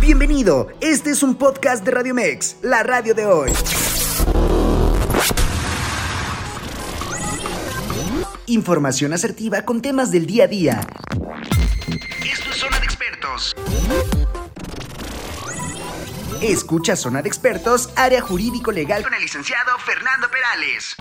Bienvenido, 0.00 0.68
este 0.80 1.10
es 1.10 1.22
un 1.22 1.36
podcast 1.36 1.82
de 1.84 1.90
Radio 1.90 2.14
Mex, 2.14 2.58
la 2.62 2.82
radio 2.82 3.14
de 3.14 3.24
hoy. 3.26 3.50
Información 8.46 9.14
asertiva 9.14 9.62
con 9.62 9.80
temas 9.80 10.10
del 10.10 10.26
día 10.26 10.44
a 10.44 10.46
día. 10.46 10.86
Esto 12.30 12.50
es 12.50 12.56
Zona 12.56 12.78
de 12.80 12.84
Expertos. 12.84 13.56
Escucha 16.42 16.96
Zona 16.96 17.22
de 17.22 17.28
Expertos, 17.28 17.90
área 17.96 18.20
jurídico 18.20 18.70
legal 18.70 19.02
con 19.02 19.14
el 19.14 19.22
licenciado 19.22 19.78
Fernando 19.78 20.30
Perales. 20.30 20.94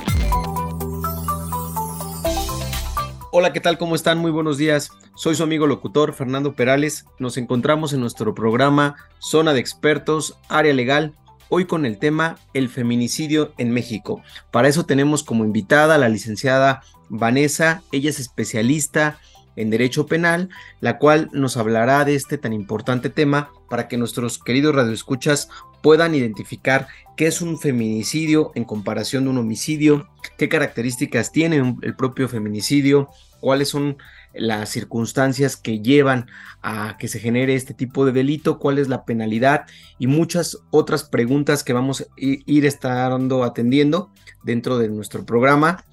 Hola, 3.37 3.51
¿qué 3.51 3.59
tal? 3.59 3.77
¿Cómo 3.77 3.95
están? 3.95 4.19
Muy 4.19 4.31
buenos 4.31 4.57
días. 4.57 4.91
Soy 5.13 5.35
su 5.35 5.43
amigo 5.43 5.67
locutor 5.67 6.13
Fernando 6.13 6.55
Perales. 6.55 7.03
Nos 7.19 7.35
encontramos 7.35 7.91
en 7.91 7.99
nuestro 7.99 8.33
programa 8.33 8.95
Zona 9.19 9.51
de 9.51 9.59
Expertos, 9.59 10.39
Área 10.47 10.73
Legal, 10.73 11.17
hoy 11.49 11.65
con 11.65 11.85
el 11.85 11.97
tema 11.97 12.37
El 12.53 12.69
feminicidio 12.69 13.51
en 13.57 13.71
México. 13.71 14.21
Para 14.51 14.69
eso 14.69 14.85
tenemos 14.85 15.21
como 15.21 15.43
invitada 15.43 15.95
a 15.95 15.97
la 15.97 16.07
licenciada 16.07 16.81
Vanessa. 17.09 17.83
Ella 17.91 18.09
es 18.09 18.21
especialista 18.21 19.19
en 19.57 19.69
Derecho 19.69 20.05
Penal, 20.05 20.47
la 20.79 20.97
cual 20.97 21.29
nos 21.33 21.57
hablará 21.57 22.05
de 22.05 22.15
este 22.15 22.37
tan 22.37 22.53
importante 22.53 23.09
tema 23.09 23.51
para 23.69 23.89
que 23.89 23.97
nuestros 23.97 24.39
queridos 24.39 24.75
radioescuchas 24.75 25.49
puedan 25.81 26.15
identificar 26.15 26.87
qué 27.15 27.27
es 27.27 27.41
un 27.41 27.59
feminicidio 27.59 28.51
en 28.55 28.63
comparación 28.63 29.25
de 29.25 29.29
un 29.29 29.37
homicidio, 29.37 30.09
qué 30.37 30.49
características 30.49 31.31
tiene 31.31 31.75
el 31.81 31.95
propio 31.95 32.27
feminicidio, 32.27 33.09
cuáles 33.45 33.69
son 33.69 33.97
las 34.33 34.69
circunstancias 34.69 35.55
que 35.55 35.79
llevan 35.79 36.25
a 36.63 36.97
que 36.97 37.07
se 37.07 37.19
genere 37.19 37.53
este 37.53 37.75
tipo 37.75 38.03
de 38.03 38.11
delito, 38.11 38.57
cuál 38.57 38.79
es 38.79 38.87
la 38.87 39.05
penalidad 39.05 39.67
y 39.99 40.07
muchas 40.07 40.57
otras 40.71 41.03
preguntas 41.03 41.63
que 41.63 41.71
vamos 41.71 42.01
a 42.01 42.05
ir 42.17 42.65
estando 42.65 43.43
atendiendo 43.43 44.09
dentro 44.43 44.79
de 44.79 44.89
nuestro 44.89 45.27
programa. 45.27 45.83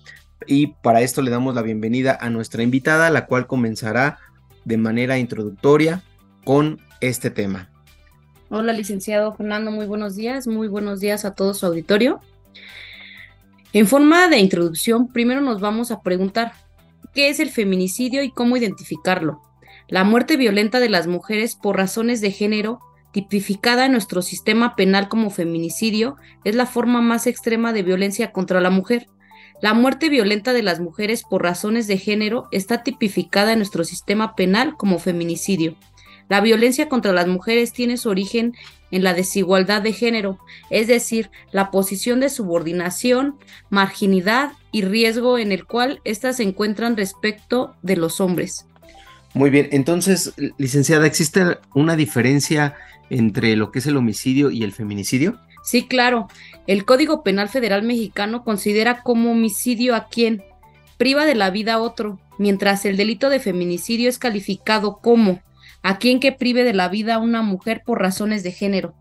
Y 0.46 0.68
para 0.82 1.02
esto 1.02 1.20
le 1.20 1.30
damos 1.30 1.54
la 1.54 1.60
bienvenida 1.60 2.16
a 2.18 2.30
nuestra 2.30 2.62
invitada, 2.62 3.10
la 3.10 3.26
cual 3.26 3.46
comenzará 3.46 4.18
de 4.64 4.78
manera 4.78 5.18
introductoria 5.18 6.02
con 6.44 6.80
este 7.02 7.28
tema. 7.28 7.68
Hola, 8.48 8.72
licenciado 8.72 9.34
Fernando, 9.34 9.70
muy 9.70 9.84
buenos 9.84 10.16
días, 10.16 10.46
muy 10.46 10.68
buenos 10.68 11.00
días 11.00 11.26
a 11.26 11.34
todo 11.34 11.52
su 11.52 11.66
auditorio. 11.66 12.18
En 13.74 13.86
forma 13.86 14.28
de 14.28 14.38
introducción, 14.38 15.08
primero 15.08 15.42
nos 15.42 15.60
vamos 15.60 15.90
a 15.90 16.00
preguntar, 16.00 16.54
¿qué 17.12 17.28
es 17.28 17.40
el 17.40 17.50
feminicidio 17.50 18.22
y 18.22 18.30
cómo 18.30 18.56
identificarlo? 18.56 19.42
La 19.88 20.04
muerte 20.04 20.36
violenta 20.36 20.80
de 20.80 20.88
las 20.88 21.06
mujeres 21.06 21.56
por 21.56 21.76
razones 21.76 22.20
de 22.20 22.30
género, 22.30 22.80
tipificada 23.12 23.86
en 23.86 23.92
nuestro 23.92 24.22
sistema 24.22 24.74
penal 24.74 25.08
como 25.08 25.30
feminicidio, 25.30 26.16
es 26.44 26.54
la 26.54 26.66
forma 26.66 27.02
más 27.02 27.26
extrema 27.26 27.72
de 27.72 27.82
violencia 27.82 28.32
contra 28.32 28.60
la 28.60 28.70
mujer. 28.70 29.08
La 29.60 29.74
muerte 29.74 30.08
violenta 30.08 30.52
de 30.52 30.62
las 30.62 30.80
mujeres 30.80 31.22
por 31.22 31.42
razones 31.42 31.86
de 31.86 31.98
género 31.98 32.48
está 32.50 32.82
tipificada 32.82 33.52
en 33.52 33.58
nuestro 33.58 33.84
sistema 33.84 34.34
penal 34.34 34.76
como 34.76 34.98
feminicidio. 34.98 35.76
La 36.28 36.40
violencia 36.40 36.88
contra 36.88 37.12
las 37.12 37.26
mujeres 37.26 37.72
tiene 37.72 37.96
su 37.96 38.08
origen 38.08 38.54
en 38.90 39.02
la 39.02 39.14
desigualdad 39.14 39.82
de 39.82 39.92
género, 39.92 40.38
es 40.70 40.86
decir, 40.86 41.30
la 41.50 41.70
posición 41.70 42.20
de 42.20 42.28
subordinación, 42.28 43.36
marginidad 43.70 44.52
y 44.70 44.82
riesgo 44.82 45.38
en 45.38 45.50
el 45.50 45.64
cual 45.64 46.00
éstas 46.04 46.36
se 46.36 46.42
encuentran 46.42 46.96
respecto 46.96 47.74
de 47.82 47.96
los 47.96 48.20
hombres. 48.20 48.66
Muy 49.34 49.48
bien, 49.50 49.68
entonces, 49.72 50.34
licenciada, 50.58 51.06
¿existe 51.06 51.58
una 51.74 51.96
diferencia 51.96 52.74
entre 53.08 53.56
lo 53.56 53.70
que 53.70 53.78
es 53.78 53.86
el 53.86 53.96
homicidio 53.96 54.50
y 54.50 54.62
el 54.62 54.72
feminicidio? 54.72 55.38
Sí, 55.62 55.86
claro. 55.86 56.28
El 56.66 56.84
Código 56.84 57.22
Penal 57.22 57.48
Federal 57.48 57.82
Mexicano 57.82 58.44
considera 58.44 59.02
como 59.02 59.32
homicidio 59.32 59.94
a 59.94 60.08
quien 60.08 60.42
priva 60.98 61.24
de 61.24 61.34
la 61.34 61.50
vida 61.50 61.74
a 61.74 61.78
otro, 61.80 62.20
mientras 62.38 62.84
el 62.84 62.96
delito 62.96 63.30
de 63.30 63.40
feminicidio 63.40 64.08
es 64.08 64.18
calificado 64.18 64.98
como 64.98 65.40
a 65.82 65.98
quien 65.98 66.20
que 66.20 66.32
prive 66.32 66.64
de 66.64 66.74
la 66.74 66.88
vida 66.88 67.16
a 67.16 67.18
una 67.18 67.42
mujer 67.42 67.82
por 67.84 68.00
razones 68.00 68.42
de 68.42 68.52
género. 68.52 68.94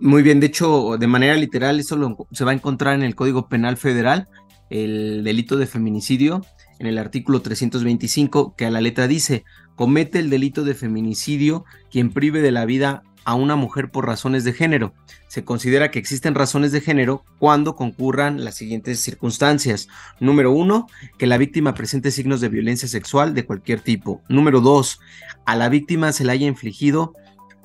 Muy 0.00 0.22
bien, 0.22 0.40
de 0.40 0.46
hecho, 0.46 0.96
de 0.98 1.06
manera 1.06 1.34
literal, 1.36 1.78
eso 1.78 2.28
se 2.32 2.44
va 2.44 2.50
a 2.50 2.54
encontrar 2.54 2.94
en 2.94 3.02
el 3.02 3.14
Código 3.14 3.48
Penal 3.48 3.76
Federal, 3.76 4.28
el 4.68 5.22
delito 5.22 5.56
de 5.56 5.66
feminicidio, 5.66 6.42
en 6.78 6.88
el 6.88 6.98
artículo 6.98 7.40
325, 7.40 8.54
que 8.56 8.66
a 8.66 8.70
la 8.70 8.80
letra 8.80 9.06
dice, 9.06 9.44
comete 9.76 10.18
el 10.18 10.28
delito 10.28 10.64
de 10.64 10.74
feminicidio 10.74 11.64
quien 11.90 12.12
prive 12.12 12.42
de 12.42 12.50
la 12.50 12.64
vida 12.64 13.02
a 13.26 13.34
una 13.34 13.56
mujer 13.56 13.90
por 13.90 14.06
razones 14.06 14.44
de 14.44 14.52
género. 14.52 14.94
Se 15.26 15.44
considera 15.44 15.90
que 15.90 15.98
existen 15.98 16.36
razones 16.36 16.70
de 16.70 16.80
género 16.80 17.24
cuando 17.40 17.74
concurran 17.74 18.44
las 18.44 18.54
siguientes 18.54 19.00
circunstancias. 19.00 19.88
Número 20.20 20.52
uno, 20.52 20.86
que 21.18 21.26
la 21.26 21.36
víctima 21.36 21.74
presente 21.74 22.12
signos 22.12 22.40
de 22.40 22.48
violencia 22.48 22.88
sexual 22.88 23.34
de 23.34 23.44
cualquier 23.44 23.80
tipo. 23.80 24.22
Número 24.28 24.60
dos, 24.60 25.00
a 25.44 25.56
la 25.56 25.68
víctima 25.68 26.12
se 26.12 26.24
le 26.24 26.32
haya 26.32 26.46
infligido 26.46 27.14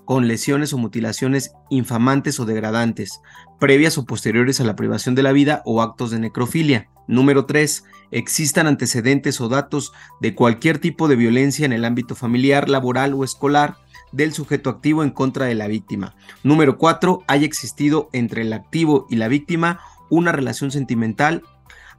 con 0.03 0.27
lesiones 0.27 0.73
o 0.73 0.79
mutilaciones 0.79 1.53
infamantes 1.69 2.39
o 2.39 2.45
degradantes, 2.45 3.21
previas 3.59 3.99
o 3.99 4.05
posteriores 4.05 4.59
a 4.59 4.63
la 4.63 4.75
privación 4.75 5.13
de 5.13 5.21
la 5.21 5.31
vida 5.31 5.61
o 5.63 5.83
actos 5.83 6.09
de 6.09 6.19
necrofilia. 6.19 6.89
Número 7.07 7.45
3. 7.45 7.83
Existan 8.09 8.65
antecedentes 8.65 9.39
o 9.39 9.47
datos 9.47 9.93
de 10.21 10.33
cualquier 10.33 10.79
tipo 10.79 11.07
de 11.07 11.15
violencia 11.15 11.67
en 11.67 11.71
el 11.71 11.85
ámbito 11.85 12.15
familiar, 12.15 12.67
laboral 12.67 13.13
o 13.13 13.23
escolar 13.23 13.77
del 14.11 14.33
sujeto 14.33 14.69
activo 14.69 15.03
en 15.03 15.11
contra 15.11 15.45
de 15.45 15.55
la 15.55 15.67
víctima. 15.67 16.15
Número 16.43 16.77
4. 16.77 17.23
Haya 17.27 17.45
existido 17.45 18.09
entre 18.13 18.41
el 18.43 18.53
activo 18.53 19.07
y 19.09 19.15
la 19.15 19.27
víctima 19.27 19.79
una 20.09 20.31
relación 20.31 20.71
sentimental 20.71 21.43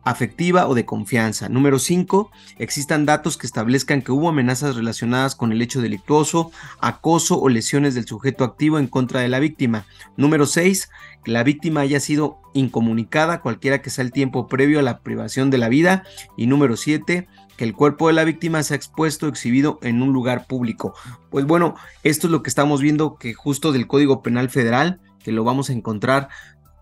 afectiva 0.05 0.67
o 0.67 0.75
de 0.75 0.84
confianza. 0.84 1.49
Número 1.49 1.78
5. 1.78 2.31
Existan 2.59 3.06
datos 3.06 3.37
que 3.37 3.47
establezcan 3.47 4.03
que 4.03 4.12
hubo 4.12 4.28
amenazas 4.28 4.77
relacionadas 4.77 5.37
con 5.37 5.53
el 5.53 5.62
hecho 5.62 5.81
delictuoso, 5.81 6.51
acoso 6.81 7.41
o 7.41 7.49
lesiones 7.49 7.95
del 7.95 8.06
sujeto 8.06 8.45
activo 8.45 8.78
en 8.78 8.89
contra 8.89 9.21
de 9.21 9.28
la 9.28 9.39
víctima. 9.39 9.87
Número 10.17 10.47
6. 10.47 10.91
Que 11.25 11.31
la 11.31 11.45
víctima 11.45 11.83
haya 11.83 12.01
sido 12.01 12.41
incomunicada 12.53 13.41
cualquiera 13.41 13.81
que 13.81 13.91
sea 13.91 14.05
el 14.05 14.12
tiempo 14.12 14.49
previo 14.49 14.81
a 14.81 14.83
la 14.83 15.01
privación 15.01 15.51
de 15.51 15.59
la 15.59 15.69
vida. 15.69 16.05
Y 16.37 16.47
número 16.47 16.77
7 16.77 17.28
que 17.57 17.65
el 17.65 17.75
cuerpo 17.75 18.09
de 18.09 18.15
la 18.15 18.25
víctima 18.25 18.63
sea 18.63 18.77
expuesto 18.77 19.29
exhibido 19.29 19.79
en 19.83 20.03
un 20.03 20.13
lugar 20.13 20.47
público. 20.47 20.95
Pues 21.31 21.45
bueno, 21.45 21.75
esto 22.03 22.27
es 22.27 22.31
lo 22.31 22.43
que 22.43 22.51
estamos 22.51 22.81
viendo 22.81 23.17
que 23.17 23.35
justo 23.35 23.73
del 23.73 23.87
Código 23.87 24.23
Penal 24.23 24.51
Federal, 24.51 25.01
que 25.23 25.33
lo 25.33 25.45
vamos 25.45 25.71
a 25.71 25.73
encontrar 25.73 26.29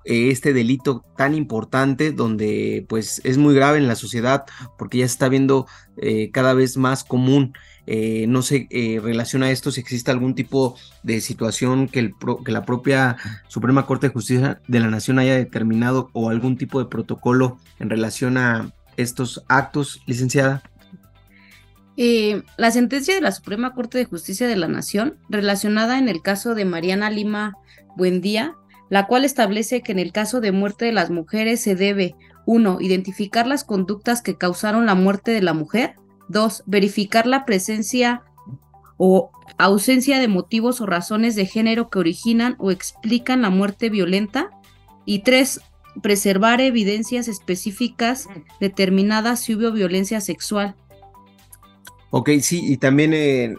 eh, 0.04 0.30
este 0.30 0.54
delito 0.54 1.04
tan 1.16 1.34
importante 1.34 2.10
donde 2.10 2.86
pues 2.88 3.20
es 3.22 3.36
muy 3.36 3.54
grave 3.54 3.76
en 3.76 3.86
la 3.86 3.96
sociedad 3.96 4.46
porque 4.78 4.98
ya 4.98 5.06
se 5.06 5.12
está 5.12 5.28
viendo 5.28 5.66
eh, 5.98 6.30
cada 6.30 6.54
vez 6.54 6.76
más 6.76 7.04
común. 7.04 7.52
Eh, 7.86 8.26
no 8.28 8.42
se 8.42 8.68
relaciona 9.02 9.46
a 9.46 9.50
esto 9.50 9.72
si 9.72 9.80
existe 9.80 10.10
algún 10.10 10.34
tipo 10.34 10.76
de 11.02 11.20
situación 11.20 11.88
que 11.88 12.12
la 12.46 12.64
propia 12.64 13.16
Suprema 13.48 13.84
Corte 13.84 14.06
de 14.06 14.12
Justicia 14.12 14.60
de 14.68 14.80
la 14.80 14.88
Nación 14.88 15.18
haya 15.18 15.34
determinado 15.34 16.08
o 16.12 16.30
algún 16.30 16.56
tipo 16.56 16.78
de 16.78 16.88
protocolo 16.88 17.58
en 17.78 17.90
relación 17.90 18.36
a 18.36 18.72
estos 19.00 19.44
actos, 19.48 20.00
licenciada? 20.06 20.62
Eh, 21.96 22.42
la 22.56 22.70
sentencia 22.70 23.14
de 23.14 23.20
la 23.20 23.32
Suprema 23.32 23.74
Corte 23.74 23.98
de 23.98 24.06
Justicia 24.06 24.46
de 24.46 24.56
la 24.56 24.68
Nación, 24.68 25.18
relacionada 25.28 25.98
en 25.98 26.08
el 26.08 26.22
caso 26.22 26.54
de 26.54 26.64
Mariana 26.64 27.10
Lima 27.10 27.58
Buendía, 27.96 28.54
la 28.88 29.06
cual 29.06 29.24
establece 29.24 29.82
que 29.82 29.92
en 29.92 29.98
el 29.98 30.12
caso 30.12 30.40
de 30.40 30.52
muerte 30.52 30.86
de 30.86 30.92
las 30.92 31.10
mujeres 31.10 31.60
se 31.60 31.74
debe 31.76 32.16
1. 32.46 32.78
Identificar 32.80 33.46
las 33.46 33.64
conductas 33.64 34.22
que 34.22 34.36
causaron 34.36 34.86
la 34.86 34.94
muerte 34.94 35.30
de 35.30 35.42
la 35.42 35.54
mujer. 35.54 35.94
2. 36.28 36.64
Verificar 36.66 37.26
la 37.26 37.44
presencia 37.44 38.22
o 38.96 39.30
ausencia 39.58 40.18
de 40.18 40.28
motivos 40.28 40.80
o 40.80 40.86
razones 40.86 41.36
de 41.36 41.46
género 41.46 41.88
que 41.90 41.98
originan 41.98 42.56
o 42.58 42.70
explican 42.70 43.42
la 43.42 43.50
muerte 43.50 43.90
violenta. 43.90 44.50
Y 45.04 45.20
3 45.20 45.60
preservar 46.02 46.60
evidencias 46.60 47.28
específicas 47.28 48.28
determinadas 48.60 49.40
si 49.40 49.54
hubo 49.54 49.72
violencia 49.72 50.20
sexual. 50.20 50.74
Ok, 52.10 52.30
sí, 52.40 52.60
y 52.64 52.76
también 52.76 53.12
eh, 53.14 53.54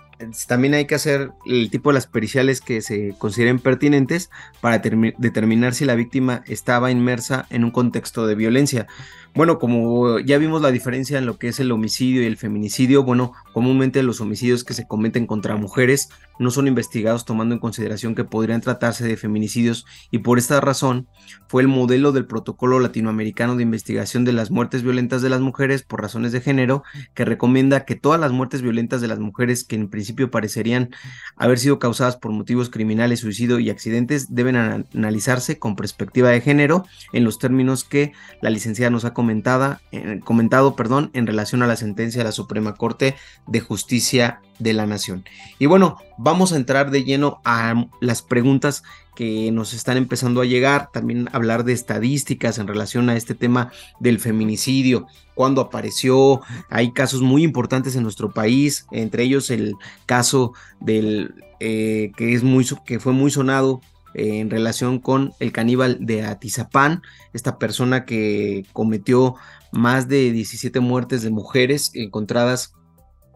también 0.48 0.74
hay 0.74 0.86
que 0.86 0.96
hacer 0.96 1.32
el 1.46 1.70
tipo 1.70 1.90
de 1.90 1.96
las 1.96 2.08
periciales 2.08 2.62
que 2.62 2.82
se 2.82 3.16
consideren 3.18 3.60
pertinentes 3.60 4.30
para 4.60 4.80
determinar 4.80 5.74
si 5.74 5.86
la 5.86 5.96
víctima 5.96 6.44
estaba 6.48 6.92
inmersa 6.92 7.48
en 7.50 7.64
un 7.64 7.72
contexto 7.72 8.28
de 8.28 8.36
violencia. 8.36 8.88
Bueno, 9.34 9.60
como 9.60 10.20
ya 10.20 10.38
vimos 10.38 10.62
la 10.62 10.72
diferencia 10.72 11.18
en 11.18 11.26
lo 11.26 11.38
que 11.38 11.48
es 11.48 11.62
el 11.62 11.72
homicidio 11.72 12.22
y 12.22 12.26
el 12.26 12.36
feminicidio, 12.36 13.04
bueno, 13.04 13.32
comúnmente 13.54 14.04
los 14.04 14.20
homicidios 14.20 14.66
que 14.66 14.74
se 14.74 14.86
cometen 14.86 15.26
contra 15.26 15.56
mujeres 15.56 16.10
no 16.38 16.52
son 16.52 16.68
investigados 16.68 17.24
tomando 17.24 17.56
en 17.56 17.62
consideración 17.62 18.14
que 18.14 18.26
podrían 18.26 18.60
tratarse 18.60 19.08
de 19.08 19.16
feminicidios 19.16 19.86
y 20.10 20.18
por 20.18 20.38
esta 20.38 20.60
razón 20.60 21.08
fue 21.48 21.62
el 21.62 21.70
modelo 21.70 22.12
del 22.12 22.26
protocolo 22.26 22.82
latinoamericano 22.82 23.56
de 23.56 23.64
investigación 23.64 24.26
de 24.26 24.34
las 24.34 24.52
muertes 24.52 24.84
violentas 24.84 25.22
de 25.22 25.30
las 25.30 25.40
mujeres 25.40 25.84
por 25.84 26.02
razones 26.02 26.34
de 26.34 26.42
género 26.42 26.84
que 27.14 27.24
recomienda 27.24 27.86
que 27.86 27.96
todas 27.96 28.20
las 28.20 28.34
muertes 28.34 28.62
violentas 28.62 29.00
de 29.00 29.08
las 29.08 29.20
mujeres 29.20 29.64
que 29.64 29.78
en 29.78 29.90
principio 29.90 30.30
parecerían 30.30 30.90
haber 31.38 31.58
sido 31.58 31.80
causadas 31.80 32.18
por 32.18 32.32
motivos 32.32 32.70
criminales, 32.70 33.22
suicidio 33.22 33.60
y 33.60 33.70
accidentes 33.70 34.34
deben 34.34 34.58
analizarse 34.58 35.58
con 35.58 35.78
perspectiva 35.78 36.32
de 36.32 36.42
género 36.42 36.86
en 37.14 37.24
los 37.24 37.40
términos 37.40 37.86
que 37.86 38.12
la 38.42 38.50
licenciada 38.50 38.90
nos 38.90 39.06
ha 39.06 39.14
comentada, 39.22 39.82
comentado 40.24 40.76
perdón, 40.76 41.12
en 41.14 41.28
relación 41.28 41.62
a 41.62 41.68
la 41.68 41.76
sentencia 41.76 42.22
de 42.22 42.24
la 42.24 42.32
Suprema 42.32 42.74
Corte 42.74 43.14
de 43.46 43.60
Justicia 43.60 44.42
de 44.58 44.74
la 44.74 44.88
Nación. 44.88 45.24
Y 45.60 45.68
bueno, 45.68 45.98
vamos 46.18 46.54
a 46.54 46.56
entrar 46.56 46.90
de 46.90 47.04
lleno 47.04 47.40
a 47.46 47.86
las 48.00 48.24
preguntas 48.24 48.82
que 49.16 49.52
nos 49.52 49.76
están 49.76 49.98
empezando 49.98 50.42
a 50.42 50.46
llegar, 50.46 50.90
también 50.92 51.30
hablar 51.34 51.66
de 51.66 51.74
estadísticas 51.74 52.58
en 52.58 52.66
relación 52.66 53.10
a 53.10 53.16
este 53.16 53.36
tema 53.36 53.72
del 54.00 54.20
feminicidio, 54.20 55.06
cuándo 55.36 55.62
apareció, 55.62 56.42
hay 56.72 56.94
casos 56.94 57.22
muy 57.22 57.44
importantes 57.44 57.96
en 57.96 58.02
nuestro 58.02 58.32
país, 58.32 58.88
entre 58.92 59.22
ellos 59.22 59.52
el 59.52 59.76
caso 60.08 60.54
del 60.80 61.36
eh, 61.60 62.12
que 62.18 62.34
es 62.34 62.42
muy 62.42 62.66
que 62.88 63.00
fue 63.00 63.14
muy 63.14 63.30
sonado 63.30 63.82
en 64.14 64.50
relación 64.50 65.00
con 65.00 65.34
el 65.40 65.52
caníbal 65.52 65.98
de 66.02 66.24
Atizapán, 66.24 67.02
esta 67.34 67.58
persona 67.58 68.06
que 68.06 68.66
cometió 68.74 69.36
más 69.72 70.08
de 70.08 70.32
17 70.32 70.80
muertes 70.80 71.22
de 71.22 71.30
mujeres 71.30 71.92
encontradas 71.94 72.74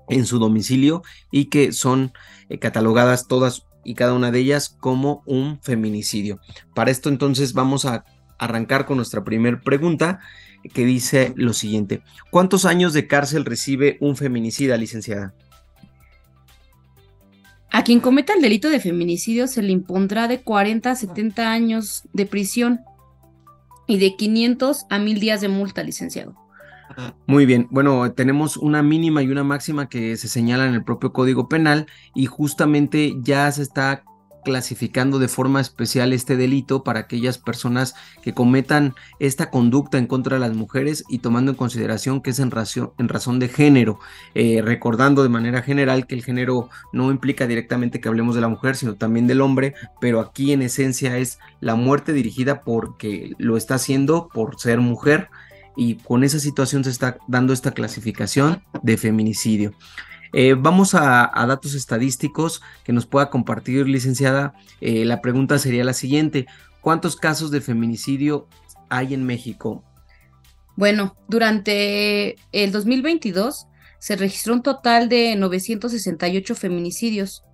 en 0.09 0.25
su 0.25 0.39
domicilio 0.39 1.03
y 1.31 1.45
que 1.45 1.71
son 1.71 2.11
eh, 2.49 2.59
catalogadas 2.59 3.27
todas 3.27 3.65
y 3.83 3.93
cada 3.93 4.13
una 4.13 4.31
de 4.31 4.39
ellas 4.39 4.75
como 4.79 5.23
un 5.25 5.59
feminicidio. 5.61 6.39
Para 6.73 6.91
esto 6.91 7.09
entonces 7.09 7.53
vamos 7.53 7.85
a 7.85 8.03
arrancar 8.37 8.85
con 8.85 8.97
nuestra 8.97 9.23
primera 9.23 9.61
pregunta 9.61 10.19
que 10.73 10.85
dice 10.85 11.33
lo 11.35 11.53
siguiente. 11.53 12.01
¿Cuántos 12.31 12.65
años 12.65 12.93
de 12.93 13.07
cárcel 13.07 13.45
recibe 13.45 13.97
un 14.01 14.17
feminicida, 14.17 14.77
licenciada? 14.77 15.33
A 17.75 17.83
quien 17.83 17.99
cometa 17.99 18.33
el 18.33 18.41
delito 18.41 18.69
de 18.69 18.79
feminicidio 18.79 19.47
se 19.47 19.61
le 19.61 19.73
impondrá 19.73 20.29
de 20.29 20.39
40 20.39 20.91
a 20.91 20.95
70 20.95 21.51
años 21.51 22.03
de 22.13 22.25
prisión 22.25 22.79
y 23.85 23.97
de 23.97 24.15
500 24.15 24.85
a 24.89 24.97
1000 24.97 25.19
días 25.19 25.41
de 25.41 25.49
multa, 25.49 25.83
licenciado. 25.83 26.37
Muy 27.27 27.45
bien, 27.45 27.67
bueno, 27.71 28.13
tenemos 28.13 28.55
una 28.55 28.81
mínima 28.81 29.23
y 29.23 29.27
una 29.27 29.43
máxima 29.43 29.89
que 29.89 30.15
se 30.15 30.29
señala 30.29 30.67
en 30.67 30.73
el 30.73 30.85
propio 30.85 31.11
Código 31.11 31.49
Penal 31.49 31.87
y 32.13 32.27
justamente 32.27 33.13
ya 33.19 33.51
se 33.51 33.63
está 33.63 34.05
clasificando 34.45 35.19
de 35.19 35.27
forma 35.27 35.59
especial 35.59 36.13
este 36.13 36.37
delito 36.37 36.85
para 36.85 37.01
aquellas 37.01 37.37
personas 37.37 37.95
que 38.23 38.33
cometan 38.33 38.95
esta 39.19 39.49
conducta 39.49 39.97
en 39.97 40.07
contra 40.07 40.35
de 40.35 40.39
las 40.39 40.55
mujeres 40.55 41.03
y 41.09 41.19
tomando 41.19 41.51
en 41.51 41.57
consideración 41.57 42.21
que 42.21 42.29
es 42.29 42.39
en, 42.39 42.51
razón 42.51 43.39
de 43.39 43.49
género, 43.49 43.99
eh, 44.35 44.61
recordando 44.63 45.23
de 45.23 45.29
manera 45.29 45.61
general 45.61 46.07
que 46.07 46.15
el 46.15 46.23
género 46.23 46.69
no 46.93 47.11
implica 47.11 47.47
directamente 47.47 47.99
que 47.99 48.07
hablemos 48.07 48.35
de 48.35 48.41
la 48.41 48.47
mujer, 48.47 48.77
sino 48.77 48.95
también 48.95 49.27
del 49.27 49.41
hombre, 49.41 49.73
pero 49.99 50.21
aquí 50.21 50.53
en 50.53 50.61
esencia 50.61 51.17
es 51.17 51.39
la 51.59 51.75
muerte 51.75 52.13
dirigida 52.13 52.61
porque 52.61 53.33
lo 53.37 53.57
está 53.57 53.75
haciendo 53.75 54.29
por 54.29 54.57
ser 54.57 54.79
mujer 54.79 55.27
y 55.75 55.95
con 55.95 56.23
esa 56.23 56.39
situación 56.39 56.83
se 56.83 56.91
está 56.91 57.17
dando 57.27 57.51
esta 57.51 57.71
clasificación 57.71 58.63
de 58.81 58.95
feminicidio. 58.95 59.73
Eh, 60.37 60.53
vamos 60.53 60.95
a, 60.95 61.31
datos 61.47 61.75
estadísticos 61.75 62.61
que 62.83 62.91
nos 62.91 63.05
pueda 63.05 63.29
compartir, 63.29 63.87
licenciada. 63.87 64.53
Eh, 64.81 65.05
la 65.05 65.21
pregunta 65.21 65.57
sería 65.59 65.85
la 65.85 65.93
siguiente. 65.93 66.45
¿Cuántos 66.81 67.15
casos 67.15 67.51
de 67.51 67.61
feminicidio 67.61 68.49
hay 68.89 69.13
en 69.13 69.25
México? 69.25 69.81
Bueno, 70.75 71.15
durante 71.29 72.35
el 72.51 72.73
2022 72.73 73.67
se 73.97 74.17
registró 74.17 74.55
un 74.55 74.61
total 74.61 75.07
de 75.07 75.37
968 75.37 76.53
feminicidios, 76.53 77.45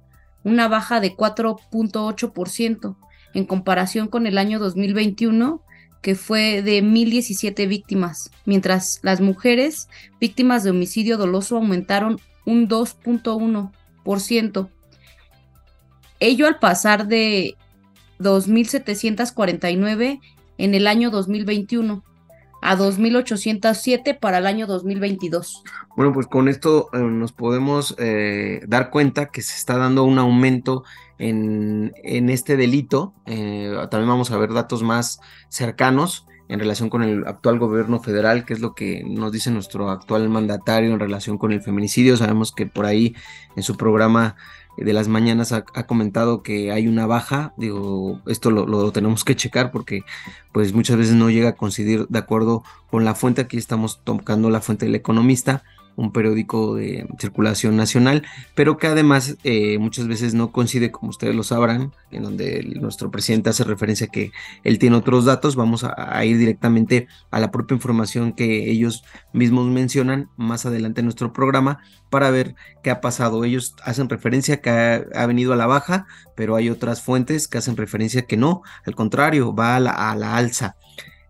una 0.44 0.68
baja 0.68 1.00
de 1.00 1.16
4.8% 1.16 2.96
en 3.36 3.46
comparación 3.46 4.08
con 4.08 4.26
el 4.26 4.40
año 4.40 4.58
2021 4.58 5.62
que 6.02 6.16
fue 6.16 6.64
de 6.64 6.82
1.017 6.84 7.68
víctimas, 7.68 8.32
mientras 8.46 9.00
las 9.04 9.22
mujeres 9.22 9.88
víctimas 10.20 10.64
de 10.64 10.72
homicidio 10.72 11.16
doloso 11.16 11.58
aumentaron 11.58 12.20
un 12.46 12.68
2.1%. 12.68 14.70
Ello 16.20 16.48
al 16.48 16.60
pasar 16.60 17.08
de 17.08 17.56
2.749 18.20 20.20
en 20.58 20.76
el 20.76 20.88
año 20.88 21.10
2021 21.10 22.04
a 22.62 22.78
2.807 22.78 24.20
para 24.20 24.38
el 24.38 24.46
año 24.46 24.68
2022. 24.68 25.64
Bueno, 25.96 26.14
pues 26.14 26.28
con 26.28 26.48
esto 26.48 26.90
eh, 26.94 27.00
nos 27.00 27.32
podemos 27.32 27.96
eh, 27.98 28.62
dar 28.68 28.92
cuenta 28.92 29.32
que 29.32 29.42
se 29.42 29.58
está 29.58 29.78
dando 29.78 30.04
un 30.04 30.20
aumento 30.20 30.84
en, 31.18 31.92
en 32.04 32.30
este 32.30 32.58
delito. 32.58 33.16
Eh, 33.26 33.76
también 33.90 34.10
vamos 34.10 34.30
a 34.30 34.38
ver 34.38 34.54
datos 34.54 34.84
más 34.84 35.20
cercanos 35.50 36.28
en 36.52 36.60
relación 36.60 36.90
con 36.90 37.02
el 37.02 37.26
actual 37.26 37.60
gobierno 37.60 38.02
federal, 38.02 38.44
que 38.44 38.54
es 38.54 38.60
lo 38.60 38.76
que 38.76 39.04
nos 39.06 39.32
dice 39.32 39.52
nuestro 39.52 39.90
actual 39.90 40.28
mandatario 40.28 40.92
en 40.92 41.00
relación 41.00 41.38
con 41.38 41.54
el 41.54 41.62
feminicidio. 41.62 42.18
Sabemos 42.18 42.52
que 42.52 42.66
por 42.66 42.86
ahí 42.86 43.16
en 43.56 43.64
su 43.64 43.78
programa 43.78 44.36
de 44.76 44.92
las 44.92 45.08
mañanas 45.08 45.54
ha, 45.54 45.64
comentado 45.64 46.44
que 46.44 46.74
hay 46.74 46.90
una 46.90 47.06
baja, 47.06 47.54
digo, 47.58 48.20
esto 48.26 48.52
lo, 48.52 48.66
lo, 48.66 48.92
tenemos 48.92 49.24
que 49.24 49.36
checar 49.36 49.72
porque 49.72 50.04
pues 50.52 50.74
muchas 50.74 50.98
veces 50.98 51.16
no 51.16 51.30
llega 51.30 51.50
a 51.50 51.56
coincidir 51.56 52.06
de 52.10 52.20
acuerdo 52.20 52.64
con 52.90 53.06
la 53.06 53.16
fuente, 53.16 53.42
aquí 53.42 53.58
estamos 53.58 54.02
tocando 54.04 54.50
la 54.50 54.60
fuente 54.60 54.86
del 54.86 54.96
economista, 54.96 55.64
un 55.96 56.12
periódico 56.12 56.76
de 56.76 57.08
circulación 57.20 57.76
nacional, 57.76 58.24
pero 58.56 58.78
que 58.78 58.88
además 58.88 59.38
eh, 59.44 59.78
muchas 59.78 60.08
veces 60.08 60.34
no 60.34 60.52
coincide, 60.52 60.92
como 60.92 61.10
ustedes 61.10 61.36
lo 61.36 61.44
sabrán, 61.44 61.94
en 62.12 62.24
donde 62.24 62.64
nuestro 62.80 63.12
presidente 63.12 63.50
hace 63.50 63.64
referencia 63.64 64.08
a 64.08 64.10
que 64.10 64.32
él 64.64 64.80
tiene 64.80 64.96
otros 64.96 65.26
datos, 65.26 65.56
vamos 65.56 65.84
a, 65.84 66.26
ir 66.26 66.38
directamente 66.38 67.08
a 67.32 67.40
la 67.40 67.52
propia 67.52 67.76
información 67.76 68.34
que 68.34 68.70
ellos 68.70 69.04
mismos 69.34 69.68
mencionan 69.68 70.30
más 70.38 70.66
adelante 70.66 71.02
en 71.02 71.06
nuestro 71.06 71.34
programa 71.34 71.80
para 72.10 72.32
ver 72.32 72.56
qué 72.84 72.92
ha 72.92 73.02
pasado. 73.02 73.44
Ellos 73.44 73.76
hacen 73.84 74.10
referencia 74.10 74.62
que 74.62 74.70
ha, 74.70 75.26
venido 75.26 75.54
a 75.54 75.56
la 75.56 75.68
baja, 75.68 76.06
pero 76.36 76.56
hay 76.56 76.70
otras 76.70 77.02
fuentes 77.02 77.48
que 77.48 77.58
hacen 77.58 77.78
referencia 77.78 78.24
que 78.24 78.38
no, 78.38 78.62
al 78.86 78.96
contrario, 78.96 79.54
va 79.56 79.78
a 79.78 79.80
la 79.80 80.36
alza. 80.36 80.76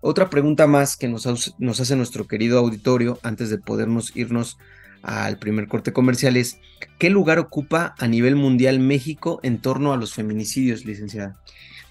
Otra 0.02 0.32
pregunta 0.32 0.66
más 0.66 0.98
que 0.98 1.08
nos, 1.08 1.28
hace 1.28 1.96
nuestro 1.96 2.28
querido 2.28 2.58
auditorio 2.58 3.20
antes 3.22 3.52
de 3.52 3.60
podernos 3.60 4.16
irnos 4.16 4.58
al 5.04 5.38
primer 5.38 5.68
corte 5.68 5.94
comercial 5.94 6.38
es, 6.38 6.60
¿qué 7.00 7.12
lugar 7.12 7.38
ocupa 7.38 7.96
a 8.00 8.08
nivel 8.08 8.36
mundial 8.36 8.80
México 8.80 9.40
en 9.44 9.60
torno 9.60 9.94
a 9.94 9.98
los 9.98 10.14
feminicidios, 10.14 10.86
licenciada? 10.86 11.40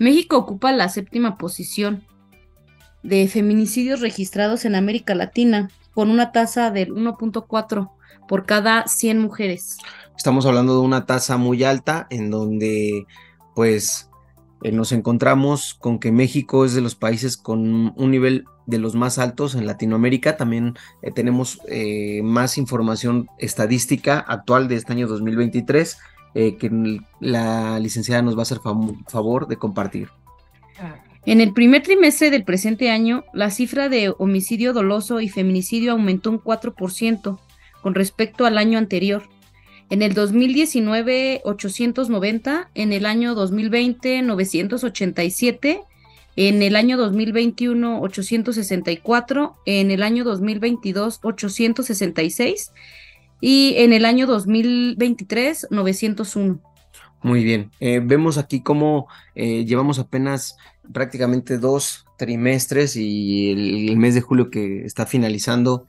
México 0.01 0.37
ocupa 0.37 0.73
la 0.73 0.89
séptima 0.89 1.39
posición 1.39 2.05
de 3.05 3.29
feminicidios 3.29 4.01
registrados 4.01 4.65
en 4.65 4.75
América 4.75 5.15
Latina, 5.15 5.71
con 5.95 6.11
una 6.11 6.33
tasa 6.33 6.71
del 6.71 6.93
1.4 6.93 7.91
por 8.29 8.47
cada 8.47 8.87
100 8.87 9.19
mujeres. 9.19 9.79
Estamos 10.17 10.47
hablando 10.47 10.75
de 10.75 10.81
una 10.81 11.07
tasa 11.07 11.37
muy 11.37 11.65
alta 11.65 12.07
en 12.11 12.31
donde 12.31 13.07
pues 13.55 14.10
eh, 14.63 14.73
nos 14.73 14.93
encontramos 14.93 15.75
con 15.75 15.99
que 15.99 16.13
México 16.13 16.65
es 16.65 16.75
de 16.75 16.81
los 16.81 16.95
países 16.95 17.37
con 17.37 17.93
un 17.97 18.11
nivel 18.11 18.45
de 18.67 18.79
los 18.79 18.95
más 18.95 19.19
altos 19.19 19.55
en 19.55 19.67
Latinoamérica. 19.67 20.37
También 20.37 20.77
eh, 21.03 21.11
tenemos 21.11 21.61
eh, 21.69 22.21
más 22.23 22.59
información 22.59 23.29
estadística 23.39 24.19
actual 24.19 24.69
de 24.69 24.77
este 24.77 24.93
año 24.93 25.09
2023 25.09 25.99
que 26.33 27.01
la 27.19 27.81
licenciada 27.81 28.23
nos 28.23 28.37
va 28.37 28.41
a 28.41 28.43
hacer 28.43 28.61
favor 28.61 29.49
de 29.49 29.57
compartir. 29.57 30.11
En 31.27 31.41
el 31.41 31.53
primer 31.53 31.83
trimestre 31.83 32.31
del 32.31 32.45
presente 32.45 32.89
año, 32.89 33.25
la 33.33 33.51
cifra 33.51 33.89
de 33.89 34.15
homicidio 34.17 34.73
doloso 34.73 35.21
y 35.21 35.29
feminicidio 35.29 35.91
aumentó 35.91 36.31
un 36.31 36.41
4% 36.41 37.39
con 37.83 37.95
respecto 37.97 38.47
al 38.47 38.59
año 38.59 38.79
anterior 38.79 39.25
en 39.91 40.03
el 40.03 40.15
2019, 40.15 41.43
890. 41.45 42.71
En 42.75 42.93
el 42.93 43.07
año 43.07 43.35
2020, 43.35 44.23
987. 44.23 45.81
En 46.37 46.63
el 46.63 46.77
año 46.77 46.97
2021, 46.97 48.01
864. 48.01 49.57
En 49.67 49.91
el 49.91 50.03
año 50.03 50.25
2022, 50.25 51.21
866. 51.23 52.73
y 53.43 53.75
en 53.79 53.93
el 53.93 54.05
año 54.05 54.27
2023 54.27 55.69
901. 55.71 56.61
Muy 57.23 57.45
bien, 57.45 57.71
eh, 57.81 58.01
vemos 58.03 58.39
aquí 58.39 58.63
cómo 58.63 59.07
eh, 59.35 59.67
llevamos 59.67 59.99
apenas 59.99 60.57
prácticamente 60.91 61.59
dos 61.59 62.07
trimestres 62.17 62.97
y 62.97 63.89
el, 63.89 63.97
mes 63.97 64.15
de 64.15 64.21
julio 64.23 64.51
que 64.51 64.85
está 64.85 65.07
finalizando, 65.07 65.87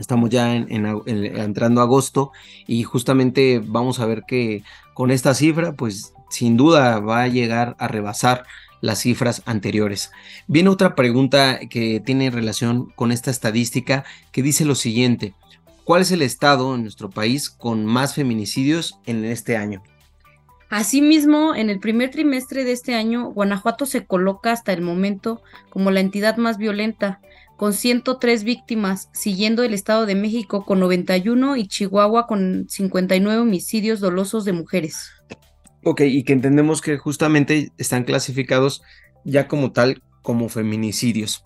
estamos 0.00 0.30
ya 0.30 0.56
en, 0.56 0.86
entrando 1.06 1.80
agosto 1.80 2.32
y 2.66 2.82
justamente 2.82 3.62
vamos 3.64 4.00
a 4.00 4.06
ver 4.06 4.24
que 4.26 4.64
con 4.94 5.10
esta 5.10 5.34
cifra, 5.34 5.74
pues 5.74 6.12
sin 6.30 6.56
duda 6.56 7.00
va 7.00 7.22
a 7.22 7.28
llegar 7.28 7.76
a 7.78 7.86
rebasar 7.86 8.44
las 8.80 9.00
cifras 9.00 9.42
anteriores. 9.44 10.10
Viene 10.46 10.70
otra 10.70 10.94
pregunta 10.94 11.60
que 11.68 12.00
tiene 12.00 12.30
relación 12.30 12.90
con 12.96 13.12
esta 13.12 13.30
estadística 13.30 14.04
que 14.32 14.42
dice 14.42 14.64
lo 14.64 14.74
siguiente, 14.74 15.34
¿cuál 15.84 16.02
es 16.02 16.10
el 16.10 16.22
estado 16.22 16.74
en 16.74 16.82
nuestro 16.82 17.10
país 17.10 17.50
con 17.50 17.84
más 17.84 18.14
feminicidios 18.14 18.98
en 19.06 19.24
este 19.24 19.56
año? 19.56 19.82
Asimismo, 20.70 21.56
en 21.56 21.68
el 21.68 21.80
primer 21.80 22.10
trimestre 22.10 22.62
de 22.62 22.70
este 22.70 22.94
año, 22.94 23.32
Guanajuato 23.32 23.86
se 23.86 24.06
coloca 24.06 24.52
hasta 24.52 24.72
el 24.72 24.82
momento 24.82 25.42
como 25.68 25.90
la 25.90 25.98
entidad 25.98 26.36
más 26.36 26.58
violenta, 26.58 27.20
con 27.60 27.74
103 27.74 28.44
víctimas, 28.44 29.10
siguiendo 29.12 29.62
el 29.62 29.74
Estado 29.74 30.06
de 30.06 30.14
México 30.14 30.64
con 30.64 30.80
91 30.80 31.56
y 31.56 31.68
Chihuahua 31.68 32.26
con 32.26 32.64
59 32.70 33.38
homicidios 33.38 34.00
dolosos 34.00 34.46
de 34.46 34.54
mujeres. 34.54 35.10
Ok, 35.84 36.00
y 36.06 36.22
que 36.22 36.32
entendemos 36.32 36.80
que 36.80 36.96
justamente 36.96 37.70
están 37.76 38.04
clasificados 38.04 38.80
ya 39.26 39.46
como 39.46 39.72
tal 39.72 40.02
como 40.22 40.48
feminicidios. 40.48 41.44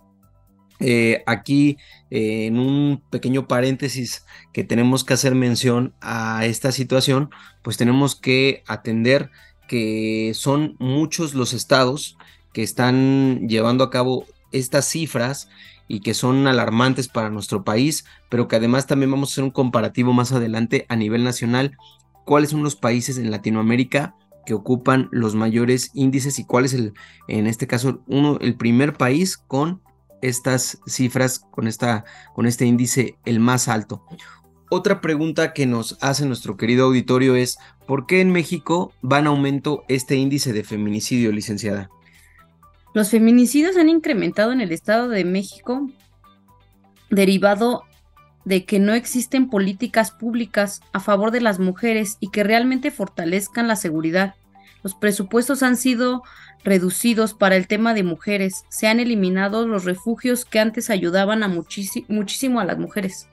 Eh, 0.79 1.25
aquí, 1.27 1.79
eh, 2.13 2.47
en 2.47 2.61
un 2.61 3.03
pequeño 3.11 3.49
paréntesis 3.49 4.25
que 4.53 4.63
tenemos 4.63 5.03
que 5.03 5.15
hacer 5.15 5.35
mención 5.35 5.95
a 6.01 6.47
esta 6.47 6.71
situación, 6.71 7.31
pues 7.61 7.77
tenemos 7.77 8.15
que 8.15 8.63
atender 8.69 9.31
que 9.67 10.31
son 10.37 10.77
muchos 10.79 11.35
los 11.35 11.55
estados 11.55 12.17
que 12.53 12.63
están 12.63 13.49
llevando 13.49 13.83
a 13.83 13.91
cabo 13.91 14.27
estas 14.53 14.89
cifras 14.89 15.49
y 15.95 16.01
que 16.01 16.13
son 16.13 16.47
alarmantes 16.47 17.09
para 17.09 17.31
nuestro 17.31 17.63
país, 17.63 18.05
pero 18.29 18.49
que 18.49 18.57
además 18.57 18.87
también 18.87 19.11
vamos 19.11 19.31
a 19.31 19.33
hacer 19.33 19.45
un 19.45 19.51
comparativo 19.51 20.13
más 20.13 20.33
adelante 20.33 20.87
a 20.89 20.97
nivel 20.97 21.23
nacional, 21.23 21.77
cuáles 22.25 22.51
son 22.51 22.65
los 22.65 22.75
países 22.75 23.17
en 23.19 23.31
Latinoamérica 23.31 24.17
que 24.45 24.55
ocupan 24.55 25.09
los 25.13 25.35
mayores 25.35 25.91
índices 25.95 26.39
y 26.39 26.45
cuál 26.45 26.65
es 26.65 26.75
el, 26.75 26.95
en 27.29 27.47
este 27.47 27.67
caso, 27.67 28.03
uno, 28.09 28.39
el 28.41 28.57
primer 28.57 28.95
país 28.95 29.37
con 29.37 29.81
estas 30.21 30.79
cifras, 30.87 31.39
con, 31.39 31.69
esta, 31.69 32.05
con 32.35 32.47
este 32.47 32.67
índice 32.67 33.17
el 33.25 33.41
más 33.41 33.69
alto. 33.69 34.05
Otra 34.71 35.01
pregunta 35.01 35.53
que 35.53 35.67
nos 35.67 35.97
hace 36.01 36.27
nuestro 36.27 36.57
querido 36.57 36.87
auditorio 36.87 37.37
es, 37.37 37.59
¿por 37.87 38.07
qué 38.07 38.21
en 38.21 38.33
México 38.33 38.93
va 39.05 39.21
en 39.21 39.29
aumento 39.29 39.85
este 39.89 40.17
índice 40.17 40.53
de 40.53 40.65
feminicidio, 40.65 41.31
licenciada? 41.31 41.91
Los 42.95 43.11
feminicidios 43.11 43.77
han 43.77 43.89
incrementado 43.89 44.53
en 44.53 44.61
el 44.61 44.71
Estado 44.71 45.09
de 45.09 45.25
México 45.25 45.91
derivado 47.11 47.83
de 48.45 48.65
que 48.65 48.79
no 48.79 48.95
existen 48.95 49.51
políticas 49.51 50.13
públicas 50.13 50.81
a 50.93 51.01
favor 51.01 51.33
de 51.33 51.41
las 51.41 51.59
mujeres 51.59 52.17
y 52.21 52.31
que 52.31 52.45
realmente 52.45 52.93
fortalezcan 52.93 53.67
la 53.67 53.75
seguridad. 53.75 54.35
Los 54.85 54.95
presupuestos 54.95 55.63
han 55.65 55.77
sido 55.77 56.23
reducidos 56.63 57.35
para 57.35 57.57
el 57.57 57.67
tema 57.67 57.95
de 57.95 58.05
mujeres. 58.05 58.65
Se 58.69 58.87
han 58.87 59.01
eliminado 59.01 59.67
los 59.67 59.85
refugios 59.85 60.45
que 60.45 60.61
antes 60.61 60.89
ayudaban 60.89 61.43
a 61.43 61.49
muchísimo 61.49 62.61
a 62.61 62.65
las 62.65 62.79
mujeres. 62.79 63.29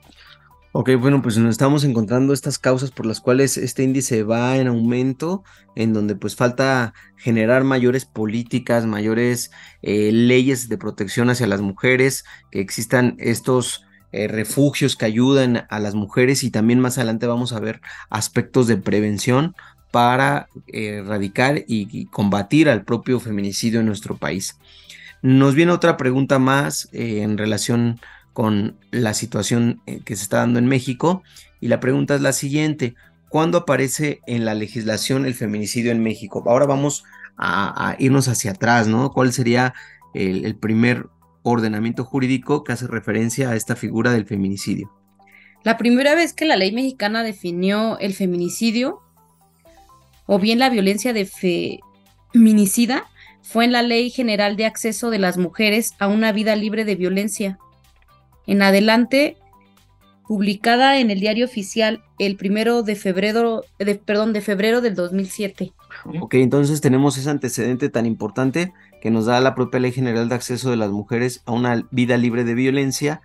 Ok, 0.74 0.88
bueno, 0.98 1.20
pues 1.20 1.36
nos 1.36 1.50
estamos 1.50 1.84
encontrando 1.84 2.32
estas 2.32 2.58
causas 2.58 2.90
por 2.90 3.04
las 3.04 3.20
cuales 3.20 3.58
este 3.58 3.82
índice 3.82 4.22
va 4.22 4.56
en 4.56 4.68
aumento, 4.68 5.44
en 5.76 5.92
donde 5.92 6.14
pues 6.14 6.34
falta 6.34 6.94
generar 7.16 7.62
mayores 7.62 8.06
políticas, 8.06 8.86
mayores 8.86 9.50
eh, 9.82 10.10
leyes 10.12 10.70
de 10.70 10.78
protección 10.78 11.28
hacia 11.28 11.46
las 11.46 11.60
mujeres, 11.60 12.24
que 12.50 12.60
existan 12.60 13.16
estos 13.18 13.84
eh, 14.12 14.28
refugios 14.28 14.96
que 14.96 15.04
ayuden 15.04 15.64
a 15.68 15.78
las 15.78 15.94
mujeres 15.94 16.42
y 16.42 16.50
también 16.50 16.80
más 16.80 16.96
adelante 16.96 17.26
vamos 17.26 17.52
a 17.52 17.60
ver 17.60 17.82
aspectos 18.08 18.66
de 18.66 18.78
prevención 18.78 19.54
para 19.90 20.48
eh, 20.68 21.02
erradicar 21.04 21.64
y, 21.68 22.06
combatir 22.06 22.70
al 22.70 22.82
propio 22.84 23.20
feminicidio 23.20 23.80
en 23.80 23.86
nuestro 23.86 24.16
país. 24.16 24.56
Nos 25.20 25.54
viene 25.54 25.72
otra 25.72 25.98
pregunta 25.98 26.38
más 26.38 26.88
en 26.92 27.36
relación 27.36 28.00
con 28.32 28.76
la 28.90 29.14
situación 29.14 29.80
eh, 29.86 30.00
que 30.04 30.16
se 30.16 30.22
está 30.22 30.38
dando 30.38 30.58
en 30.58 30.66
México 30.66 31.22
y 31.60 31.68
la 31.68 31.80
pregunta 31.80 32.14
es 32.14 32.20
la 32.20 32.32
siguiente, 32.32 32.94
¿cuándo 33.28 33.58
aparece 33.58 34.20
en 34.26 34.44
la 34.44 34.54
legislación 34.54 35.26
el 35.26 35.34
feminicidio 35.34 35.92
en 35.92 36.02
México? 36.02 36.42
Ahora 36.46 36.66
vamos 36.66 37.04
a, 37.36 37.96
irnos 37.98 38.28
hacia 38.28 38.52
atrás, 38.52 38.88
¿no? 38.88 39.10
¿Cuál 39.10 39.32
sería 39.32 39.74
el 40.14 40.54
primer 40.56 41.06
ordenamiento 41.42 42.04
jurídico 42.04 42.64
que 42.64 42.72
hace 42.72 42.86
referencia 42.86 43.50
a 43.50 43.56
esta 43.56 43.76
figura 43.76 44.12
del 44.12 44.26
feminicidio? 44.26 44.92
La 45.64 45.76
primera 45.78 46.14
vez 46.14 46.32
que 46.32 46.44
la 46.44 46.56
ley 46.56 46.72
mexicana 46.72 47.22
definió 47.22 47.98
el 47.98 48.14
feminicidio 48.14 49.00
o 50.26 50.38
bien 50.38 50.58
la 50.58 50.70
violencia 50.70 51.12
de 51.12 51.26
feminicida 52.32 53.06
fue 53.42 53.64
en 53.64 53.72
la 53.72 53.82
Ley 53.82 54.10
General 54.10 54.56
de 54.56 54.66
Acceso 54.66 55.10
de 55.10 55.18
las 55.18 55.36
Mujeres 55.36 55.94
a 55.98 56.06
una 56.08 56.32
vida 56.32 56.56
libre 56.56 56.84
de 56.84 56.94
violencia. 56.94 57.58
En 58.46 58.62
adelante, 58.62 59.36
publicada 60.26 60.98
en 60.98 61.10
el 61.10 61.20
diario 61.20 61.44
oficial 61.44 62.02
el 62.18 62.36
primero 62.36 62.82
de 62.82 62.96
febrero, 62.96 63.64
de, 63.78 63.96
perdón, 63.96 64.32
de 64.32 64.40
febrero 64.40 64.80
del 64.80 64.94
2007. 64.94 65.72
Ok, 66.20 66.34
entonces 66.34 66.80
tenemos 66.80 67.18
ese 67.18 67.30
antecedente 67.30 67.88
tan 67.88 68.06
importante 68.06 68.72
que 69.00 69.10
nos 69.10 69.26
da 69.26 69.40
la 69.40 69.54
propia 69.54 69.80
Ley 69.80 69.92
General 69.92 70.28
de 70.28 70.34
Acceso 70.34 70.70
de 70.70 70.76
las 70.76 70.90
Mujeres 70.90 71.42
a 71.44 71.52
una 71.52 71.86
vida 71.90 72.16
libre 72.16 72.44
de 72.44 72.54
violencia 72.54 73.20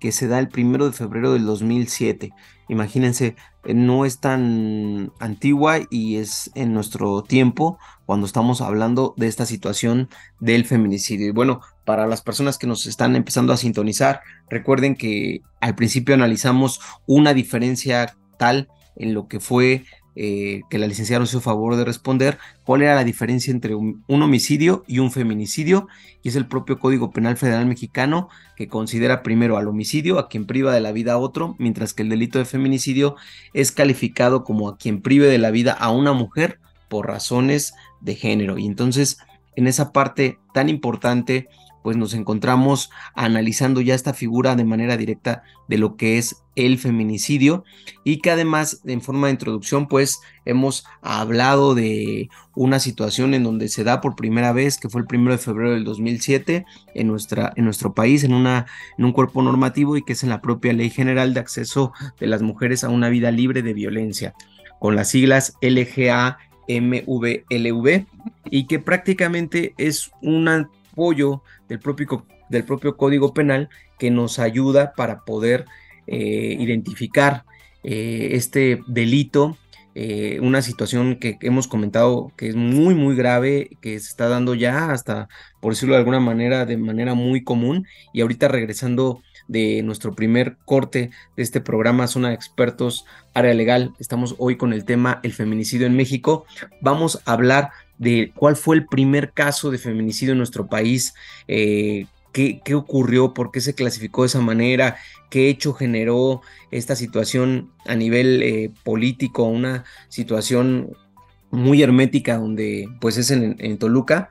que 0.00 0.12
se 0.12 0.26
da 0.26 0.38
el 0.38 0.48
primero 0.48 0.86
de 0.86 0.92
febrero 0.92 1.32
del 1.32 1.44
2007. 1.44 2.32
Imagínense, 2.68 3.36
eh, 3.64 3.74
no 3.74 4.04
es 4.04 4.18
tan 4.18 5.12
antigua 5.20 5.78
y 5.90 6.16
es 6.16 6.50
en 6.54 6.72
nuestro 6.72 7.22
tiempo 7.22 7.78
cuando 8.06 8.26
estamos 8.26 8.60
hablando 8.62 9.14
de 9.16 9.28
esta 9.28 9.46
situación 9.46 10.08
del 10.40 10.64
feminicidio. 10.64 11.28
Y 11.28 11.32
bueno, 11.32 11.60
para 11.84 12.06
las 12.06 12.22
personas 12.22 12.58
que 12.58 12.66
nos 12.66 12.86
están 12.86 13.14
empezando 13.14 13.52
a 13.52 13.58
sintonizar, 13.58 14.22
recuerden 14.48 14.96
que 14.96 15.42
al 15.60 15.74
principio 15.74 16.14
analizamos 16.14 16.80
una 17.06 17.34
diferencia 17.34 18.16
tal 18.38 18.68
en 18.96 19.14
lo 19.14 19.28
que 19.28 19.40
fue 19.40 19.84
eh, 20.16 20.62
que 20.68 20.78
la 20.78 20.86
licenciada 20.86 21.20
nos 21.20 21.30
hizo 21.30 21.40
favor 21.40 21.76
de 21.76 21.84
responder 21.84 22.38
cuál 22.64 22.82
era 22.82 22.94
la 22.94 23.04
diferencia 23.04 23.52
entre 23.52 23.74
un, 23.74 24.04
homicidio 24.08 24.84
y 24.86 24.98
un 24.98 25.12
feminicidio, 25.12 25.88
y 26.22 26.28
es 26.28 26.36
el 26.36 26.46
propio 26.46 26.78
Código 26.78 27.10
Penal 27.10 27.36
Federal 27.36 27.66
Mexicano 27.66 28.28
que 28.56 28.68
considera 28.68 29.22
primero 29.22 29.56
al 29.56 29.68
homicidio, 29.68 30.18
a 30.18 30.28
quien 30.28 30.46
priva 30.46 30.74
de 30.74 30.80
la 30.80 30.92
vida 30.92 31.12
a 31.12 31.18
otro, 31.18 31.54
mientras 31.58 31.94
que 31.94 32.02
el 32.02 32.08
delito 32.08 32.38
de 32.38 32.44
feminicidio 32.44 33.16
es 33.54 33.72
calificado 33.72 34.44
como 34.44 34.68
a 34.68 34.76
quien 34.76 35.00
prive 35.00 35.28
de 35.28 35.38
la 35.38 35.50
vida 35.50 35.72
a 35.72 35.90
una 35.90 36.12
mujer 36.12 36.58
por 36.88 37.06
razones 37.06 37.74
de 38.00 38.16
género. 38.16 38.58
Y 38.58 38.66
entonces, 38.66 39.18
en 39.56 39.66
esa 39.66 39.92
parte 39.92 40.38
tan 40.52 40.68
importante, 40.68 41.48
pues 41.82 41.96
nos 41.96 42.14
encontramos 42.14 42.90
analizando 43.14 43.80
ya 43.80 43.94
esta 43.94 44.12
figura 44.14 44.56
de 44.56 44.64
manera 44.64 44.96
directa 44.96 45.42
de 45.68 45.78
lo 45.78 45.96
que 45.96 46.18
es 46.18 46.42
el 46.56 46.78
feminicidio 46.78 47.64
y 48.04 48.18
que 48.18 48.30
además 48.30 48.80
en 48.84 49.00
forma 49.00 49.28
de 49.28 49.32
introducción 49.32 49.88
pues 49.88 50.20
hemos 50.44 50.84
hablado 51.00 51.74
de 51.74 52.28
una 52.54 52.80
situación 52.80 53.34
en 53.34 53.44
donde 53.44 53.68
se 53.68 53.84
da 53.84 54.00
por 54.00 54.16
primera 54.16 54.52
vez 54.52 54.78
que 54.78 54.88
fue 54.88 55.00
el 55.00 55.06
primero 55.06 55.32
de 55.32 55.38
febrero 55.38 55.72
del 55.72 55.84
2007 55.84 56.66
en, 56.94 57.06
nuestra, 57.06 57.52
en 57.56 57.64
nuestro 57.64 57.94
país 57.94 58.24
en, 58.24 58.34
una, 58.34 58.66
en 58.98 59.04
un 59.04 59.12
cuerpo 59.12 59.42
normativo 59.42 59.96
y 59.96 60.02
que 60.02 60.12
es 60.12 60.22
en 60.22 60.28
la 60.28 60.42
propia 60.42 60.72
Ley 60.72 60.90
General 60.90 61.32
de 61.34 61.40
Acceso 61.40 61.92
de 62.18 62.26
las 62.26 62.42
Mujeres 62.42 62.84
a 62.84 62.90
una 62.90 63.08
vida 63.08 63.30
libre 63.30 63.62
de 63.62 63.72
violencia 63.72 64.34
con 64.80 64.96
las 64.96 65.08
siglas 65.10 65.54
LGAMVLV 65.62 66.36
y 68.50 68.66
que 68.66 68.78
prácticamente 68.78 69.74
es 69.78 70.10
una 70.20 70.68
apoyo 71.00 71.42
del 71.70 71.78
propio, 71.78 72.26
del 72.50 72.64
propio 72.64 72.96
Código 72.96 73.32
Penal 73.32 73.70
que 73.98 74.10
nos 74.10 74.38
ayuda 74.38 74.92
para 74.96 75.24
poder 75.24 75.64
eh, 76.06 76.56
identificar 76.58 77.44
eh, 77.84 78.30
este 78.32 78.82
delito, 78.88 79.56
eh, 79.94 80.40
una 80.42 80.62
situación 80.62 81.16
que 81.16 81.38
hemos 81.42 81.68
comentado 81.68 82.32
que 82.36 82.48
es 82.48 82.56
muy, 82.56 82.94
muy 82.94 83.14
grave, 83.14 83.70
que 83.80 83.98
se 84.00 84.08
está 84.08 84.28
dando 84.28 84.54
ya 84.54 84.90
hasta, 84.90 85.28
por 85.60 85.72
decirlo 85.72 85.94
de 85.94 86.00
alguna 86.00 86.18
manera, 86.18 86.66
de 86.66 86.76
manera 86.76 87.14
muy 87.14 87.44
común. 87.44 87.86
Y 88.12 88.20
ahorita 88.20 88.48
regresando 88.48 89.22
de 89.46 89.82
nuestro 89.84 90.14
primer 90.14 90.56
corte 90.64 91.10
de 91.36 91.42
este 91.42 91.60
programa 91.60 92.08
Zona 92.08 92.28
de 92.28 92.34
Expertos 92.34 93.04
Área 93.32 93.54
Legal, 93.54 93.94
estamos 94.00 94.34
hoy 94.38 94.56
con 94.56 94.72
el 94.72 94.84
tema 94.84 95.20
el 95.22 95.32
feminicidio 95.32 95.86
en 95.86 95.96
México. 95.96 96.46
Vamos 96.80 97.22
a 97.26 97.32
hablar 97.32 97.70
de 98.00 98.32
cuál 98.34 98.56
fue 98.56 98.76
el 98.76 98.86
primer 98.86 99.32
caso 99.32 99.70
de 99.70 99.76
feminicidio 99.76 100.32
en 100.32 100.38
nuestro 100.38 100.66
país, 100.66 101.12
eh, 101.46 102.06
qué, 102.32 102.62
qué 102.64 102.74
ocurrió, 102.74 103.34
por 103.34 103.52
qué 103.52 103.60
se 103.60 103.74
clasificó 103.74 104.22
de 104.22 104.28
esa 104.28 104.40
manera, 104.40 104.96
qué 105.28 105.50
hecho 105.50 105.74
generó 105.74 106.40
esta 106.70 106.96
situación 106.96 107.70
a 107.84 107.94
nivel 107.94 108.42
eh, 108.42 108.70
político, 108.84 109.44
una 109.44 109.84
situación 110.08 110.96
muy 111.50 111.82
hermética 111.82 112.38
donde 112.38 112.88
pues 113.00 113.18
es 113.18 113.30
en, 113.30 113.76
Toluca 113.76 114.30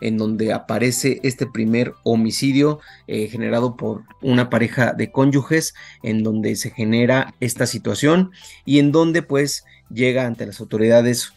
en 0.00 0.16
donde 0.16 0.54
aparece 0.54 1.20
este 1.22 1.46
primer 1.46 1.92
homicidio 2.04 2.80
eh, 3.06 3.28
generado 3.28 3.76
por 3.76 4.04
una 4.22 4.48
pareja 4.48 4.94
de 4.94 5.12
cónyuges, 5.12 5.74
en 6.02 6.22
donde 6.22 6.56
se 6.56 6.70
genera 6.70 7.34
esta 7.38 7.66
situación 7.66 8.30
y 8.64 8.78
en 8.78 8.92
donde 8.92 9.20
pues 9.20 9.64
llega 9.90 10.24
ante 10.24 10.46
las 10.46 10.58
autoridades 10.60 11.34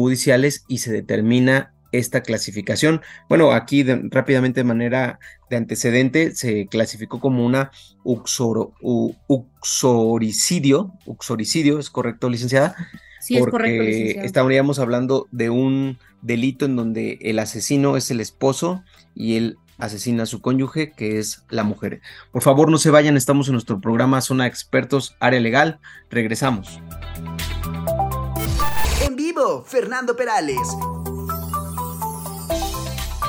judiciales 0.00 0.64
y 0.66 0.78
se 0.78 0.90
determina 0.92 1.72
esta 1.92 2.22
clasificación. 2.22 3.02
Bueno, 3.28 3.52
aquí 3.52 3.84
rápidamente 3.84 4.60
de 4.60 4.64
manera 4.64 5.20
de 5.48 5.56
antecedente 5.56 6.34
se 6.34 6.66
clasificó 6.66 7.20
como 7.20 7.46
una 7.46 7.70
uxoricidio, 8.02 10.92
uxoricidio, 11.06 11.78
¿es 11.78 11.90
correcto, 11.90 12.28
licenciada? 12.28 12.74
Sí, 13.20 13.36
es 13.36 13.46
correcto, 13.46 13.84
licenciada. 13.84 14.26
Estaríamos 14.26 14.80
hablando 14.80 15.28
de 15.30 15.50
un 15.50 15.98
delito 16.22 16.64
en 16.64 16.74
donde 16.74 17.20
el 17.22 17.38
asesino 17.38 17.96
es 17.96 18.10
el 18.10 18.18
esposo 18.18 18.82
y 19.14 19.36
él 19.36 19.58
asesina 19.78 20.24
a 20.24 20.26
su 20.26 20.40
cónyuge, 20.40 20.90
que 20.90 21.20
es 21.20 21.44
la 21.50 21.62
mujer. 21.62 22.00
Por 22.32 22.42
favor, 22.42 22.68
no 22.68 22.78
se 22.78 22.90
vayan, 22.90 23.16
estamos 23.16 23.46
en 23.46 23.52
nuestro 23.52 23.80
programa 23.80 24.20
Zona 24.20 24.48
Expertos, 24.48 25.14
Área 25.20 25.38
Legal. 25.38 25.78
Regresamos. 26.10 26.80
Fernando 29.66 30.16
Perales. 30.16 30.58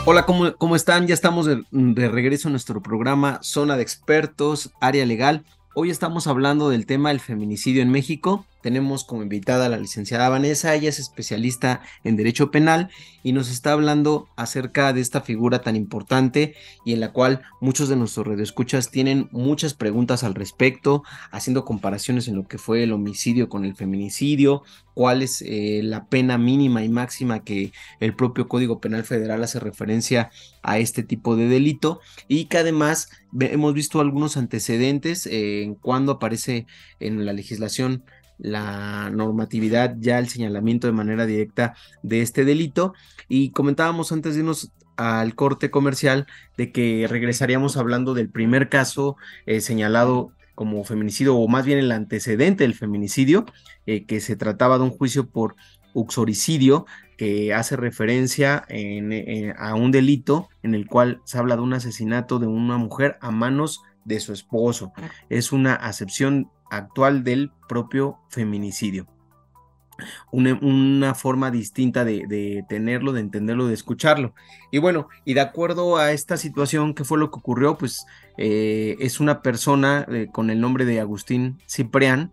Hola, 0.06 0.26
¿cómo, 0.26 0.56
¿cómo, 0.56 0.76
están? 0.76 1.08
Ya 1.08 1.14
estamos 1.14 1.46
de, 1.46 1.64
de, 1.72 2.08
regreso 2.08 2.48
a 2.48 2.52
nuestro 2.52 2.82
programa 2.82 3.40
Zona 3.42 3.76
de 3.76 3.84
Expertos, 3.84 4.72
Área 4.80 5.06
Legal. 5.06 5.44
Hoy 5.74 5.90
estamos 5.90 6.28
hablando 6.28 6.70
del 6.70 6.86
tema 6.86 7.10
del 7.10 7.20
feminicidio 7.20 7.82
en 7.82 7.92
México 7.92 8.46
tenemos 8.66 9.04
como 9.04 9.22
invitada 9.22 9.68
a 9.68 9.70
la 9.70 9.78
licenciada 9.78 10.28
Vanessa, 10.28 10.74
ella 10.74 10.90
es 10.90 10.98
especialista 10.98 11.82
en 12.04 12.16
Derecho 12.16 12.50
Penal 12.50 12.90
y 13.22 13.32
nos 13.32 13.52
está 13.52 13.74
hablando 13.74 14.28
acerca 14.38 14.92
de 14.92 15.02
esta 15.02 15.22
figura 15.22 15.62
tan 15.62 15.76
importante 15.76 16.56
y 16.84 16.94
en 16.94 17.00
la 17.00 17.12
cual 17.12 17.44
muchos 17.62 17.90
de 17.90 17.96
nuestros 17.96 18.26
radioescuchas 18.26 18.90
tienen 18.90 19.30
muchas 19.32 19.76
preguntas 19.76 20.24
al 20.24 20.34
respecto, 20.34 21.04
haciendo 21.30 21.64
comparaciones 21.64 22.28
en 22.28 22.38
lo 22.38 22.48
que 22.48 22.58
fue 22.58 22.82
el 22.82 22.92
homicidio 22.92 23.50
con 23.50 23.66
el 23.66 23.76
feminicidio, 23.76 24.64
cuál 24.96 25.22
es 25.22 25.44
eh, 25.44 25.82
la 25.84 26.08
pena 26.08 26.40
mínima 26.40 26.84
y 26.84 26.90
máxima 26.90 27.44
que 27.44 27.72
el 28.00 28.16
propio 28.16 28.48
Código 28.48 28.80
Penal 28.80 29.04
Federal 29.04 29.44
hace 29.44 29.60
referencia 29.60 30.32
a 30.64 30.80
este 30.80 31.04
tipo 31.04 31.36
de 31.36 31.48
delito 31.48 32.00
y 32.28 32.46
que 32.46 32.58
además 32.58 33.10
hemos 33.40 33.76
visto 33.76 34.00
algunos 34.00 34.38
antecedentes 34.38 35.28
eh, 35.28 35.62
en 35.62 35.76
cuando 35.76 36.14
aparece 36.14 36.66
en 37.00 37.26
la 37.26 37.34
legislación 37.34 38.04
la 38.38 39.10
normatividad, 39.10 39.96
ya 40.00 40.20
el 40.20 40.30
señalamiento 40.30 40.88
de 40.88 40.94
manera 40.94 41.26
directa 41.26 41.76
de 42.04 42.22
este 42.22 42.46
delito. 42.46 42.94
Y 43.28 43.52
comentábamos 43.52 44.12
antes 44.12 44.34
de 44.34 44.42
irnos 44.42 44.72
al 44.98 45.36
corte 45.36 45.72
comercial 45.72 46.26
de 46.58 46.72
que 46.72 47.08
regresaríamos 47.10 47.78
hablando 47.78 48.14
del 48.14 48.30
primer 48.30 48.70
caso 48.70 49.18
eh, 49.46 49.62
señalado 49.62 50.32
como 50.54 50.84
feminicidio, 50.86 51.36
o 51.36 51.48
más 51.48 51.66
bien 51.66 51.80
el 51.80 51.92
antecedente 51.92 52.64
del 52.64 52.76
feminicidio, 52.76 53.46
eh, 53.86 54.06
que 54.06 54.22
se 54.22 54.38
trataba 54.38 54.78
de 54.78 54.86
un 54.86 54.92
juicio 54.92 55.30
por 55.30 55.56
uxoricidio, 55.94 56.86
que 57.18 57.54
hace 57.54 57.76
referencia 57.76 58.66
eh, 58.70 59.54
a 59.58 59.76
un 59.76 59.92
delito 59.92 60.50
en 60.64 60.76
el 60.76 60.88
cual 60.88 61.22
se 61.26 61.38
habla 61.38 61.56
de 61.56 61.62
un 61.62 61.74
asesinato 61.74 62.40
de 62.40 62.48
una 62.48 62.78
mujer 62.78 63.18
a 63.22 63.32
manos 63.32 63.82
de 64.06 64.20
su 64.20 64.34
esposo. 64.34 64.94
Es 65.30 65.52
una 65.52 65.74
acepción 65.76 66.50
actual 66.76 67.24
del 67.24 67.52
propio 67.68 68.20
feminicidio. 68.30 69.08
Una, 70.32 71.16
forma 71.16 71.52
distinta 71.52 72.04
de, 72.04 72.66
tenerlo, 72.68 73.14
de 73.14 73.22
entenderlo, 73.22 73.68
de 73.68 73.74
escucharlo. 73.74 74.34
Y 74.72 74.80
bueno, 74.80 75.08
y 75.24 75.36
de 75.36 75.42
acuerdo 75.42 75.98
a 75.98 76.12
esta 76.12 76.36
situación, 76.36 76.94
¿qué 76.94 77.06
fue 77.06 77.18
lo 77.18 77.32
que 77.32 77.40
ocurrió? 77.40 77.78
Pues 77.78 78.06
eh, 78.38 78.98
es 79.00 79.22
una 79.22 79.42
persona 79.42 80.06
eh, 80.10 80.28
con 80.32 80.50
el 80.50 80.60
nombre 80.60 80.84
de 80.84 81.00
Agustín 81.00 81.62
Ciprián. 81.68 82.32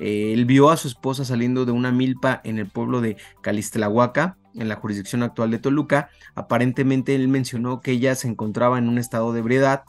Eh, 0.00 0.32
él 0.32 0.44
vio 0.44 0.70
a 0.70 0.76
su 0.76 0.88
esposa 0.88 1.24
saliendo 1.24 1.64
de 1.64 1.72
una 1.72 1.92
milpa 1.92 2.40
en 2.42 2.58
el 2.58 2.66
pueblo 2.66 3.00
de 3.00 3.16
Calistlahuaca, 3.42 4.36
en 4.54 4.68
la 4.68 4.76
jurisdicción 4.76 5.22
actual 5.22 5.52
de 5.52 5.60
Toluca. 5.60 6.10
Aparentemente 6.34 7.14
él 7.14 7.28
mencionó 7.28 7.80
que 7.80 7.92
ella 7.92 8.16
se 8.16 8.26
encontraba 8.26 8.78
en 8.78 8.88
un 8.88 8.98
estado 8.98 9.32
de 9.32 9.38
ebriedad 9.38 9.84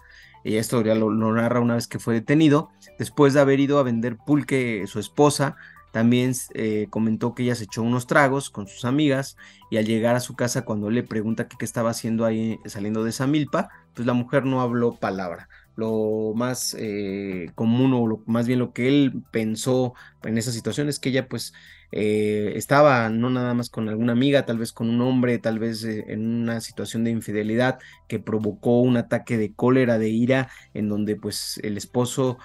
y 0.46 0.58
esto 0.58 0.84
ya 0.84 0.94
lo, 0.94 1.12
narra 1.12 1.60
una 1.60 1.74
vez 1.74 1.88
que 1.88 1.98
fue 1.98 2.14
detenido, 2.14 2.70
después 3.00 3.34
de 3.34 3.42
haber 3.42 3.60
ido 3.60 3.80
a 3.80 3.84
vender 3.84 4.16
pulque 4.16 4.86
su 4.86 5.00
esposa, 5.00 5.56
también 5.92 6.34
eh, 6.54 6.86
comentó 6.92 7.34
que 7.34 7.44
ella 7.44 7.56
se 7.56 7.64
echó 7.64 7.82
unos 7.82 8.06
tragos 8.06 8.52
con 8.52 8.68
sus 8.68 8.86
amigas 8.86 9.38
y 9.72 9.78
al 9.78 9.86
llegar 9.86 10.16
a 10.16 10.20
su 10.20 10.36
casa 10.36 10.64
cuando 10.64 10.92
le 10.92 11.04
pregunta 11.04 11.48
qué 11.48 11.66
estaba 11.66 11.90
haciendo 11.90 12.26
ahí 12.26 12.60
saliendo 12.66 13.04
de 13.04 13.10
esa 13.10 13.26
milpa, 13.26 13.70
pues 13.96 14.06
la 14.06 14.14
mujer 14.14 14.46
no 14.46 14.62
habló 14.62 14.96
palabra 14.96 15.50
lo 15.76 16.34
más 16.36 16.76
eh, 16.80 17.52
común 17.56 17.94
o 17.94 18.08
lo, 18.08 18.24
más 18.26 18.48
bien 18.48 18.60
lo 18.60 18.74
que 18.74 18.88
él 18.88 19.24
pensó 19.32 19.94
en 20.24 20.38
esa 20.38 20.52
situación 20.52 20.88
es 20.88 21.00
que 21.00 21.10
ella 21.10 21.28
pues 21.28 21.54
eh, 21.92 22.54
estaba 22.56 23.10
no 23.10 23.30
nada 23.30 23.54
más 23.54 23.70
con 23.70 23.90
alguna 23.90 24.14
amiga, 24.14 24.46
tal 24.46 24.58
vez 24.58 24.72
con 24.72 24.90
un 24.90 25.02
hombre, 25.02 25.38
tal 25.38 25.60
vez 25.60 25.84
eh, 25.84 26.06
en 26.08 26.26
una 26.44 26.62
situación 26.62 27.04
de 27.04 27.12
infidelidad 27.12 27.80
que 28.08 28.20
provocó 28.20 28.82
un 28.82 28.98
ataque 28.98 29.38
de 29.38 29.54
cólera, 29.54 29.98
de 29.98 30.10
ira, 30.10 30.50
en 30.74 30.90
donde 30.90 31.16
pues 31.16 31.60
el 31.64 31.78
esposo 31.78 32.38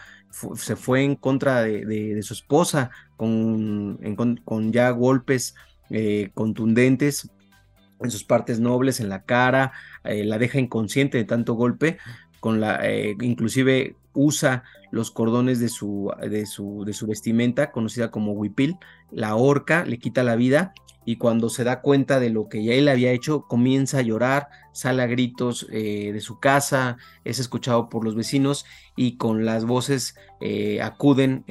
se 0.56 0.76
fue 0.76 1.02
en 1.02 1.16
contra 1.16 1.62
de, 1.62 2.20
su 2.22 2.34
esposa 2.34 2.90
con, 3.16 3.98
con 4.44 4.72
ya 4.72 4.90
golpes 4.90 5.56
contundentes 6.34 7.28
en 8.00 8.10
sus 8.12 8.22
partes 8.22 8.60
nobles, 8.60 9.00
en 9.00 9.08
la 9.08 9.24
cara, 9.24 9.72
la 10.04 10.38
deja 10.38 10.60
inconsciente 10.60 11.18
de 11.18 11.24
tanto 11.24 11.54
golpe, 11.54 11.98
con 12.40 12.60
la, 12.60 12.80
eh, 12.82 13.16
inclusive 13.20 13.94
usa 14.12 14.64
los 14.90 15.10
cordones 15.10 15.60
de 15.60 15.68
su, 15.68 16.12
de 16.20 16.46
su, 16.46 16.84
de 16.84 16.92
su 16.92 17.06
vestimenta, 17.06 17.70
conocida 17.70 18.10
como 18.10 18.32
huipil, 18.32 18.76
la 19.12 19.36
horca, 19.36 19.84
le 19.84 19.98
quita 19.98 20.24
la 20.24 20.36
vida 20.36 20.74
y 21.04 21.16
cuando 21.16 21.48
se 21.48 21.64
da 21.64 21.80
cuenta 21.80 22.20
de 22.20 22.30
lo 22.30 22.48
que 22.48 22.62
ya 22.64 22.74
él 22.74 22.88
había 22.88 23.12
hecho, 23.12 23.46
comienza 23.46 23.98
a 23.98 24.02
llorar, 24.02 24.48
sale 24.72 25.02
a 25.02 25.06
gritos 25.06 25.66
eh, 25.70 26.10
de 26.12 26.20
su 26.20 26.40
casa, 26.40 26.98
es 27.24 27.38
escuchado 27.38 27.88
por 27.88 28.04
los 28.04 28.14
vecinos 28.16 28.66
y 28.96 29.16
con 29.16 29.44
las 29.44 29.64
voces 29.64 30.16
eh, 30.40 30.82
acuden 30.82 31.44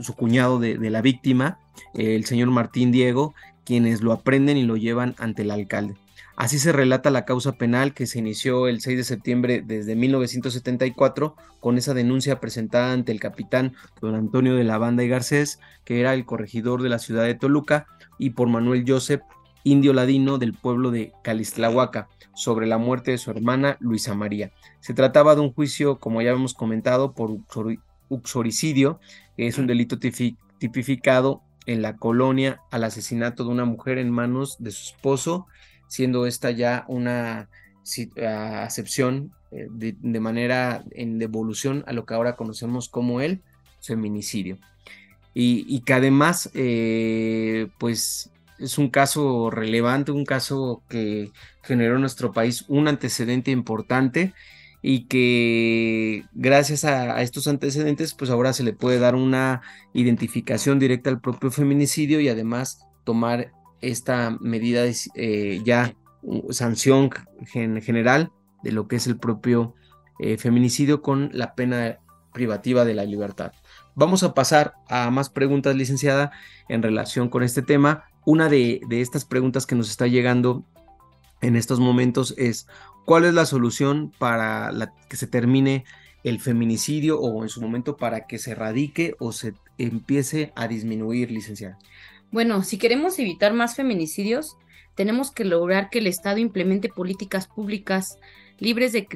su 0.00 0.14
cuñado 0.14 0.58
de, 0.58 0.78
de 0.78 0.90
la 0.90 1.02
víctima, 1.02 1.58
el 1.94 2.24
señor 2.24 2.50
Martín 2.50 2.92
Diego, 2.92 3.34
quienes 3.64 4.02
lo 4.02 4.12
aprenden 4.12 4.56
y 4.56 4.62
lo 4.62 4.76
llevan 4.76 5.14
ante 5.18 5.42
el 5.42 5.50
alcalde. 5.50 5.96
Así 6.36 6.58
se 6.58 6.72
relata 6.72 7.10
la 7.10 7.24
causa 7.24 7.52
penal 7.52 7.92
que 7.92 8.06
se 8.06 8.18
inició 8.18 8.66
el 8.66 8.80
6 8.80 8.96
de 8.96 9.04
septiembre 9.04 9.62
desde 9.64 9.94
1974 9.94 11.36
con 11.60 11.76
esa 11.78 11.94
denuncia 11.94 12.40
presentada 12.40 12.92
ante 12.92 13.12
el 13.12 13.20
capitán 13.20 13.74
don 14.00 14.14
Antonio 14.14 14.56
de 14.56 14.64
la 14.64 14.78
Banda 14.78 15.04
y 15.04 15.08
Garcés, 15.08 15.60
que 15.84 16.00
era 16.00 16.14
el 16.14 16.24
corregidor 16.24 16.82
de 16.82 16.88
la 16.88 16.98
ciudad 16.98 17.24
de 17.24 17.34
Toluca, 17.34 17.86
y 18.18 18.30
por 18.30 18.48
Manuel 18.48 18.84
Joseph, 18.86 19.22
indio 19.62 19.92
ladino 19.92 20.38
del 20.38 20.54
pueblo 20.54 20.90
de 20.90 21.12
Calistlahuaca, 21.22 22.08
sobre 22.34 22.66
la 22.66 22.78
muerte 22.78 23.10
de 23.10 23.18
su 23.18 23.30
hermana 23.30 23.76
Luisa 23.80 24.14
María. 24.14 24.52
Se 24.80 24.94
trataba 24.94 25.34
de 25.34 25.42
un 25.42 25.52
juicio, 25.52 25.98
como 25.98 26.22
ya 26.22 26.30
hemos 26.30 26.54
comentado, 26.54 27.12
por 27.12 27.30
uxoricidio, 28.08 29.00
que 29.36 29.46
es 29.46 29.58
un 29.58 29.66
delito 29.66 29.98
tipificado 29.98 31.42
en 31.66 31.82
la 31.82 31.96
colonia 31.96 32.60
al 32.70 32.84
asesinato 32.84 33.44
de 33.44 33.50
una 33.50 33.64
mujer 33.64 33.98
en 33.98 34.10
manos 34.10 34.56
de 34.58 34.70
su 34.70 34.94
esposo 34.94 35.46
siendo 35.92 36.24
esta 36.24 36.50
ya 36.50 36.86
una 36.88 37.50
ah, 38.22 38.62
acepción 38.64 39.30
eh, 39.50 39.66
de, 39.70 40.20
manera 40.20 40.82
en 40.92 41.18
devolución 41.18 41.84
a 41.86 41.92
lo 41.92 42.06
que 42.06 42.14
ahora 42.14 42.34
conocemos 42.34 42.88
como 42.88 43.20
el 43.20 43.42
feminicidio. 43.82 44.56
Y, 45.34 45.80
que 45.80 45.92
además, 45.92 46.50
eh, 46.54 47.68
pues 47.78 48.30
es 48.58 48.78
un 48.78 48.88
caso 48.88 49.50
relevante, 49.50 50.12
un 50.12 50.24
caso 50.24 50.82
que 50.88 51.30
generó 51.62 51.96
en 51.96 52.00
nuestro 52.00 52.32
país 52.32 52.64
un 52.68 52.88
antecedente 52.88 53.50
importante 53.50 54.32
y 54.80 55.04
que 55.04 56.24
gracias 56.32 56.84
a, 56.84 57.20
estos 57.20 57.48
antecedentes, 57.48 58.14
pues 58.14 58.30
ahora 58.30 58.54
se 58.54 58.62
le 58.62 58.72
puede 58.72 58.98
dar 58.98 59.14
una 59.14 59.60
identificación 59.92 60.78
directa 60.78 61.10
al 61.10 61.20
propio 61.20 61.50
feminicidio 61.50 62.18
y 62.20 62.28
además 62.28 62.86
tomar 63.04 63.52
esta 63.82 64.36
medida 64.40 64.82
de 64.82 64.96
eh, 65.14 65.60
ya 65.64 65.94
sanción 66.50 67.10
general 67.46 68.30
de 68.62 68.72
lo 68.72 68.88
que 68.88 68.96
es 68.96 69.06
el 69.06 69.18
propio 69.18 69.74
eh, 70.20 70.38
feminicidio 70.38 71.02
con 71.02 71.30
la 71.32 71.54
pena 71.54 71.98
privativa 72.32 72.84
de 72.84 72.94
la 72.94 73.04
libertad. 73.04 73.52
Vamos 73.94 74.22
a 74.22 74.34
pasar 74.34 74.74
a 74.88 75.10
más 75.10 75.28
preguntas, 75.28 75.76
licenciada, 75.76 76.32
en 76.68 76.82
relación 76.82 77.28
con 77.28 77.42
este 77.42 77.60
tema. 77.60 78.04
Una 78.24 78.48
de, 78.48 78.80
estas 78.90 79.24
preguntas 79.24 79.66
que 79.66 79.74
nos 79.74 79.90
está 79.90 80.06
llegando 80.06 80.64
en 81.40 81.56
estos 81.56 81.80
momentos 81.80 82.34
es 82.38 82.66
¿Cuál 83.04 83.24
es 83.24 83.34
la 83.34 83.46
solución 83.46 84.12
para 84.18 84.70
que 85.08 85.16
se 85.16 85.26
termine 85.26 85.84
el 86.22 86.38
feminicidio 86.38 87.20
o 87.20 87.42
en 87.42 87.48
su 87.48 87.60
momento 87.60 87.96
para 87.96 88.26
que 88.26 88.38
se 88.38 88.52
erradique 88.52 89.16
o 89.18 89.32
se 89.32 89.54
empiece 89.76 90.52
a 90.54 90.68
disminuir, 90.68 91.30
licenciada? 91.32 91.78
Bueno, 92.32 92.62
si 92.62 92.78
queremos 92.78 93.18
evitar 93.18 93.52
más 93.52 93.76
feminicidios, 93.76 94.56
tenemos 94.94 95.30
que 95.30 95.44
lograr 95.44 95.90
que 95.90 95.98
el 95.98 96.06
Estado 96.06 96.38
implemente 96.38 96.88
políticas 96.88 97.46
públicas 97.46 98.18
libres 98.58 98.92
de, 98.92 99.06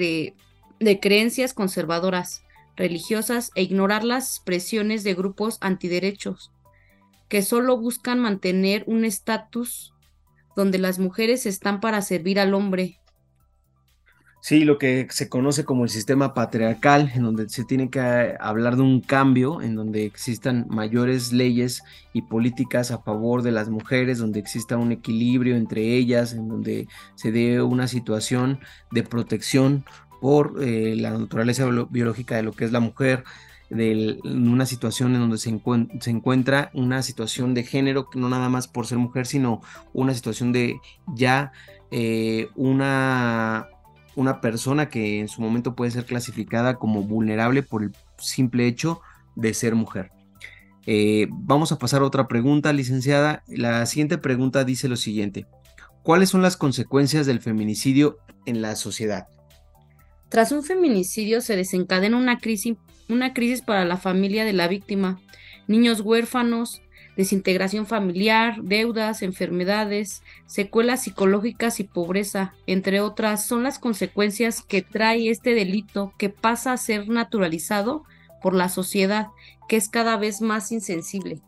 creencias 1.00 1.54
conservadoras, 1.54 2.42
religiosas 2.76 3.50
e 3.54 3.62
ignorar 3.62 4.04
las 4.04 4.40
presiones 4.40 5.02
de 5.02 5.14
grupos 5.14 5.56
antiderechos 5.62 6.52
que 7.28 7.42
solo 7.42 7.76
buscan 7.78 8.20
mantener 8.20 8.84
un 8.86 9.04
estatus 9.04 9.94
donde 10.54 10.78
las 10.78 10.98
mujeres 10.98 11.46
están 11.46 11.80
para 11.80 12.02
servir 12.02 12.38
al 12.38 12.54
hombre 12.54 13.00
Sí, 14.40 14.64
lo 14.64 14.78
que 14.78 15.08
se 15.10 15.28
conoce 15.28 15.64
como 15.64 15.82
el 15.82 15.90
sistema 15.90 16.32
patriarcal, 16.32 17.10
en 17.14 17.24
donde 17.24 17.48
se 17.48 17.64
tiene 17.64 17.90
que 17.90 17.98
eh, 17.98 18.36
hablar 18.38 18.76
de 18.76 18.82
un 18.82 19.00
cambio, 19.00 19.60
en 19.60 19.74
donde 19.74 20.04
existan 20.04 20.66
mayores 20.68 21.32
leyes 21.32 21.82
y 22.12 22.22
políticas 22.22 22.92
a 22.92 22.98
favor 22.98 23.42
de 23.42 23.50
las 23.50 23.68
mujeres, 23.68 24.18
donde 24.18 24.38
exista 24.38 24.76
un 24.76 24.92
equilibrio 24.92 25.56
entre 25.56 25.96
ellas, 25.96 26.32
en 26.32 26.48
donde 26.48 26.86
se 27.16 27.32
dé 27.32 27.60
una 27.60 27.88
situación 27.88 28.60
de 28.92 29.02
protección 29.02 29.84
por 30.20 30.62
eh, 30.62 30.94
la 30.96 31.10
naturaleza 31.10 31.66
biológica 31.90 32.36
de 32.36 32.44
lo 32.44 32.52
que 32.52 32.66
es 32.66 32.72
la 32.72 32.80
mujer, 32.80 33.24
de 33.68 34.20
una 34.24 34.64
situación 34.64 35.14
en 35.14 35.22
donde 35.22 35.38
se, 35.38 35.60
se, 36.00 36.10
encuentra 36.10 36.70
una 36.72 37.02
situación 37.02 37.52
de 37.52 37.64
género, 37.64 38.08
no 38.14 38.28
nada 38.28 38.48
más 38.48 38.68
por 38.68 38.86
ser 38.86 38.98
mujer, 38.98 39.26
sino 39.26 39.60
una 39.92 40.14
situación 40.14 40.52
de 40.52 40.80
ya 41.16 41.50
eh, 41.90 42.48
una 42.54 43.68
una 44.16 44.40
persona 44.40 44.88
que 44.88 45.20
en 45.20 45.28
su 45.28 45.40
momento 45.40 45.76
puede 45.76 45.92
ser 45.92 46.04
clasificada 46.04 46.76
como 46.76 47.02
vulnerable 47.02 47.62
por 47.62 47.84
el 47.84 47.92
simple 48.18 48.66
hecho 48.66 49.00
de 49.36 49.54
ser 49.54 49.76
mujer. 49.76 50.10
Eh, 50.86 51.28
vamos 51.30 51.70
a 51.70 51.78
pasar 51.78 52.00
a 52.00 52.06
otra 52.06 52.26
pregunta, 52.26 52.72
licenciada. 52.72 53.44
La 53.46 53.84
siguiente 53.86 54.18
pregunta 54.18 54.64
dice 54.64 54.88
lo 54.88 54.96
siguiente. 54.96 55.46
¿Cuáles 56.02 56.30
son 56.30 56.42
las 56.42 56.56
consecuencias 56.56 57.26
del 57.26 57.40
feminicidio 57.40 58.18
en 58.46 58.62
la 58.62 58.74
sociedad? 58.74 59.26
Tras 60.28 60.50
un 60.50 60.62
feminicidio 60.62 61.40
se 61.40 61.56
desencadena 61.56 62.16
una 62.16 62.38
crisis, 62.38 62.76
una 63.08 63.34
crisis 63.34 63.62
para 63.62 63.84
la 63.84 63.96
familia 63.96 64.44
de 64.44 64.52
la 64.52 64.66
víctima. 64.66 65.20
Niños 65.68 66.00
huérfanos, 66.00 66.80
desintegración 67.16 67.86
familiar, 67.86 68.62
deudas, 68.62 69.22
enfermedades, 69.22 70.22
secuelas 70.46 71.02
psicológicas 71.02 71.80
y 71.80 71.84
pobreza, 71.84 72.54
entre 72.66 73.00
otras, 73.00 73.46
son 73.46 73.62
las 73.62 73.78
consecuencias 73.78 74.62
que 74.62 74.82
trae 74.82 75.30
este 75.30 75.54
delito 75.54 76.12
que 76.18 76.28
pasa 76.28 76.72
a 76.72 76.76
ser 76.76 77.08
naturalizado 77.08 78.04
por 78.42 78.54
la 78.54 78.68
sociedad, 78.68 79.28
que 79.68 79.76
es 79.76 79.88
cada 79.88 80.16
vez 80.16 80.40
más 80.40 80.70
insensible. 80.72 81.40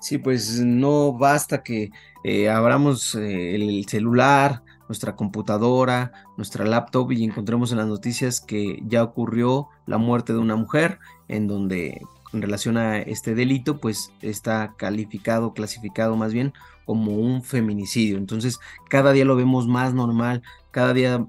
Sí, 0.00 0.18
pues 0.18 0.60
no 0.60 1.14
basta 1.14 1.62
que 1.62 1.90
eh, 2.24 2.50
abramos 2.50 3.14
eh, 3.14 3.54
el 3.54 3.86
celular, 3.88 4.62
nuestra 4.86 5.16
computadora, 5.16 6.12
nuestra 6.36 6.64
laptop 6.64 7.12
y 7.12 7.24
encontremos 7.24 7.72
en 7.72 7.78
las 7.78 7.86
noticias 7.86 8.40
que 8.40 8.82
ya 8.86 9.02
ocurrió 9.02 9.68
la 9.86 9.96
muerte 9.96 10.34
de 10.34 10.40
una 10.40 10.56
mujer 10.56 10.98
en 11.28 11.46
donde 11.46 12.02
en 12.34 12.42
relación 12.42 12.76
a 12.76 12.98
este 12.98 13.34
delito, 13.34 13.78
pues 13.78 14.12
está 14.20 14.74
calificado, 14.76 15.54
clasificado 15.54 16.16
más 16.16 16.32
bien 16.32 16.52
como 16.84 17.12
un 17.12 17.42
feminicidio. 17.42 18.18
Entonces, 18.18 18.58
cada 18.90 19.12
día 19.12 19.24
lo 19.24 19.36
vemos 19.36 19.66
más 19.66 19.94
normal, 19.94 20.42
cada 20.70 20.92
día, 20.92 21.26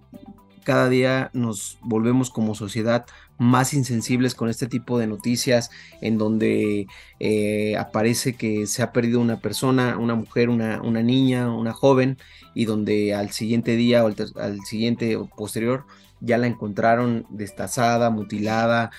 cada 0.63 0.89
día 0.89 1.29
nos 1.33 1.77
volvemos 1.81 2.29
como 2.29 2.55
sociedad 2.55 3.05
más 3.37 3.73
insensibles 3.73 4.33
con 4.33 4.49
este 4.49 4.67
tipo 4.67 4.97
de 4.97 5.07
noticias 5.07 5.69
en 6.01 6.17
donde 6.17 6.87
eh, 7.19 7.75
aparece 7.77 8.35
que 8.35 8.65
se 8.65 8.81
ha 8.81 8.93
perdido 8.93 9.19
una 9.19 9.39
persona, 9.39 9.97
una 9.97 10.15
mujer, 10.15 10.49
una, 10.49 10.79
niña, 11.03 11.53
una 11.53 11.73
joven, 11.73 12.17
y 12.53 12.65
donde 12.65 13.13
al 13.13 13.31
siguiente 13.31 13.75
día 13.75 14.03
o 14.03 14.07
al, 14.07 14.15
al 14.35 14.61
siguiente 14.61 15.17
o 15.17 15.25
posterior 15.27 15.85
ya 16.21 16.37
la 16.37 16.47
encontraron 16.47 17.25
destazada, 17.29 18.09
mutilada, 18.09 18.91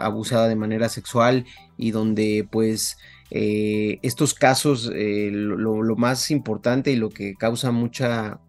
abusada 0.00 0.48
de 0.48 0.56
manera 0.56 0.88
sexual 0.88 1.44
y 1.76 1.90
donde 1.90 2.46
pues 2.50 2.96
eh, 3.34 3.98
estos 4.02 4.34
casos, 4.34 4.90
eh, 4.94 5.30
lo, 5.32 5.96
más 5.96 6.30
importante 6.30 6.92
y 6.92 6.96
lo 6.96 7.08
que 7.08 7.34
causa 7.34 7.70
mucha 7.70 8.40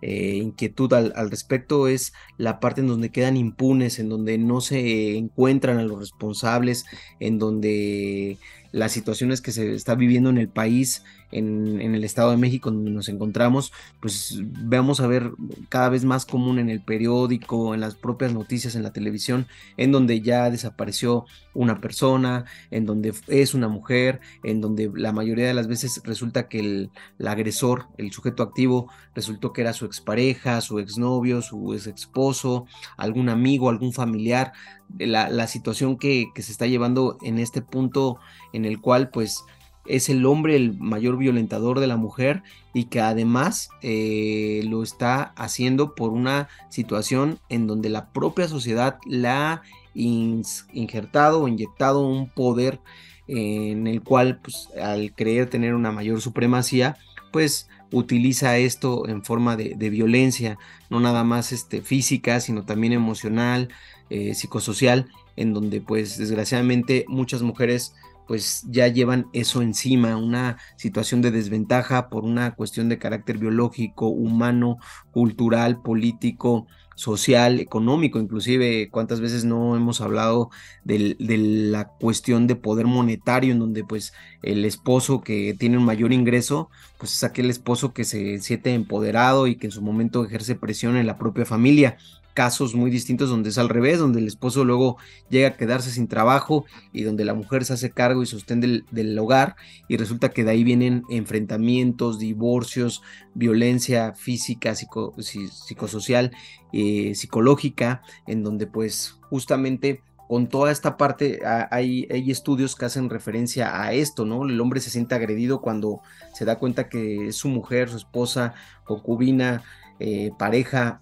eh, 0.00 0.36
inquietud 0.36 0.92
al, 0.92 1.12
al, 1.16 1.28
respecto 1.28 1.88
es 1.88 2.12
la 2.36 2.60
parte 2.60 2.80
en 2.80 2.86
donde 2.86 3.10
quedan 3.10 3.36
impunes, 3.36 3.98
en 3.98 4.08
donde 4.08 4.38
no 4.38 4.60
se 4.60 5.16
encuentran 5.16 5.78
a 5.78 5.82
los 5.82 5.98
responsables, 5.98 6.84
en 7.18 7.40
donde 7.40 8.38
las 8.72 8.92
situaciones 8.92 9.40
que 9.40 9.52
se 9.52 9.74
está 9.74 9.94
viviendo 9.94 10.30
en 10.30 10.38
el 10.38 10.48
país, 10.48 11.04
en, 11.30 11.80
el 11.80 12.04
Estado 12.04 12.30
de 12.30 12.36
México, 12.36 12.70
donde 12.70 12.90
nos 12.90 13.08
encontramos, 13.08 13.72
pues 14.00 14.40
vamos 14.42 15.00
a 15.00 15.06
ver 15.06 15.30
cada 15.68 15.88
vez 15.88 16.04
más 16.04 16.24
común 16.24 16.58
en 16.58 16.70
el 16.70 16.80
periódico, 16.80 17.74
en 17.74 17.80
las 17.80 17.94
propias 17.94 18.32
noticias, 18.32 18.74
en 18.74 18.82
la 18.82 18.92
televisión, 18.92 19.46
en 19.76 19.92
donde 19.92 20.20
ya 20.20 20.50
desapareció 20.50 21.26
una 21.54 21.80
persona, 21.80 22.44
en 22.70 22.86
donde 22.86 23.12
es 23.26 23.54
una 23.54 23.68
mujer, 23.68 24.20
en 24.42 24.60
donde 24.60 24.90
la 24.94 25.12
mayoría 25.12 25.46
de 25.46 25.54
las 25.54 25.66
veces 25.66 26.00
resulta 26.04 26.48
que 26.48 26.60
el, 26.60 26.90
agresor, 27.26 27.86
el 27.98 28.12
sujeto 28.12 28.42
activo, 28.42 28.90
resultó 29.14 29.52
que 29.52 29.62
era 29.62 29.72
su 29.72 29.84
expareja, 29.84 30.60
su 30.60 30.78
exnovio, 30.78 31.42
su 31.42 31.74
ex 31.74 31.88
esposo, 31.88 32.66
algún 32.96 33.28
amigo, 33.28 33.68
algún 33.70 33.92
familiar, 33.92 34.52
la, 34.98 35.46
situación 35.46 35.96
que, 35.98 36.30
se 36.36 36.52
está 36.52 36.66
llevando 36.66 37.18
en 37.22 37.38
este 37.38 37.62
punto 37.62 38.18
en 38.52 38.64
el 38.64 38.80
cual 38.80 39.10
pues 39.10 39.44
es 39.86 40.08
el 40.08 40.26
hombre 40.26 40.56
el 40.56 40.78
mayor 40.78 41.16
violentador 41.16 41.80
de 41.80 41.86
la 41.86 41.96
mujer 41.96 42.42
y 42.74 42.84
que 42.84 43.00
además 43.00 43.70
eh, 43.82 44.62
lo 44.64 44.82
está 44.82 45.32
haciendo 45.36 45.94
por 45.94 46.12
una 46.12 46.48
situación 46.68 47.38
en 47.48 47.66
donde 47.66 47.88
la 47.88 48.10
propia 48.10 48.48
sociedad 48.48 48.98
la 49.06 49.52
ha 49.52 49.62
injertado 49.94 51.42
o 51.42 51.48
inyectado 51.48 52.06
un 52.06 52.28
poder 52.28 52.80
en 53.26 53.86
el 53.86 54.02
cual 54.02 54.40
pues, 54.42 54.68
al 54.80 55.12
creer 55.14 55.50
tener 55.50 55.74
una 55.74 55.90
mayor 55.90 56.20
supremacía 56.20 56.96
pues 57.32 57.68
utiliza 57.92 58.58
esto 58.58 59.08
en 59.08 59.24
forma 59.24 59.56
de, 59.56 59.90
violencia, 59.90 60.58
no 60.90 61.00
nada 61.00 61.24
más 61.24 61.52
este, 61.52 61.80
física, 61.82 62.40
sino 62.40 62.64
también 62.64 62.92
emocional, 62.92 63.68
eh, 64.10 64.34
psicosocial, 64.34 65.08
en 65.36 65.52
donde 65.54 65.80
pues 65.80 66.18
desgraciadamente 66.18 67.04
muchas 67.08 67.42
mujeres 67.42 67.94
pues 68.28 68.62
ya 68.68 68.86
llevan 68.88 69.26
eso 69.32 69.62
encima, 69.62 70.16
una 70.16 70.58
situación 70.76 71.22
de 71.22 71.30
desventaja 71.30 72.10
por 72.10 72.24
una 72.24 72.54
cuestión 72.54 72.90
de 72.90 72.98
carácter 72.98 73.38
biológico, 73.38 74.08
humano, 74.08 74.76
cultural, 75.12 75.80
político, 75.80 76.66
social, 76.94 77.60
económico, 77.60 78.18
inclusive 78.18 78.90
cuántas 78.90 79.20
veces 79.20 79.44
no 79.44 79.76
hemos 79.76 80.00
hablado 80.00 80.50
de, 80.84 81.16
la 81.18 81.88
cuestión 81.88 82.48
de 82.48 82.56
poder 82.56 82.86
monetario, 82.86 83.52
en 83.52 83.60
donde 83.60 83.84
pues 83.84 84.12
el 84.42 84.64
esposo 84.64 85.22
que 85.22 85.54
tiene 85.56 85.78
un 85.78 85.84
mayor 85.84 86.12
ingreso, 86.12 86.70
pues 86.98 87.14
es 87.14 87.24
aquel 87.24 87.50
esposo 87.50 87.94
que 87.94 88.04
se 88.04 88.40
siente 88.40 88.74
empoderado 88.74 89.46
y 89.46 89.56
que 89.56 89.68
en 89.68 89.70
su 89.70 89.80
momento 89.80 90.24
ejerce 90.24 90.56
presión 90.56 90.96
en 90.96 91.06
la 91.06 91.18
propia 91.18 91.46
familia 91.46 91.96
casos 92.38 92.76
muy 92.76 92.88
distintos 92.88 93.30
donde 93.30 93.48
es 93.48 93.58
al 93.58 93.68
revés, 93.68 93.98
donde 93.98 94.20
el 94.20 94.28
esposo 94.28 94.64
luego 94.64 94.96
llega 95.28 95.48
a 95.48 95.56
quedarse 95.56 95.90
sin 95.90 96.06
trabajo 96.06 96.66
y 96.92 97.02
donde 97.02 97.24
la 97.24 97.34
mujer 97.34 97.64
se 97.64 97.72
hace 97.72 97.90
cargo 97.90 98.22
y 98.22 98.26
sostén 98.26 98.60
del, 98.60 99.18
hogar 99.18 99.56
y 99.88 99.96
resulta 99.96 100.28
que 100.28 100.44
de 100.44 100.52
ahí 100.52 100.62
vienen 100.62 101.02
enfrentamientos, 101.10 102.20
divorcios, 102.20 103.02
violencia 103.34 104.12
física, 104.14 104.76
psicosocial, 104.76 106.30
eh, 106.72 107.16
psicológica, 107.16 108.02
en 108.28 108.44
donde 108.44 108.68
pues 108.68 109.18
justamente 109.30 110.00
con 110.28 110.46
toda 110.46 110.70
esta 110.70 110.96
parte 110.96 111.40
hay, 111.44 112.06
hay, 112.08 112.30
estudios 112.30 112.76
que 112.76 112.84
hacen 112.84 113.10
referencia 113.10 113.82
a 113.82 113.94
esto, 113.94 114.24
¿no? 114.24 114.44
El 114.44 114.60
hombre 114.60 114.78
se 114.78 114.90
siente 114.90 115.16
agredido 115.16 115.60
cuando 115.60 116.02
se 116.34 116.44
da 116.44 116.56
cuenta 116.60 116.88
que 116.88 117.26
es 117.28 117.36
su 117.36 117.48
mujer, 117.48 117.88
su 117.88 117.96
esposa, 117.96 118.54
concubina, 118.84 119.64
eh, 120.00 120.30
pareja, 120.38 121.00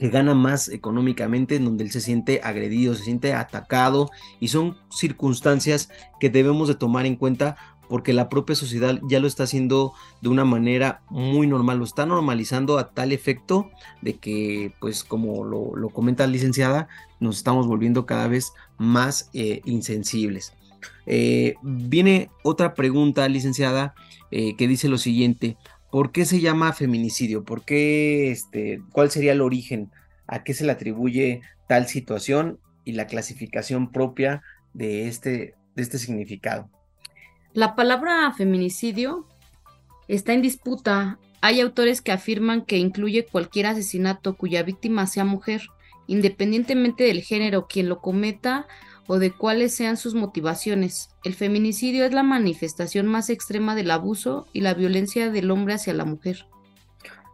que 0.00 0.08
gana 0.08 0.34
más 0.34 0.70
económicamente, 0.70 1.56
en 1.56 1.66
donde 1.66 1.84
él 1.84 1.90
se 1.90 2.00
siente 2.00 2.40
agredido, 2.42 2.94
se 2.94 3.04
siente 3.04 3.34
atacado 3.34 4.10
y 4.40 4.48
son 4.48 4.78
circunstancias 4.88 5.90
que 6.18 6.30
debemos 6.30 6.68
de 6.68 6.74
tomar 6.74 7.04
en 7.04 7.16
cuenta 7.16 7.56
porque 7.86 8.14
la 8.14 8.30
propia 8.30 8.56
sociedad 8.56 8.98
ya 9.02 9.20
lo 9.20 9.26
está 9.26 9.42
haciendo 9.42 9.92
de 10.22 10.30
una 10.30 10.46
manera 10.46 11.02
muy 11.10 11.46
normal, 11.46 11.78
lo 11.78 11.84
está 11.84 12.06
normalizando 12.06 12.78
a 12.78 12.92
tal 12.92 13.12
efecto 13.12 13.68
de 14.00 14.16
que, 14.16 14.72
pues 14.80 15.04
como 15.04 15.44
lo, 15.44 15.88
comenta 15.90 16.26
la 16.26 16.32
licenciada, 16.32 16.88
nos 17.18 17.36
estamos 17.36 17.66
volviendo 17.66 18.06
cada 18.06 18.26
vez 18.26 18.52
más 18.78 19.28
eh, 19.34 19.60
insensibles. 19.64 20.54
Eh, 21.04 21.56
viene 21.62 22.30
otra 22.42 22.72
pregunta, 22.72 23.28
licenciada, 23.28 23.94
eh, 24.30 24.56
que 24.56 24.68
dice 24.68 24.88
lo 24.88 24.96
siguiente, 24.96 25.58
¿Por 25.90 26.12
qué 26.12 26.24
se 26.24 26.40
llama 26.40 26.72
feminicidio? 26.72 27.44
¿Por 27.44 27.64
qué, 27.64 28.30
este, 28.30 28.82
cuál 28.92 29.10
sería 29.10 29.32
el 29.32 29.40
origen 29.40 29.90
a 30.30 30.44
qué 30.44 30.54
se 30.54 30.64
le 30.64 30.72
atribuye 30.72 31.42
tal 31.68 31.88
situación 31.88 32.60
y 32.84 32.92
la 32.92 33.06
clasificación 33.06 33.90
propia 33.90 34.42
de 34.72 35.08
este, 35.08 35.54
de 35.74 35.82
este 35.82 35.98
significado. 35.98 36.70
La 37.52 37.74
palabra 37.74 38.32
feminicidio 38.32 39.26
está 40.08 40.32
en 40.32 40.42
disputa. 40.42 41.18
Hay 41.40 41.60
autores 41.60 42.00
que 42.00 42.12
afirman 42.12 42.64
que 42.64 42.78
incluye 42.78 43.26
cualquier 43.26 43.66
asesinato 43.66 44.36
cuya 44.36 44.62
víctima 44.62 45.06
sea 45.06 45.24
mujer, 45.24 45.62
independientemente 46.06 47.04
del 47.04 47.22
género 47.22 47.66
quien 47.66 47.88
lo 47.88 48.00
cometa 48.00 48.66
o 49.12 49.18
de 49.18 49.32
cuáles 49.32 49.74
sean 49.74 49.96
sus 49.96 50.14
motivaciones. 50.14 51.08
El 51.24 51.34
feminicidio 51.34 52.04
es 52.04 52.12
la 52.12 52.22
manifestación 52.22 53.08
más 53.08 53.28
extrema 53.28 53.74
del 53.74 53.90
abuso 53.90 54.46
y 54.52 54.60
la 54.60 54.72
violencia 54.72 55.32
del 55.32 55.50
hombre 55.50 55.74
hacia 55.74 55.94
la 55.94 56.04
mujer. 56.04 56.46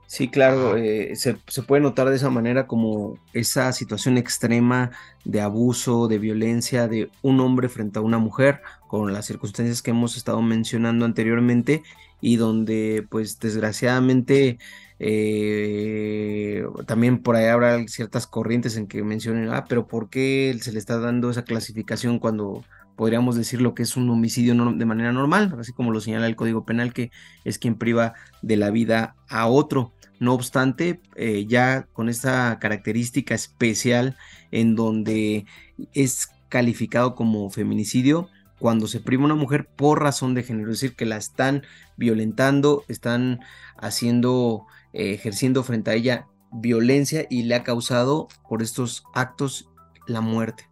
Sí, 0.06 0.28
claro, 0.28 0.76
eh, 0.76 1.16
se, 1.16 1.34
puede 1.66 1.82
notar 1.82 2.08
de 2.08 2.16
esa 2.16 2.30
manera 2.30 2.68
como 2.68 3.18
esa 3.32 3.72
situación 3.72 4.18
extrema 4.18 4.92
de 5.24 5.40
abuso, 5.40 6.06
de 6.06 6.18
violencia 6.18 6.86
de 6.86 7.10
un 7.22 7.40
hombre 7.40 7.68
frente 7.68 7.98
a 7.98 8.02
una 8.02 8.18
mujer, 8.18 8.60
con 8.86 9.12
las 9.12 9.26
circunstancias 9.26 9.82
que 9.82 9.90
hemos 9.90 10.16
estado 10.16 10.40
mencionando 10.42 11.04
anteriormente 11.04 11.82
y 12.20 12.36
donde 12.36 13.04
pues 13.10 13.40
desgraciadamente 13.40 14.58
eh, 15.00 16.64
también 16.86 17.22
por 17.22 17.34
ahí 17.36 17.46
habrá 17.46 17.86
ciertas 17.88 18.28
corrientes 18.28 18.76
en 18.76 18.86
que 18.86 19.02
mencionen, 19.02 19.50
ah, 19.50 19.64
pero 19.68 19.88
¿por 19.88 20.08
qué 20.08 20.56
se 20.60 20.72
le 20.72 20.78
está 20.78 20.98
dando 21.00 21.30
esa 21.30 21.44
clasificación 21.44 22.20
cuando 22.20 22.64
podríamos 22.96 23.36
decir 23.36 23.60
lo 23.60 23.74
que 23.74 23.82
es 23.82 23.96
un 23.96 24.08
homicidio 24.10 24.54
de 24.54 24.84
manera 24.86 25.12
normal, 25.12 25.54
así 25.60 25.72
como 25.72 25.92
lo 25.92 26.00
señala 26.00 26.26
el 26.26 26.34
Código 26.34 26.64
Penal, 26.64 26.92
que 26.92 27.10
es 27.44 27.58
quien 27.58 27.76
priva 27.76 28.14
de 28.42 28.56
la 28.56 28.70
vida 28.70 29.14
a 29.28 29.46
otro. 29.46 29.92
No 30.18 30.32
obstante, 30.32 31.00
eh, 31.14 31.46
ya 31.46 31.86
con 31.92 32.08
esta 32.08 32.58
característica 32.58 33.34
especial 33.34 34.16
en 34.50 34.74
donde 34.74 35.44
es 35.92 36.28
calificado 36.48 37.14
como 37.14 37.50
feminicidio 37.50 38.28
cuando 38.58 38.86
se 38.86 39.00
priva 39.00 39.24
una 39.24 39.34
mujer 39.34 39.66
por 39.66 40.02
razón 40.02 40.34
de 40.34 40.42
género, 40.42 40.70
es 40.70 40.80
decir, 40.80 40.96
que 40.96 41.04
la 41.04 41.18
están 41.18 41.64
violentando, 41.98 42.84
están 42.88 43.40
haciendo, 43.76 44.66
eh, 44.94 45.12
ejerciendo 45.12 45.62
frente 45.62 45.90
a 45.90 45.94
ella 45.94 46.26
violencia 46.50 47.26
y 47.28 47.42
le 47.42 47.54
ha 47.54 47.64
causado 47.64 48.28
por 48.48 48.62
estos 48.62 49.04
actos 49.12 49.68
la 50.06 50.22
muerte. 50.22 50.70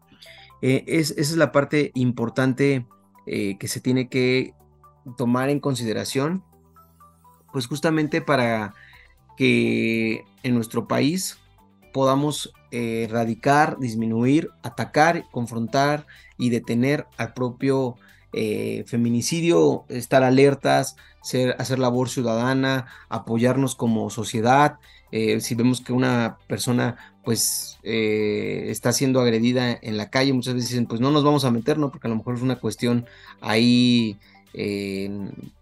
Eh, 0.62 0.84
esa 0.86 1.14
es 1.20 1.36
la 1.36 1.52
parte 1.52 1.90
importante 1.94 2.86
que 3.26 3.68
se 3.68 3.80
tiene 3.80 4.10
que 4.10 4.52
tomar 5.16 5.48
en 5.48 5.58
consideración, 5.58 6.44
pues 7.54 7.66
justamente 7.66 8.20
para 8.20 8.74
que 9.36 10.24
en 10.42 10.54
nuestro 10.54 10.86
país 10.88 11.38
podamos 11.92 12.52
eh, 12.70 13.04
erradicar, 13.08 13.78
disminuir, 13.78 14.50
atacar, 14.62 15.24
confrontar 15.30 16.06
y 16.38 16.50
detener 16.50 17.06
al 17.16 17.34
propio 17.34 17.96
feminicidio, 18.86 19.84
estar 19.88 20.24
alertas, 20.24 20.96
hacer 21.22 21.78
labor 21.78 22.08
ciudadana, 22.08 22.88
apoyarnos 23.08 23.76
como 23.76 24.10
sociedad. 24.10 24.80
si 25.12 25.54
vemos 25.54 25.80
que 25.80 25.92
una 25.92 26.38
persona 26.48 27.14
pues 27.24 27.78
eh, 27.82 28.66
está 28.68 28.92
siendo 28.92 29.20
agredida 29.20 29.78
en 29.80 29.96
la 29.96 30.10
calle, 30.10 30.32
muchas 30.32 30.54
veces 30.54 30.70
dicen, 30.70 30.86
pues 30.86 31.00
no 31.00 31.10
nos 31.10 31.24
vamos 31.24 31.44
a 31.44 31.50
meter, 31.50 31.78
¿no? 31.78 31.90
Porque 31.90 32.06
a 32.06 32.10
lo 32.10 32.16
mejor 32.16 32.36
es 32.36 32.42
una 32.42 32.60
cuestión 32.60 33.06
ahí, 33.40 34.18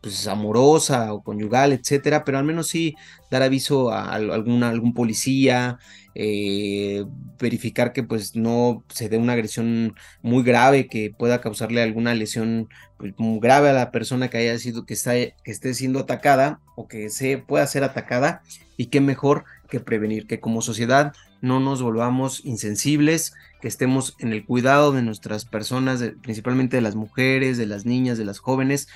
pues 0.00 0.26
amorosa 0.26 1.14
o 1.14 1.22
conyugal, 1.22 1.72
etcétera, 1.72 2.24
pero 2.24 2.38
al 2.38 2.44
menos 2.44 2.68
sí 2.68 2.94
dar 3.31 3.42
aviso 3.42 3.90
a, 3.90 4.12
alguna, 4.12 4.68
algún 4.68 4.92
policía, 4.92 5.78
eh, 6.14 7.05
verificar 7.38 7.94
que 7.94 8.02
pues 8.02 8.37
no 8.37 8.85
se 8.88 9.09
dé 9.09 9.16
una 9.16 9.33
agresión 9.33 9.94
muy 10.20 10.42
grave 10.42 10.88
que 10.88 11.11
pueda 11.11 11.40
causarle 11.40 11.83
alguna 11.83 12.14
lesión 12.14 12.68
pues, 12.98 13.14
muy 13.16 13.40
grave 13.40 13.70
a 13.70 13.72
la 13.72 13.90
persona 13.90 14.28
que 14.28 14.37
haya 14.38 14.59
sido, 14.59 14.85
que, 14.85 14.92
está, 14.92 15.12
que 15.12 15.35
esté 15.46 15.72
siendo 15.72 16.00
atacada 16.00 16.61
o 16.76 16.87
que 16.87 17.09
se 17.09 17.38
pueda 17.38 17.66
ser 17.66 17.85
atacada 17.85 18.42
y 18.76 18.87
qué 18.87 19.00
mejor 19.00 19.44
que 19.70 19.81
prevenir, 19.81 20.26
que 20.26 20.38
como 20.38 20.61
sociedad 20.61 21.14
no 21.42 21.61
nos 21.61 21.83
volvamos 21.83 22.44
insensibles, 22.44 23.35
que 23.61 23.68
estemos 23.68 24.16
en 24.18 24.33
el 24.33 24.46
cuidado 24.46 24.92
de 24.92 25.02
nuestras 25.02 25.44
personas, 25.44 26.02
principalmente 26.22 26.76
de 26.76 26.83
las 26.83 26.94
mujeres, 26.94 27.59
de 27.59 27.66
las 27.66 27.85
niñas, 27.85 28.16
de 28.16 28.24
las 28.24 28.38
jóvenes, 28.38 28.88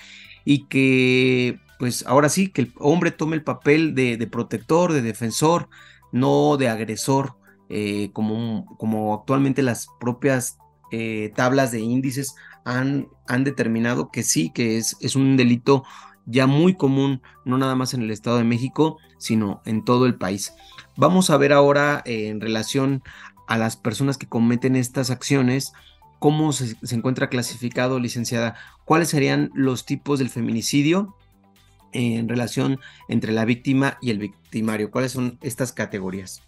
y 0.45 0.65
que 0.65 1.59
pues 1.79 2.07
ahora 2.07 2.29
sí, 2.29 2.49
que 2.49 2.63
el 2.63 2.73
hombre 2.79 3.11
tome 3.11 3.37
el 3.37 3.43
papel 3.43 3.95
de, 3.95 4.27
protector, 4.31 4.93
de 4.93 5.03
defensor, 5.03 5.69
no 6.13 6.57
de 6.57 6.69
agresor, 6.69 7.35
eh, 7.69 8.11
como, 8.13 8.65
como 8.79 9.13
actualmente 9.13 9.63
las 9.63 9.89
propias 10.01 10.57
eh, 10.93 11.33
tablas 11.35 11.73
de 11.73 11.81
índices 11.81 12.35
han, 12.65 13.09
han, 13.27 13.45
determinado 13.45 14.11
que 14.11 14.23
sí, 14.23 14.51
que 14.55 14.79
es, 14.79 14.97
es 15.01 15.17
un 15.17 15.37
delito 15.37 15.85
ya 16.27 16.47
muy 16.47 16.75
común, 16.75 17.23
no 17.45 17.57
nada 17.57 17.75
más 17.75 17.95
en 17.95 18.03
el 18.03 18.11
Estado 18.11 18.39
de 18.39 18.45
México, 18.45 18.99
sino 19.19 19.63
en 19.65 19.85
todo 19.85 20.07
el 20.07 20.17
país. 20.17 20.53
Vamos 20.97 21.31
a 21.31 21.37
ver 21.37 21.53
ahora 21.53 22.03
eh, 22.05 22.29
en 22.29 22.41
relación 22.41 23.03
a 23.47 23.57
las 23.57 23.77
personas 23.77 24.19
que 24.19 24.27
cometen 24.27 24.77
estas 24.77 25.11
acciones, 25.11 25.73
cómo 26.19 26.53
se, 26.53 26.77
encuentra 26.91 27.29
clasificado, 27.29 28.01
licenciada, 28.01 28.57
cuáles 28.85 29.09
serían 29.09 29.51
los 29.55 29.87
tipos 29.87 30.19
del 30.19 30.31
feminicidio 30.31 31.15
en 31.93 32.29
relación 32.29 32.81
entre 33.09 33.33
la 33.33 33.45
víctima 33.45 33.97
y 34.03 34.11
el 34.11 34.19
victimario, 34.19 34.91
cuáles 34.91 35.13
son 35.13 35.39
estas 35.43 35.73
categorías. 35.73 36.43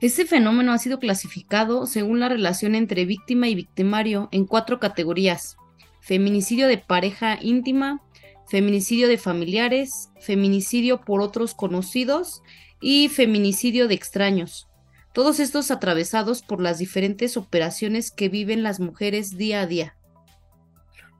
Este 0.00 0.26
fenómeno 0.26 0.72
ha 0.72 0.78
sido 0.78 0.98
clasificado 0.98 1.86
según 1.86 2.20
la 2.20 2.28
relación 2.28 2.74
entre 2.74 3.04
víctima 3.04 3.48
y 3.48 3.54
victimario 3.54 4.28
en 4.30 4.44
cuatro 4.44 4.78
categorías. 4.78 5.56
Feminicidio 6.00 6.68
de 6.68 6.78
pareja 6.78 7.38
íntima, 7.40 8.02
feminicidio 8.48 9.08
de 9.08 9.18
familiares, 9.18 10.10
feminicidio 10.20 11.00
por 11.00 11.20
otros 11.20 11.54
conocidos 11.54 12.42
y 12.80 13.08
feminicidio 13.08 13.88
de 13.88 13.94
extraños. 13.94 14.68
Todos 15.12 15.40
estos 15.40 15.70
atravesados 15.70 16.42
por 16.42 16.60
las 16.60 16.78
diferentes 16.78 17.36
operaciones 17.36 18.10
que 18.10 18.28
viven 18.28 18.62
las 18.62 18.80
mujeres 18.80 19.36
día 19.36 19.62
a 19.62 19.66
día. 19.66 19.96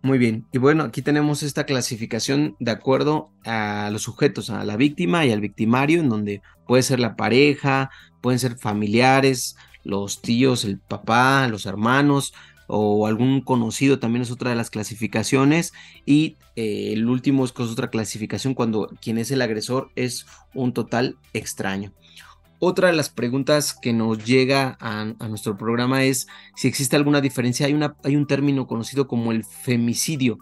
Muy 0.02 0.18
bien, 0.18 0.46
y 0.52 0.58
bueno, 0.58 0.84
aquí 0.84 1.02
tenemos 1.02 1.42
esta 1.42 1.64
clasificación 1.64 2.54
de 2.60 2.70
acuerdo 2.70 3.32
a 3.44 3.88
los 3.90 4.02
sujetos, 4.02 4.50
a 4.50 4.64
la 4.64 4.76
víctima 4.76 5.24
y 5.24 5.32
al 5.32 5.40
victimario, 5.40 6.00
en 6.00 6.08
donde 6.08 6.42
puede 6.66 6.82
ser 6.82 7.00
la 7.00 7.16
pareja, 7.16 7.90
pueden 8.20 8.38
ser 8.38 8.56
familiares, 8.56 9.56
los 9.82 10.20
tíos, 10.20 10.64
el 10.64 10.78
papá, 10.78 11.48
los 11.48 11.66
hermanos, 11.66 12.34
o 12.66 13.06
algún 13.06 13.40
conocido 13.40 13.98
también 13.98 14.22
es 14.22 14.30
otra 14.30 14.50
de 14.50 14.56
las 14.56 14.70
clasificaciones 14.70 15.72
y 16.04 16.36
eh, 16.56 16.92
el 16.92 17.08
último 17.08 17.44
es 17.44 17.52
otra 17.58 17.90
clasificación 17.90 18.54
cuando 18.54 18.88
quien 19.00 19.18
es 19.18 19.30
el 19.30 19.42
agresor 19.42 19.90
es 19.96 20.26
un 20.54 20.72
total 20.72 21.16
extraño. 21.32 21.92
Otra 22.58 22.88
de 22.88 22.94
las 22.94 23.10
preguntas 23.10 23.74
que 23.74 23.92
nos 23.92 24.24
llega 24.24 24.78
a, 24.80 25.04
nuestro 25.28 25.58
programa 25.58 26.04
es 26.04 26.26
si 26.54 26.68
existe 26.68 26.96
alguna 26.96 27.20
diferencia. 27.20 27.66
Hay, 27.66 27.74
una, 27.74 27.96
hay 28.02 28.16
un 28.16 28.26
término 28.26 28.66
conocido 28.66 29.06
como 29.06 29.30
el 29.30 29.44
femicidio 29.44 30.38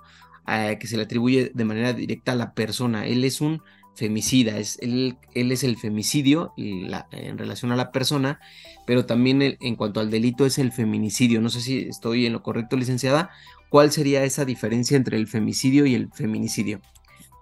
eh, 0.47 0.77
que 0.79 0.87
se 0.87 0.97
le 0.97 1.03
atribuye 1.03 1.51
de 1.53 1.65
manera 1.65 1.93
directa 1.93 2.33
a 2.33 2.37
la 2.37 2.55
persona. 2.55 3.05
Él 3.07 3.25
es 3.25 3.41
un 3.41 3.63
femicida, 3.95 4.59
es, 4.59 4.79
él, 4.81 5.17
él 5.35 5.53
es 5.53 5.65
el 5.65 5.77
femicidio 5.77 6.53
en 6.57 7.39
relación 7.39 7.73
a 7.73 7.77
la 7.77 7.93
persona, 7.93 8.41
pero 8.87 9.07
también 9.07 9.57
en 9.61 9.77
cuanto 9.77 10.01
al 10.01 10.11
delito 10.11 10.47
es 10.47 10.59
el 10.59 10.73
feminicidio. 10.73 11.41
No 11.41 11.49
sé 11.49 11.61
si 11.61 11.79
estoy 11.79 12.27
en 12.27 12.33
lo 12.33 12.43
correcto, 12.43 12.77
licenciada. 12.77 13.31
¿Cuál 13.71 13.93
sería 13.93 14.25
esa 14.25 14.45
diferencia 14.45 14.97
entre 14.97 15.17
el 15.17 15.27
femicidio 15.27 15.87
y 15.87 15.95
el 15.95 16.11
feminicidio? 16.13 16.81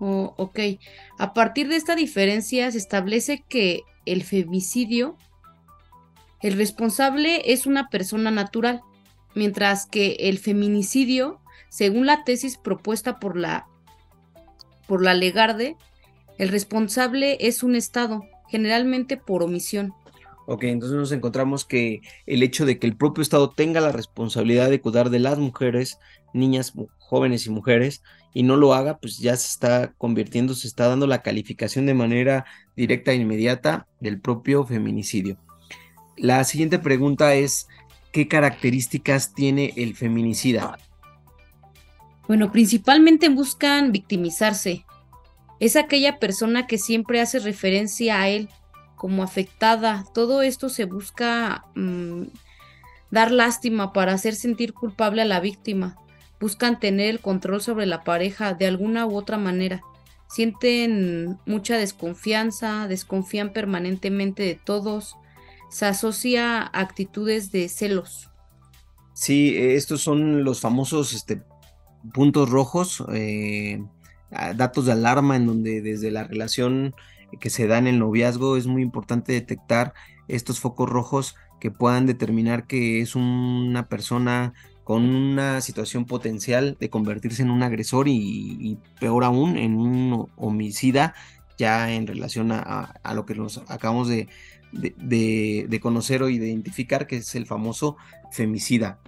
Oh, 0.00 0.34
ok, 0.36 0.58
a 1.18 1.32
partir 1.32 1.68
de 1.68 1.76
esta 1.76 1.94
diferencia 1.94 2.70
se 2.72 2.78
establece 2.78 3.44
que 3.48 3.82
el 4.04 4.24
femicidio, 4.24 5.16
el 6.40 6.56
responsable 6.56 7.52
es 7.52 7.66
una 7.66 7.88
persona 7.88 8.32
natural, 8.32 8.80
mientras 9.36 9.86
que 9.86 10.16
el 10.18 10.38
feminicidio, 10.38 11.40
según 11.68 12.06
la 12.06 12.24
tesis 12.24 12.56
propuesta 12.56 13.20
por 13.20 13.36
la, 13.36 13.68
por 14.88 15.04
la 15.04 15.14
Legarde, 15.14 15.76
el 16.38 16.49
responsable 16.49 17.37
es 17.40 17.62
un 17.62 17.77
Estado, 17.77 18.23
generalmente 18.49 19.16
por 19.16 19.42
omisión. 19.42 19.95
Ok, 20.47 20.64
entonces 20.64 20.99
nos 20.99 21.12
encontramos 21.12 21.64
que 21.64 22.01
el 22.27 22.42
hecho 22.42 22.66
de 22.66 22.79
que 22.79 22.87
el 22.87 22.97
propio 22.97 23.23
Estado 23.23 23.51
tenga 23.51 23.81
la 23.81 23.92
responsabilidad 23.92 24.71
de 24.71 24.81
cuidar 24.81 25.11
de 25.11 25.21
las 25.21 25.38
mujeres, 25.38 25.99
niñas, 26.35 26.73
jóvenes 26.99 27.47
y 27.47 27.51
mujeres, 27.51 28.03
y 28.35 28.42
no 28.42 28.57
lo 28.57 28.75
haga, 28.75 28.99
pues 28.99 29.18
ya 29.18 29.37
se 29.37 29.47
está 29.47 29.92
convirtiendo, 29.99 30.55
se 30.55 30.66
está 30.66 30.88
dando 30.88 31.07
la 31.07 31.23
calificación 31.23 31.87
de 31.87 31.95
manera 31.95 32.45
directa 32.75 33.12
e 33.12 33.16
inmediata 33.16 33.87
del 34.01 34.21
propio 34.21 34.64
feminicidio. 34.64 35.38
La 36.16 36.42
siguiente 36.45 36.79
pregunta 36.79 37.35
es, 37.35 37.68
¿qué 38.11 38.29
características 38.29 39.35
tiene 39.35 39.73
el 39.77 39.95
feminicida? 39.95 40.79
Bueno, 42.27 42.51
principalmente 42.51 43.29
buscan 43.29 43.92
victimizarse, 43.92 44.85
es 45.62 45.77
aquella 45.77 46.18
persona 46.18 46.66
que 46.66 46.77
siempre 46.77 47.20
hace 47.20 47.38
referencia 47.38 48.20
a 48.20 48.29
él 48.29 48.48
como 48.96 49.22
afectada. 49.22 50.05
Todo 50.12 50.42
esto 50.42 50.68
se 50.68 50.87
busca 50.87 51.66
mm, 51.77 52.25
dar 53.12 53.31
lástima 53.31 53.92
para 53.92 54.12
hacer 54.12 54.35
sentir 54.35 54.75
culpable 54.75 55.22
a 55.22 55.25
la 55.25 55.38
víctima. 55.38 55.96
Buscan 56.40 56.81
tener 56.81 57.11
el 57.11 57.20
control 57.20 57.61
sobre 57.61 57.87
la 57.87 58.03
pareja 58.03 58.55
de 58.55 58.66
alguna 58.66 59.07
u 59.07 59.14
otra 59.14 59.38
manera. 59.38 59.83
Sienten 60.29 61.38
mucha 61.46 61.79
desconfianza, 61.79 62.88
desconfían 62.88 63.53
permanentemente 63.53 64.42
de 64.42 64.57
todos. 64.57 65.14
Se 65.70 65.87
asocia 65.87 66.59
a 66.59 66.81
actitudes 66.81 67.53
de 67.53 67.68
celos. 67.68 68.31
Sí, 69.14 69.57
estos 69.57 70.01
son 70.01 70.42
los 70.42 70.59
famosos 70.59 71.12
este, 71.12 71.40
puntos 72.12 72.51
rojos, 72.51 73.05
eh, 73.12 73.81
datos 74.55 74.87
de 74.87 74.92
alarma 74.92 75.37
en 75.37 75.47
donde 75.47 75.81
desde 75.81 76.11
la 76.11 76.25
relación 76.25 76.95
que 77.40 77.51
se 77.51 77.66
da 77.66 77.79
en 77.79 77.87
el 77.87 77.99
noviazgo 77.99 78.57
es 78.57 78.66
muy 78.66 78.83
importante 78.83 79.33
detectar 79.33 79.95
estos 80.29 80.61
focos 80.61 80.88
rojos 80.88 81.37
que 81.61 81.71
puedan 81.71 82.07
determinar 82.07 82.66
que 82.66 83.01
es 83.01 83.14
una 83.14 83.88
persona 83.88 84.53
con 84.85 85.05
una 85.05 85.61
situación 85.61 86.07
potencial 86.07 86.77
de 86.81 86.90
convertirse 86.90 87.42
en 87.42 87.51
un 87.51 87.62
agresor 87.62 88.07
y, 88.09 88.79
peor 88.99 89.25
aún 89.25 89.57
en 89.57 89.77
un 89.77 90.29
homicida 90.37 91.14
ya 91.57 91.92
en 91.92 92.07
relación 92.07 92.51
a, 92.51 92.92
lo 93.14 93.25
que 93.25 93.35
nos 93.35 93.59
acabamos 93.68 94.09
de, 94.09 94.29
de, 94.73 95.81
conocer 95.81 96.23
o 96.23 96.29
identificar 96.29 97.07
que 97.07 97.16
es 97.16 97.35
el 97.37 97.47
famoso 97.47 97.97
femicida 98.33 98.99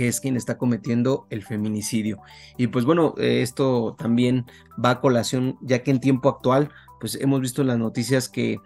que 0.00 0.08
es 0.08 0.18
quien 0.18 0.38
está 0.38 0.56
cometiendo 0.56 1.26
el 1.28 1.42
feminicidio. 1.42 2.22
Y 2.56 2.68
pues 2.68 2.86
bueno, 2.86 3.14
esto 3.18 3.94
también 3.98 4.46
va 4.82 4.92
a 4.92 5.00
colación, 5.02 5.58
ya 5.60 5.82
que 5.82 5.90
en 5.90 6.00
tiempo 6.00 6.30
actual, 6.30 6.70
pues 7.00 7.16
hemos 7.16 7.42
visto 7.42 7.60
en 7.60 7.68
las 7.68 7.76
noticias 7.76 8.30
que 8.30 8.56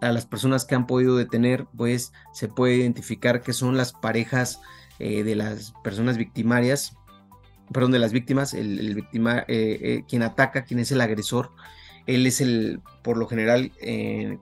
a 0.00 0.10
las 0.10 0.24
personas 0.24 0.64
que 0.64 0.74
han 0.74 0.86
podido 0.86 1.18
detener, 1.18 1.66
pues 1.76 2.14
se 2.32 2.48
puede 2.48 2.76
identificar 2.76 3.42
que 3.42 3.52
son 3.52 3.76
las 3.76 3.92
parejas 3.92 4.62
eh, 4.98 5.22
de 5.22 5.36
las 5.36 5.74
personas 5.84 6.16
victimarias, 6.16 6.96
perdón, 7.74 7.90
de 7.90 7.98
las 7.98 8.14
víctimas, 8.14 8.54
el, 8.54 9.00
eh, 9.00 9.44
eh, 9.48 10.04
quien 10.08 10.22
ataca, 10.22 10.64
quien 10.64 10.80
es 10.80 10.90
el 10.92 11.02
agresor, 11.02 11.50
él 12.06 12.26
es 12.26 12.40
el, 12.40 12.80
por 13.02 13.18
lo 13.18 13.26
general, 13.26 13.70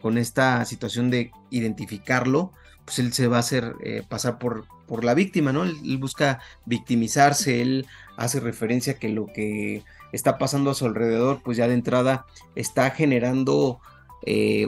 con 0.00 0.18
esta 0.18 0.64
situación 0.66 1.10
de 1.10 1.32
identificarlo, 1.50 2.52
pues 2.84 3.00
él 3.00 3.12
se 3.12 3.26
va 3.26 3.38
a 3.38 3.40
hacer 3.40 3.74
pasar 4.08 4.38
por, 4.38 4.66
por 4.88 5.04
la 5.04 5.14
víctima, 5.14 5.52
¿no? 5.52 5.64
Él, 5.64 5.98
busca 5.98 6.40
victimizarse, 6.64 7.62
él 7.62 7.86
hace 8.16 8.40
referencia 8.40 8.98
que 8.98 9.08
lo 9.08 9.26
que 9.26 9.84
está 10.12 10.38
pasando 10.38 10.70
a 10.70 10.74
su 10.74 10.86
alrededor, 10.86 11.42
pues 11.44 11.56
ya 11.56 11.68
de 11.68 11.74
entrada 11.74 12.26
está 12.56 12.90
generando 12.90 13.80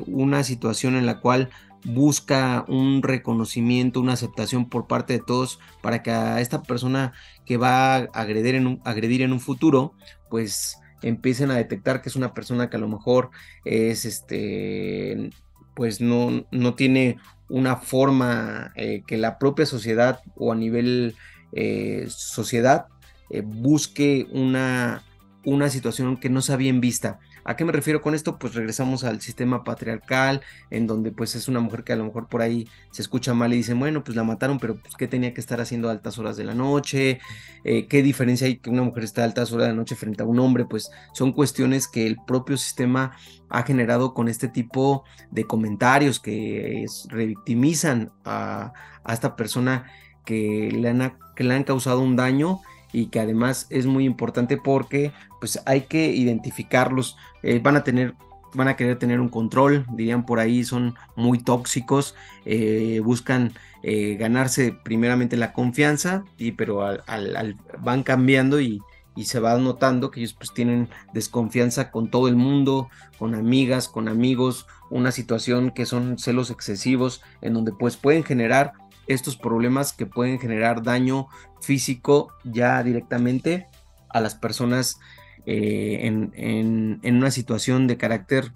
una 0.07 0.45
situación 0.45 0.95
en 0.95 1.05
la 1.05 1.21
cual 1.21 1.51
busca 1.85 2.65
un 2.69 3.03
reconocimiento, 3.03 4.01
una 4.01 4.13
aceptación 4.13 4.69
por 4.69 4.87
parte 4.87 5.15
de 5.15 5.19
todos 5.21 5.61
para 5.81 6.03
que 6.03 6.11
a 6.11 6.41
esta 6.41 6.63
persona 6.63 7.13
que 7.47 7.57
va 7.57 7.97
a 7.97 8.09
agredir 8.13 8.55
en 8.55 8.67
un, 8.67 8.81
agredir 8.85 9.23
en 9.23 9.33
un 9.33 9.41
futuro, 9.41 9.95
pues 10.29 10.79
empiecen 11.03 11.51
a 11.51 11.57
detectar 11.57 12.03
que 12.03 12.11
es 12.11 12.17
una 12.17 12.35
persona 12.35 12.69
que 12.69 12.77
a 12.77 12.81
lo 12.81 12.89
mejor 12.89 13.31
es 13.65 14.05
este 14.05 15.31
pues 15.75 16.01
no, 16.01 16.47
no 16.51 16.75
tiene 16.75 17.19
una 17.49 17.77
forma 17.77 18.73
eh, 18.77 19.03
que 19.07 19.19
la 19.19 19.39
propia 19.39 19.67
sociedad 19.67 20.21
o 20.37 20.53
a 20.53 20.57
nivel 20.57 21.17
eh, 21.53 22.07
sociedad 22.09 22.87
eh, 23.29 23.43
busque 23.45 24.27
una, 24.31 25.03
una 25.45 25.69
situación 25.69 26.17
que 26.17 26.31
no 26.31 26.43
sea 26.43 26.57
bien 26.57 26.81
vista. 26.81 27.19
¿A 27.51 27.57
qué 27.57 27.65
me 27.65 27.73
refiero 27.73 28.01
con 28.01 28.15
esto? 28.15 28.39
Pues 28.39 28.55
regresamos 28.55 29.03
al 29.03 29.21
sistema 29.21 29.65
patriarcal, 29.65 30.41
en 30.71 30.87
donde 30.87 31.11
pues 31.11 31.35
es 31.35 31.49
una 31.49 31.59
mujer 31.59 31.83
que 31.83 31.93
a 31.93 31.97
lo 31.97 32.05
mejor 32.05 32.29
por 32.29 32.43
ahí 32.43 32.69
se 32.93 33.03
escucha 33.03 33.35
mal 33.35 33.53
y 33.53 33.57
dicen, 33.57 33.81
bueno, 33.81 34.05
pues 34.05 34.17
la 34.17 34.23
mataron, 34.23 34.61
pero 34.61 34.77
pues 34.77 34.95
qué 34.95 35.09
tenía 35.09 35.35
que 35.35 35.41
estar 35.41 35.61
haciendo 35.61 35.89
a 35.89 35.91
altas 35.91 36.17
horas 36.21 36.37
de 36.37 36.45
la 36.45 36.55
noche, 36.55 37.19
eh, 37.65 37.89
qué 37.89 38.05
diferencia 38.05 38.47
hay 38.47 38.59
que 38.59 38.71
una 38.71 38.83
mujer 38.83 39.03
esté 39.03 39.23
a 39.23 39.25
altas 39.25 39.51
horas 39.51 39.67
de 39.67 39.73
la 39.73 39.77
noche 39.77 39.97
frente 39.97 40.23
a 40.23 40.27
un 40.27 40.39
hombre, 40.39 40.65
pues 40.65 40.93
son 41.13 41.33
cuestiones 41.33 41.89
que 41.89 42.07
el 42.07 42.19
propio 42.25 42.57
sistema 42.57 43.17
ha 43.49 43.65
generado 43.65 44.15
con 44.15 44.29
este 44.29 44.47
tipo 44.47 45.03
de 45.33 45.43
comentarios 45.43 46.21
que 46.21 46.87
revictimizan 47.09 48.13
a, 48.25 48.73
a 49.03 49.13
esta 49.13 49.35
persona 49.35 49.91
que 50.25 50.71
le, 50.71 50.89
han, 50.89 51.19
que 51.35 51.43
le 51.43 51.55
han 51.55 51.65
causado 51.65 51.99
un 51.99 52.15
daño 52.15 52.61
y 52.93 53.07
que 53.07 53.21
además 53.21 53.67
es 53.71 53.87
muy 53.87 54.05
importante 54.05 54.57
porque 54.57 55.13
pues 55.39 55.61
hay 55.67 55.83
que 55.83 56.13
identificarlos, 56.13 57.17
eh, 57.43 57.61
van 57.63 57.77
a 57.77 57.85
tener 57.85 58.15
van 58.55 58.69
a 58.69 58.77
querer 58.77 58.99
tener 58.99 59.21
un 59.21 59.29
control, 59.29 59.87
dirían 59.93 60.27
por 60.27 60.41
ahí, 60.41 60.65
son 60.65 60.95
muy 61.17 61.39
tóxicos, 61.39 62.15
eh, 62.45 63.01
buscan 63.03 63.53
eh, 63.83 64.17
ganarse 64.19 64.77
primeramente 64.85 65.37
la 65.37 65.53
confianza, 65.53 66.25
y, 66.37 66.53
pero 66.53 66.83
al, 66.83 67.57
van 67.79 68.03
cambiando 68.03 68.61
y, 68.61 68.81
y, 69.15 69.25
se 69.25 69.41
va 69.41 69.57
notando 69.59 70.11
que 70.11 70.21
ellos 70.21 70.35
pues 70.35 70.53
tienen 70.53 70.89
desconfianza 71.15 71.91
con 71.91 72.11
todo 72.11 72.29
el 72.29 72.37
mundo, 72.37 72.89
con 73.19 73.35
amigas, 73.35 73.89
con 73.89 74.09
amigos, 74.09 74.67
una 74.91 75.13
situación 75.13 75.71
que 75.71 75.87
son 75.87 76.19
celos 76.19 76.51
excesivos, 76.51 77.23
en 77.41 77.55
donde 77.55 77.73
pues 77.73 77.97
pueden 77.97 78.25
generar 78.25 78.73
estos 79.13 79.37
problemas 79.37 79.93
que 79.93 80.07
pueden 80.07 80.39
generar 80.39 80.83
daño 80.83 81.29
físico 81.61 82.33
ya 82.45 82.83
directamente 82.83 83.67
a 84.09 84.21
las 84.21 84.35
personas 84.35 84.99
eh, 85.47 86.07
en, 86.07 87.01
una 87.03 87.31
situación 87.31 87.87
de 87.87 87.97
carácter 87.97 88.53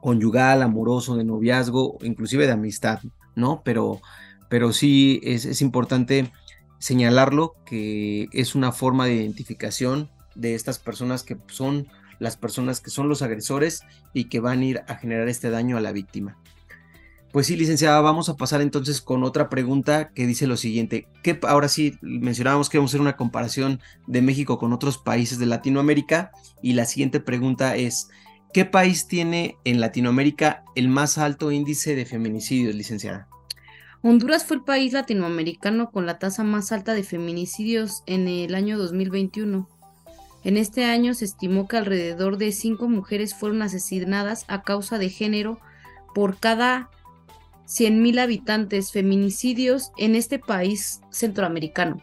conyugal, 0.00 0.62
amoroso, 0.62 1.16
de 1.16 1.24
noviazgo, 1.24 1.98
inclusive 2.02 2.46
de 2.46 2.52
amistad, 2.52 3.00
¿no? 3.34 3.62
Pero, 3.64 4.00
pero 4.48 4.72
sí 4.72 5.20
es, 5.24 5.44
es 5.44 5.60
importante 5.62 6.30
señalarlo 6.78 7.54
que 7.64 8.28
es 8.32 8.54
una 8.54 8.72
forma 8.72 9.06
de 9.06 9.14
identificación 9.14 10.10
de 10.34 10.54
estas 10.54 10.78
personas 10.78 11.22
que 11.22 11.36
son 11.48 11.88
las 12.18 12.36
personas 12.36 12.80
que 12.80 12.90
son 12.90 13.08
los 13.08 13.22
agresores 13.22 13.82
y 14.12 14.24
que 14.24 14.40
van 14.40 14.60
a 14.60 14.64
ir 14.64 14.82
a 14.86 14.96
generar 14.96 15.28
este 15.28 15.50
daño 15.50 15.76
a 15.76 15.80
la 15.80 15.92
víctima. 15.92 16.38
Pues 17.32 17.48
sí, 17.48 17.56
licenciada, 17.56 18.00
vamos 18.00 18.28
a 18.28 18.36
pasar 18.36 18.62
entonces 18.62 19.00
con 19.02 19.22
otra 19.22 19.48
pregunta 19.48 20.10
que 20.14 20.26
dice 20.26 20.46
lo 20.46 20.56
siguiente. 20.56 21.08
¿Qué, 21.22 21.38
ahora 21.42 21.68
sí, 21.68 21.98
mencionábamos 22.00 22.70
que 22.70 22.78
vamos 22.78 22.90
a 22.90 22.92
hacer 22.92 23.00
una 23.00 23.16
comparación 23.16 23.80
de 24.06 24.22
México 24.22 24.58
con 24.58 24.72
otros 24.72 24.96
países 24.98 25.38
de 25.38 25.46
Latinoamérica 25.46 26.30
y 26.62 26.72
la 26.72 26.86
siguiente 26.86 27.20
pregunta 27.20 27.76
es, 27.76 28.08
¿qué 28.54 28.64
país 28.64 29.06
tiene 29.06 29.56
en 29.64 29.80
Latinoamérica 29.80 30.64
el 30.76 30.88
más 30.88 31.18
alto 31.18 31.52
índice 31.52 31.94
de 31.94 32.06
feminicidios, 32.06 32.74
licenciada? 32.74 33.28
Honduras 34.02 34.44
fue 34.44 34.58
el 34.58 34.62
país 34.62 34.92
latinoamericano 34.92 35.90
con 35.90 36.06
la 36.06 36.18
tasa 36.18 36.44
más 36.44 36.70
alta 36.70 36.94
de 36.94 37.02
feminicidios 37.02 38.02
en 38.06 38.28
el 38.28 38.54
año 38.54 38.78
2021. 38.78 39.68
En 40.44 40.56
este 40.56 40.84
año 40.84 41.12
se 41.12 41.24
estimó 41.24 41.66
que 41.66 41.76
alrededor 41.76 42.38
de 42.38 42.52
cinco 42.52 42.88
mujeres 42.88 43.34
fueron 43.34 43.62
asesinadas 43.62 44.44
a 44.46 44.62
causa 44.62 44.96
de 44.96 45.10
género 45.10 45.58
por 46.14 46.38
cada 46.38 46.88
100.000 47.66 48.20
habitantes, 48.20 48.92
feminicidios 48.92 49.92
en 49.98 50.14
este 50.14 50.38
país 50.38 51.00
centroamericano. 51.10 52.00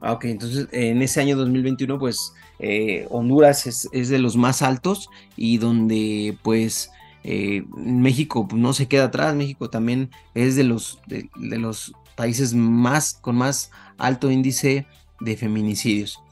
Ah, 0.00 0.12
ok, 0.12 0.26
entonces 0.26 0.68
en 0.70 1.02
ese 1.02 1.20
año 1.20 1.36
2021, 1.36 1.98
pues 1.98 2.32
eh, 2.60 3.06
Honduras 3.10 3.66
es, 3.66 4.08
de 4.08 4.18
los 4.18 4.36
más 4.36 4.62
altos 4.62 5.08
y 5.36 5.58
donde 5.58 6.36
pues 6.42 6.90
eh, 7.24 7.64
México 7.76 8.46
pues, 8.46 8.60
no 8.60 8.72
se 8.72 8.86
queda 8.86 9.04
atrás, 9.04 9.34
México 9.34 9.70
también 9.70 10.10
es 10.34 10.54
de 10.56 10.64
los, 10.64 11.00
de, 11.06 11.28
los 11.36 11.92
países 12.14 12.54
más 12.54 13.14
con 13.14 13.36
más 13.36 13.70
alto 13.96 14.30
índice 14.30 14.86
de 15.20 15.36
feminicidios. 15.36 16.22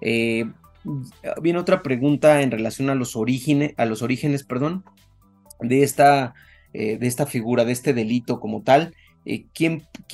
Eh, 0.00 0.48
viene 1.42 1.58
otra 1.58 1.82
pregunta 1.82 2.42
en 2.42 2.52
relación 2.52 2.90
a 2.90 2.94
los 2.94 3.16
orígenes, 3.16 3.74
a 3.76 3.86
los 3.86 4.02
orígenes, 4.02 4.44
perdón, 4.44 4.84
de 5.60 5.82
esta 5.82 6.34
eh, 6.78 6.98
de 6.98 7.06
esta 7.06 7.24
figura, 7.24 7.64
de 7.64 7.72
este 7.72 7.94
delito 7.94 8.38
como 8.38 8.62
tal. 8.62 8.94
Eh, 9.24 9.46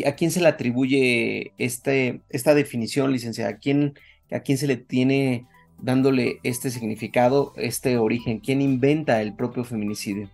¿A 0.06 0.12
quién 0.12 0.30
se 0.30 0.40
le 0.40 0.46
atribuye 0.46 1.52
este, 1.58 2.20
esta 2.30 2.54
definición, 2.54 3.10
licenciada? 3.10 3.50
¿A 3.50 3.56
quién, 3.56 3.94
¿A 4.30 4.40
quién 4.40 4.58
se 4.58 4.68
le 4.68 4.76
tiene 4.76 5.44
dándole 5.80 6.38
este 6.44 6.70
significado, 6.70 7.52
este 7.56 7.98
origen? 7.98 8.38
¿Quién 8.38 8.62
inventa 8.62 9.20
el 9.20 9.34
propio 9.34 9.64
feminicidio? 9.64 10.30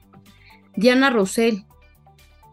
Diana 0.76 1.08
Rosell. 1.08 1.64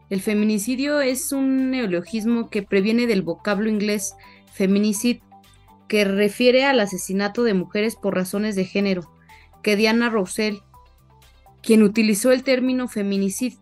El 0.10 0.22
feminicidio 0.22 1.02
es 1.02 1.34
un 1.34 1.70
neologismo 1.70 2.50
que 2.50 2.64
previene 2.64 3.08
del 3.08 3.24
vocablo 3.24 3.70
inglés 3.70 4.16
feminicide, 4.54 5.22
que 5.90 6.06
refiere 6.06 6.64
al 6.64 6.80
asesinato 6.80 7.44
de 7.44 7.56
mujeres 7.56 7.98
por 7.98 8.16
razones 8.16 8.56
de 8.56 8.64
género, 8.64 9.12
que 9.64 9.76
Diana 9.76 10.10
Rosell, 10.10 10.62
quien 11.66 11.84
utilizó 11.84 12.32
el 12.32 12.44
término 12.44 12.88
feminicide 12.88 13.58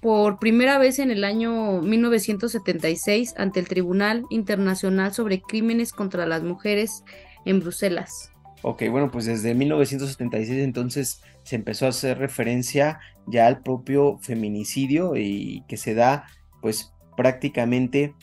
por 0.00 0.38
primera 0.38 0.78
vez 0.78 0.98
en 0.98 1.10
el 1.10 1.24
año 1.24 1.80
1976 1.82 3.34
ante 3.36 3.60
el 3.60 3.68
Tribunal 3.68 4.24
Internacional 4.30 5.12
sobre 5.14 5.40
Crímenes 5.40 5.92
contra 5.92 6.26
las 6.26 6.42
Mujeres 6.42 7.04
en 7.44 7.60
Bruselas. 7.60 8.30
Ok, 8.62 8.84
bueno, 8.90 9.10
pues 9.10 9.26
desde 9.26 9.54
1976 9.54 10.58
entonces 10.62 11.22
se 11.42 11.56
empezó 11.56 11.86
a 11.86 11.90
hacer 11.90 12.18
referencia 12.18 12.98
ya 13.26 13.46
al 13.46 13.62
propio 13.62 14.18
feminicidio 14.22 15.16
y 15.16 15.62
que 15.68 15.76
se 15.76 15.94
da 15.94 16.24
pues 16.62 16.94
prácticamente 17.16 18.14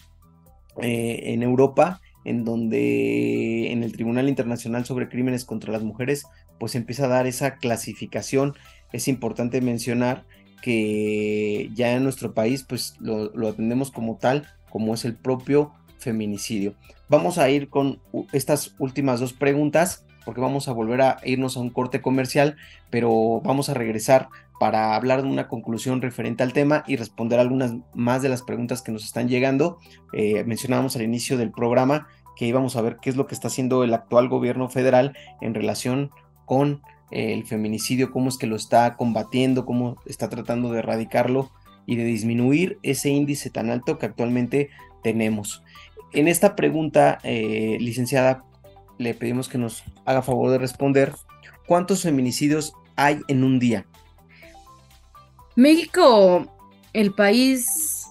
eh, 0.81 1.19
en 1.25 1.43
Europa, 1.43 2.01
en 2.25 2.43
donde 2.43 3.71
en 3.71 3.83
el 3.83 3.91
Tribunal 3.91 4.29
Internacional 4.29 4.85
sobre 4.85 5.09
Crímenes 5.09 5.45
contra 5.45 5.71
las 5.71 5.83
Mujeres 5.83 6.25
pues 6.61 6.75
empieza 6.75 7.05
a 7.05 7.07
dar 7.09 7.25
esa 7.25 7.55
clasificación. 7.55 8.53
Es 8.91 9.07
importante 9.07 9.61
mencionar 9.61 10.25
que 10.61 11.69
ya 11.73 11.93
en 11.93 12.03
nuestro 12.03 12.33
país 12.33 12.63
pues 12.63 12.95
lo, 12.99 13.31
atendemos 13.47 13.91
como 13.91 14.17
tal, 14.17 14.47
como 14.69 14.93
es 14.93 15.05
el 15.05 15.15
propio 15.15 15.71
feminicidio. 15.97 16.75
Vamos 17.09 17.37
a 17.37 17.49
ir 17.49 17.69
con 17.69 17.99
estas 18.31 18.75
últimas 18.79 19.19
dos 19.19 19.33
preguntas 19.33 20.05
porque 20.23 20.41
vamos 20.41 20.67
a 20.67 20.73
volver 20.73 21.01
a 21.01 21.17
irnos 21.25 21.57
a 21.57 21.61
un 21.61 21.71
corte 21.71 22.01
comercial, 22.01 22.55
pero 22.91 23.41
vamos 23.43 23.69
a 23.69 23.73
regresar 23.73 24.29
para 24.59 24.95
hablar 24.95 25.23
de 25.23 25.27
una 25.27 25.47
conclusión 25.47 26.03
referente 26.03 26.43
al 26.43 26.53
tema 26.53 26.83
y 26.85 26.95
responder 26.95 27.39
algunas 27.39 27.73
más 27.95 28.21
de 28.21 28.29
las 28.29 28.43
preguntas 28.43 28.83
que 28.83 28.91
nos 28.91 29.03
están 29.03 29.27
llegando. 29.27 29.79
Eh, 30.13 30.43
mencionábamos 30.43 30.95
al 30.95 31.01
inicio 31.01 31.37
del 31.39 31.51
programa 31.51 32.07
que 32.35 32.45
íbamos 32.45 32.75
a 32.75 32.81
ver 32.81 32.97
qué 33.01 33.09
es 33.09 33.15
lo 33.15 33.25
que 33.25 33.33
está 33.33 33.47
haciendo 33.47 33.83
el 33.83 33.93
actual 33.93 34.29
gobierno 34.29 34.69
federal 34.69 35.17
en 35.41 35.55
relación 35.55 36.11
con 36.45 36.81
el 37.11 37.45
feminicidio, 37.45 38.11
cómo 38.11 38.29
es 38.29 38.37
que 38.37 38.47
lo 38.47 38.55
está 38.55 38.95
combatiendo, 38.95 39.65
cómo 39.65 39.97
está 40.05 40.29
tratando 40.29 40.71
de 40.71 40.79
erradicarlo 40.79 41.51
y 41.85 41.95
de 41.95 42.03
disminuir 42.03 42.79
ese 42.83 43.09
índice 43.09 43.49
tan 43.49 43.69
alto 43.69 43.97
que 43.97 44.05
actualmente 44.05 44.69
tenemos. 45.03 45.63
En 46.13 46.27
esta 46.27 46.55
pregunta, 46.55 47.19
eh, 47.23 47.77
licenciada, 47.79 48.43
le 48.97 49.13
pedimos 49.13 49.49
que 49.49 49.57
nos 49.57 49.83
haga 50.05 50.21
favor 50.21 50.51
de 50.51 50.57
responder 50.57 51.13
cuántos 51.65 52.03
feminicidios 52.03 52.73
hay 52.95 53.21
en 53.27 53.43
un 53.43 53.59
día. 53.59 53.85
México, 55.55 56.45
el 56.93 57.13
país 57.13 58.07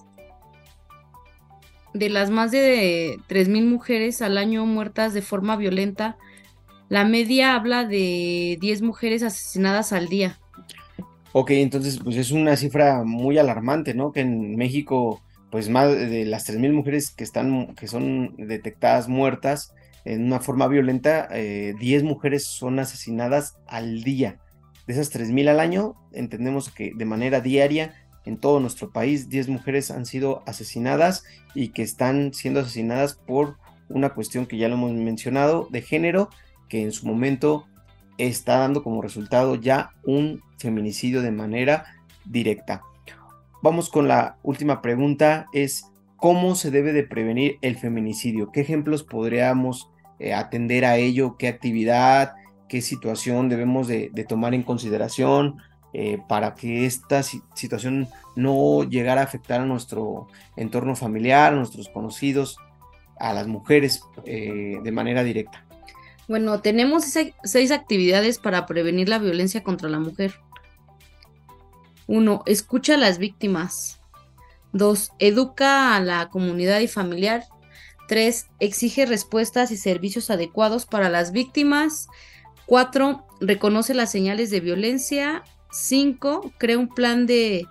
de 1.93 2.09
las 2.09 2.29
más 2.29 2.51
de 2.51 3.17
3.000 3.27 3.65
mujeres 3.65 4.21
al 4.21 4.37
año 4.37 4.65
muertas 4.65 5.13
de 5.13 5.21
forma 5.21 5.55
violenta, 5.55 6.17
la 6.91 7.05
media 7.05 7.55
habla 7.55 7.85
de 7.85 8.57
10 8.59 8.81
mujeres 8.81 9.23
asesinadas 9.23 9.93
al 9.93 10.09
día. 10.09 10.37
Ok, 11.31 11.51
entonces 11.51 12.01
pues 12.03 12.17
es 12.17 12.31
una 12.31 12.57
cifra 12.57 13.05
muy 13.05 13.37
alarmante, 13.37 13.93
¿no? 13.93 14.11
Que 14.11 14.19
en 14.19 14.57
México, 14.57 15.21
pues 15.51 15.69
más 15.69 15.89
de 15.89 16.25
las 16.25 16.49
3.000 16.49 16.73
mujeres 16.73 17.11
que 17.11 17.23
están, 17.23 17.75
que 17.75 17.87
son 17.87 18.35
detectadas 18.35 19.07
muertas, 19.07 19.73
en 20.03 20.25
una 20.25 20.41
forma 20.41 20.67
violenta, 20.67 21.29
10 21.29 21.31
eh, 21.79 22.03
mujeres 22.03 22.43
son 22.43 22.77
asesinadas 22.77 23.55
al 23.67 24.03
día. 24.03 24.41
De 24.85 24.91
esas 24.91 25.15
3.000 25.15 25.47
al 25.47 25.61
año, 25.61 25.95
entendemos 26.11 26.69
que 26.69 26.91
de 26.93 27.05
manera 27.05 27.39
diaria 27.39 27.93
en 28.25 28.35
todo 28.35 28.59
nuestro 28.59 28.91
país 28.91 29.29
10 29.29 29.47
mujeres 29.47 29.91
han 29.91 30.05
sido 30.05 30.43
asesinadas 30.45 31.23
y 31.55 31.69
que 31.69 31.83
están 31.83 32.33
siendo 32.33 32.59
asesinadas 32.59 33.13
por 33.13 33.55
una 33.87 34.09
cuestión 34.09 34.45
que 34.45 34.57
ya 34.57 34.67
lo 34.67 34.73
hemos 34.73 34.91
mencionado 34.91 35.69
de 35.71 35.81
género, 35.81 36.29
que 36.71 36.81
en 36.81 36.93
su 36.93 37.05
momento 37.05 37.67
está 38.17 38.59
dando 38.59 38.81
como 38.81 39.01
resultado 39.01 39.55
ya 39.55 39.91
un 40.05 40.41
feminicidio 40.57 41.21
de 41.21 41.31
manera 41.31 41.85
directa. 42.23 42.81
Vamos 43.61 43.89
con 43.89 44.07
la 44.07 44.37
última 44.41 44.81
pregunta, 44.81 45.47
es 45.51 45.83
¿cómo 46.15 46.55
se 46.55 46.71
debe 46.71 46.93
de 46.93 47.03
prevenir 47.03 47.57
el 47.61 47.75
feminicidio? 47.75 48.53
¿Qué 48.53 48.61
ejemplos 48.61 49.03
podríamos 49.03 49.89
eh, 50.17 50.33
atender 50.33 50.85
a 50.85 50.95
ello, 50.95 51.35
qué 51.37 51.49
actividad, 51.49 52.35
qué 52.69 52.81
situación 52.81 53.49
debemos 53.49 53.89
de, 53.89 54.09
tomar 54.29 54.53
en 54.53 54.63
consideración 54.63 55.57
eh, 55.91 56.19
para 56.29 56.55
que 56.55 56.85
esta 56.85 57.21
situación 57.21 58.07
no 58.37 58.83
llegara 58.83 59.19
a 59.19 59.25
afectar 59.25 59.59
a 59.59 59.65
nuestro 59.65 60.27
entorno 60.55 60.95
familiar, 60.95 61.51
a 61.51 61.57
nuestros 61.57 61.89
conocidos, 61.89 62.55
a 63.19 63.33
las 63.33 63.47
mujeres 63.47 64.03
eh, 64.23 64.77
de 64.81 64.91
manera 64.93 65.25
directa. 65.25 65.65
Bueno, 66.31 66.61
tenemos 66.61 67.03
seis 67.43 67.71
actividades 67.71 68.39
para 68.39 68.65
prevenir 68.65 69.09
la 69.09 69.19
violencia 69.19 69.63
contra 69.63 69.89
la 69.89 69.99
mujer. 69.99 70.35
Uno, 72.07 72.41
escucha 72.45 72.93
a 72.93 72.97
las 72.97 73.17
víctimas. 73.17 73.99
Dos, 74.71 75.11
educa 75.19 75.93
a 75.93 75.99
la 75.99 76.29
comunidad 76.29 76.79
y 76.79 76.87
familiar 76.87 77.43
3. 78.07 78.47
Exige 78.61 79.05
respuestas 79.05 79.71
y 79.71 79.75
servicios 79.75 80.29
adecuados 80.29 80.85
para 80.85 81.09
las 81.09 81.33
víctimas. 81.33 82.07
4. 82.65 83.27
Reconoce 83.41 83.93
las 83.93 84.09
señales 84.09 84.51
de 84.51 84.61
violencia. 84.61 85.43
5. 85.73 86.53
Crea 86.57 86.77
un 86.77 86.87
plan 86.87 87.25
de 87.25 87.67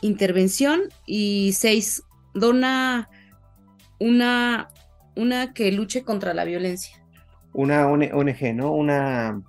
intervención. 0.00 0.82
Y 1.06 1.54
6. 1.54 2.04
Dona 2.34 3.10
una, 3.98 4.68
una 5.16 5.52
que 5.52 5.72
luche 5.72 6.04
contra 6.04 6.34
la 6.34 6.44
violencia. 6.44 6.99
Una 7.52 7.86
ONG, 7.86 8.54
¿no? 8.54 8.72
Una, 8.72 9.42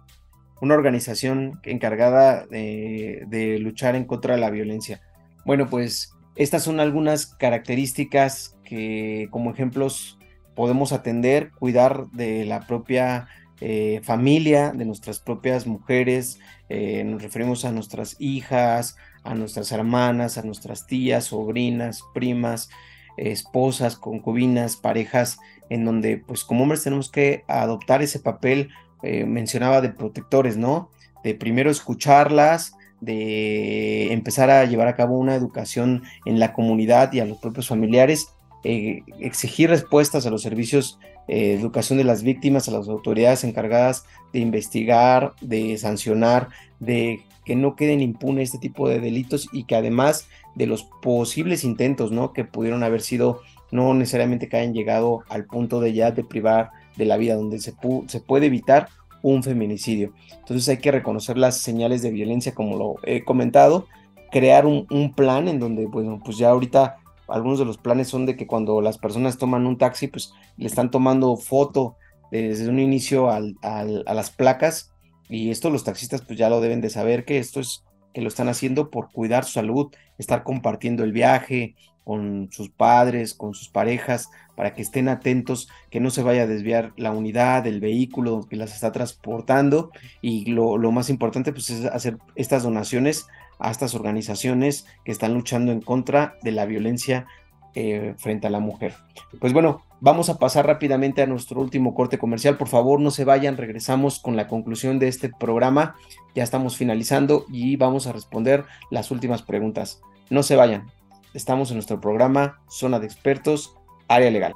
una 0.62 0.76
organización 0.76 1.60
encargada 1.64 2.46
de, 2.46 3.58
luchar 3.60 3.96
en 3.96 4.06
contra 4.06 4.36
de 4.36 4.42
la 4.42 4.50
violencia. 4.50 5.02
Bueno, 5.46 5.68
pues 5.70 6.14
estas 6.36 6.64
son 6.64 6.80
algunas 6.80 7.26
características 7.26 8.56
que 8.64 9.28
como 9.32 9.52
ejemplos 9.52 10.18
podemos 10.56 10.94
atender, 10.94 11.52
cuidar 11.52 12.08
de 12.12 12.46
la 12.46 12.62
propia 12.68 13.28
eh, 13.60 14.02
familia, 14.04 14.72
de 14.72 14.86
nuestras 14.86 15.20
propias 15.20 15.66
mujeres, 15.68 16.40
eh, 16.70 17.04
nos 17.04 17.22
referimos 17.22 17.66
a 17.66 17.72
nuestras 17.72 18.16
hijas, 18.20 18.96
a 19.24 19.36
nuestras 19.36 19.72
hermanas, 19.72 20.38
a 20.38 20.44
nuestras 20.44 20.88
tías, 20.88 21.26
sobrinas, 21.26 22.04
primas, 22.14 22.70
esposas, 23.18 23.98
concubinas, 23.98 24.78
parejas, 24.78 25.40
en 25.72 25.86
donde 25.86 26.18
pues 26.18 26.44
como 26.44 26.64
hombres 26.64 26.84
tenemos 26.84 27.10
que 27.10 27.46
adoptar 27.48 28.02
ese 28.02 28.20
papel, 28.20 28.70
eh, 29.04 29.24
mencionaba 29.24 29.80
de 29.80 29.90
protectores, 29.90 30.58
¿no? 30.58 30.90
De 31.24 31.34
primero 31.34 31.72
escucharlas, 31.72 32.74
de 33.00 34.12
empezar 34.12 34.50
a 34.50 34.66
llevar 34.66 34.90
a 34.90 34.98
cabo 34.98 35.18
una 35.18 35.34
educación 35.34 36.04
en 36.26 36.40
la 36.40 36.52
comunidad 36.52 37.14
y 37.14 37.22
a 37.22 37.26
los 37.26 37.38
propios 37.38 37.70
familiares, 37.70 38.28
eh, 38.66 39.04
exigir 39.20 39.70
respuestas 39.70 40.26
a 40.26 40.30
los 40.30 40.42
servicios 40.42 41.00
eh, 41.30 41.54
de 41.54 41.62
educación 41.62 41.98
de 41.98 42.04
las 42.04 42.22
víctimas, 42.22 42.68
a 42.68 42.72
las 42.72 42.90
autoridades 42.90 43.46
encargadas 43.46 44.04
de 44.34 44.40
investigar, 44.40 45.34
de 45.40 45.78
sancionar, 45.78 46.50
de 46.82 47.22
que 47.46 47.56
no 47.56 47.78
queden 47.78 48.02
impunes 48.02 48.50
este 48.50 48.60
tipo 48.60 48.90
de 48.90 49.00
delitos 49.00 49.48
y 49.54 49.64
que 49.64 49.76
además 49.78 50.28
de 50.56 50.68
los 50.68 50.84
posibles 51.02 51.64
intentos, 51.64 52.12
¿no? 52.12 52.34
Que 52.34 52.44
pudieron 52.44 52.84
haber 52.84 53.02
sido, 53.02 53.40
no 53.72 53.94
necesariamente 53.94 54.50
que 54.50 54.58
hayan 54.58 54.74
llegado 54.74 55.24
al 55.30 55.46
punto 55.46 55.80
de 55.80 55.94
ya 55.94 56.12
de 56.12 56.24
privar 56.24 56.72
de 56.98 57.06
la 57.06 57.18
vida, 57.18 57.36
donde 57.36 57.60
se, 57.60 57.74
se 58.08 58.20
puede 58.20 58.48
evitar 58.48 58.90
un 59.22 59.44
feminicidio. 59.44 60.14
Entonces 60.40 60.68
hay 60.70 60.78
que 60.78 60.92
reconocer 60.92 61.38
las 61.38 61.58
señales 61.58 62.02
de 62.02 62.12
violencia, 62.12 62.54
como 62.54 62.78
lo 62.78 62.96
he 63.04 63.24
comentado, 63.24 63.88
crear 64.32 64.66
un, 64.66 65.14
plan 65.16 65.48
en 65.48 65.60
donde, 65.60 65.86
bueno, 65.86 66.20
pues 66.24 66.38
ya 66.38 66.50
ahorita 66.50 66.98
algunos 67.28 67.60
de 67.60 67.66
los 67.66 67.78
planes 67.78 68.08
son 68.08 68.26
de 68.26 68.36
que 68.36 68.48
cuando 68.48 68.82
las 68.82 68.98
personas 68.98 69.38
toman 69.38 69.66
un 69.66 69.78
taxi, 69.78 70.08
pues 70.08 70.34
le 70.58 70.68
están 70.68 70.92
tomando 70.92 71.36
foto 71.38 71.96
desde 72.32 72.70
un 72.70 72.80
inicio 72.80 73.30
a 73.30 73.40
las 73.40 74.32
placas 74.32 74.92
y 75.30 75.50
esto 75.50 75.70
los 75.70 75.84
taxistas 75.84 76.22
pues 76.22 76.38
ya 76.38 76.50
lo 76.50 76.62
deben 76.62 76.82
de 76.82 76.90
saber 76.90 77.26
que 77.26 77.38
esto 77.38 77.60
es 77.60 77.84
que 78.14 78.22
lo 78.22 78.28
están 78.28 78.50
haciendo 78.50 78.90
por 78.90 79.12
cuidar 79.12 79.46
su 79.46 79.54
salud, 79.54 79.94
estar 80.18 80.44
compartiendo 80.44 81.04
el 81.04 81.14
viaje 81.14 81.76
con 82.12 82.50
sus 82.52 82.68
padres, 82.68 83.34
con 83.34 83.54
sus 83.54 83.70
parejas, 83.70 84.30
para 84.58 84.74
que 84.74 84.82
estén 84.82 85.08
atentos, 85.08 85.70
que 85.90 86.02
no 86.02 86.10
se 86.10 86.24
vaya 86.24 86.42
a 86.42 86.46
desviar 86.46 86.92
la 86.98 87.12
unidad, 87.12 87.66
el 87.68 87.80
vehículo 87.80 88.48
que 88.50 88.58
las 88.58 88.74
está 88.74 88.92
transportando 88.92 89.92
y 90.22 90.52
lo, 90.52 90.78
más 90.92 91.10
importante 91.10 91.54
pues 91.54 91.70
es 91.70 91.86
hacer 91.86 92.18
estas 92.36 92.64
donaciones 92.64 93.28
a 93.60 93.72
estas 93.72 93.96
organizaciones 93.96 94.86
que 95.06 95.14
están 95.14 95.34
luchando 95.34 95.72
en 95.72 95.80
contra 95.80 96.36
de 96.44 96.52
la 96.52 96.66
violencia 96.66 97.28
eh, 97.76 98.14
frente 98.18 98.48
a 98.48 98.50
la 98.50 98.60
mujer. 98.60 98.94
Pues 99.40 99.54
bueno, 99.54 99.84
vamos 100.02 100.30
a 100.30 100.38
pasar 100.38 100.68
rápidamente 100.68 101.22
a 101.22 101.28
nuestro 101.28 101.62
último 101.62 101.96
corte 101.96 102.18
comercial. 102.18 102.58
Por 102.58 102.68
favor, 102.68 103.00
no 103.00 103.12
se 103.12 103.24
vayan, 103.24 103.56
regresamos 103.56 104.20
con 104.20 104.36
la 104.36 104.50
conclusión 104.50 105.00
de 105.00 105.08
este 105.08 105.30
programa. 105.30 105.96
Ya 106.36 106.44
estamos 106.44 106.76
finalizando 106.76 107.46
y 107.48 107.78
vamos 107.78 108.06
a 108.06 108.12
responder 108.12 108.66
las 108.90 109.12
últimas 109.12 109.44
preguntas. 109.44 110.02
No 110.30 110.44
se 110.44 110.58
vayan, 110.58 110.92
estamos 111.34 111.70
en 111.72 111.78
nuestro 111.78 112.02
programa 112.02 112.60
Zona 112.70 113.00
de 113.00 113.08
Expertos 113.08 113.76
área 114.08 114.30
legal. 114.30 114.54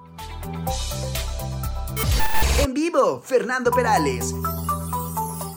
En 2.61 2.73
vivo, 2.73 3.21
Fernando 3.21 3.71
Perales. 3.71 4.35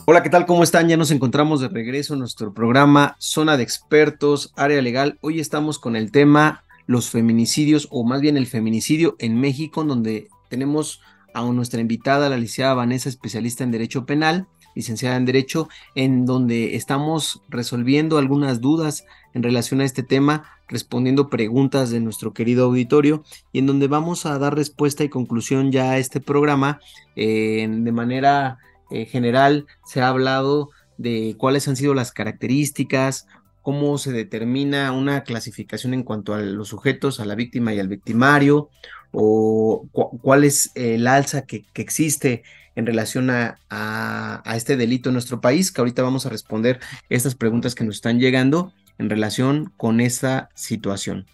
Hola, 0.05 0.23
¿qué 0.23 0.29
tal? 0.29 0.45
¿Cómo 0.45 0.63
están? 0.63 0.87
Ya 0.87 0.97
nos 0.97 1.11
encontramos 1.11 1.61
de 1.61 1.67
regreso 1.67 2.13
en 2.13 2.19
nuestro 2.19 2.53
programa 2.53 3.15
Zona 3.19 3.57
de 3.57 3.63
Expertos, 3.63 4.53
Área 4.55 4.81
Legal. 4.81 5.19
Hoy 5.21 5.39
estamos 5.39 5.77
con 5.79 5.95
el 5.95 6.11
tema 6.11 6.63
los 6.87 7.09
feminicidios 7.09 7.87
o 7.91 8.03
más 8.03 8.21
bien 8.21 8.37
el 8.37 8.47
feminicidio 8.47 9.15
en 9.19 9.39
México, 9.39 9.83
donde 9.83 10.27
tenemos 10.49 11.01
a 11.35 11.43
nuestra 11.43 11.81
invitada, 11.81 12.29
la 12.29 12.37
licenciada 12.37 12.73
Vanessa, 12.73 13.09
especialista 13.09 13.63
en 13.63 13.71
Derecho 13.71 14.05
Penal, 14.05 14.47
licenciada 14.79 15.17
en 15.17 15.25
Derecho, 15.25 15.67
en 15.93 16.25
donde 16.25 16.77
estamos 16.77 17.41
resolviendo 17.49 18.17
algunas 18.17 18.61
dudas 18.61 19.05
en 19.33 19.43
relación 19.43 19.81
a 19.81 19.83
este 19.83 20.03
tema, 20.03 20.45
respondiendo 20.69 21.29
preguntas 21.29 21.89
de 21.89 21.99
nuestro 21.99 22.33
querido 22.33 22.65
auditorio 22.65 23.25
y 23.51 23.59
en 23.59 23.65
donde 23.65 23.87
vamos 23.87 24.25
a 24.25 24.39
dar 24.39 24.55
respuesta 24.55 25.03
y 25.03 25.09
conclusión 25.09 25.73
ya 25.73 25.91
a 25.91 25.97
este 25.97 26.21
programa. 26.21 26.79
Eh, 27.17 27.67
de 27.69 27.91
manera 27.91 28.59
eh, 28.89 29.05
general 29.05 29.65
se 29.85 29.99
ha 29.99 30.07
hablado 30.07 30.69
de 30.97 31.35
cuáles 31.37 31.67
han 31.67 31.75
sido 31.75 31.93
las 31.93 32.13
características, 32.13 33.27
cómo 33.61 33.97
se 33.97 34.13
determina 34.13 34.93
una 34.93 35.23
clasificación 35.23 35.93
en 35.93 36.03
cuanto 36.03 36.33
a 36.33 36.39
los 36.39 36.69
sujetos, 36.69 37.19
a 37.19 37.25
la 37.25 37.35
víctima 37.35 37.73
y 37.73 37.79
al 37.79 37.89
victimario, 37.89 38.69
o 39.11 39.87
cuál 39.91 40.45
es 40.45 40.71
el 40.75 41.05
alza 41.05 41.45
que, 41.45 41.65
existe 41.75 42.43
en 42.79 42.85
relación 42.85 43.29
a, 43.29 44.41
este 44.55 44.77
delito 44.77 45.09
en 45.09 45.13
nuestro 45.13 45.41
país, 45.41 45.71
que 45.71 45.81
ahorita 45.81 46.01
vamos 46.01 46.25
a 46.25 46.29
responder 46.29 46.79
estas 47.09 47.35
preguntas 47.35 47.75
que 47.75 47.83
nos 47.83 47.95
están 47.95 48.19
llegando 48.19 48.73
en 48.97 49.09
relación 49.09 49.73
con 49.75 49.99
esta 49.99 50.49
situación. 50.55 51.25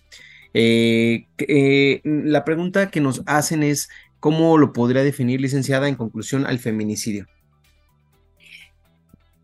Eh, 0.53 1.27
eh, 1.37 2.01
la 2.03 2.43
pregunta 2.43 2.89
que 2.89 2.99
nos 2.99 3.21
hacen 3.27 3.61
es, 3.61 3.89
¿cómo 4.19 4.57
lo 4.57 4.73
podría 4.73 5.03
definir, 5.03 5.39
licenciada, 5.39 5.87
en 5.87 5.95
conclusión 5.95 6.47
al 6.47 6.57
feminicidio? 6.57 7.27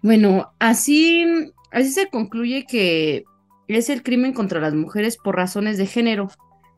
Bueno, 0.02 0.52
así, 0.58 1.24
así 1.72 1.91
se 1.91 2.10
concluye 2.10 2.66
que 2.68 3.26
es 3.68 3.89
el 3.89 4.02
crimen 4.02 4.34
contra 4.34 4.60
las 4.60 4.74
mujeres 4.74 5.18
por 5.18 5.36
razones 5.36 5.78
de 5.78 5.86
género. 5.86 6.30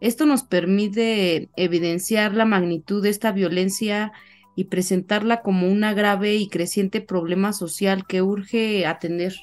Esto 0.01 0.25
nos 0.25 0.43
permite 0.43 1.49
evidenciar 1.55 2.33
la 2.33 2.43
magnitud 2.43 3.01
de 3.01 3.09
esta 3.09 3.31
violencia 3.31 4.11
y 4.55 4.65
presentarla 4.65 5.41
como 5.41 5.67
una 5.67 5.93
grave 5.93 6.35
y 6.35 6.47
creciente 6.47 7.01
problema 7.01 7.53
social 7.53 8.05
que 8.07 8.21
urge 8.21 8.85
atender. 8.85 9.33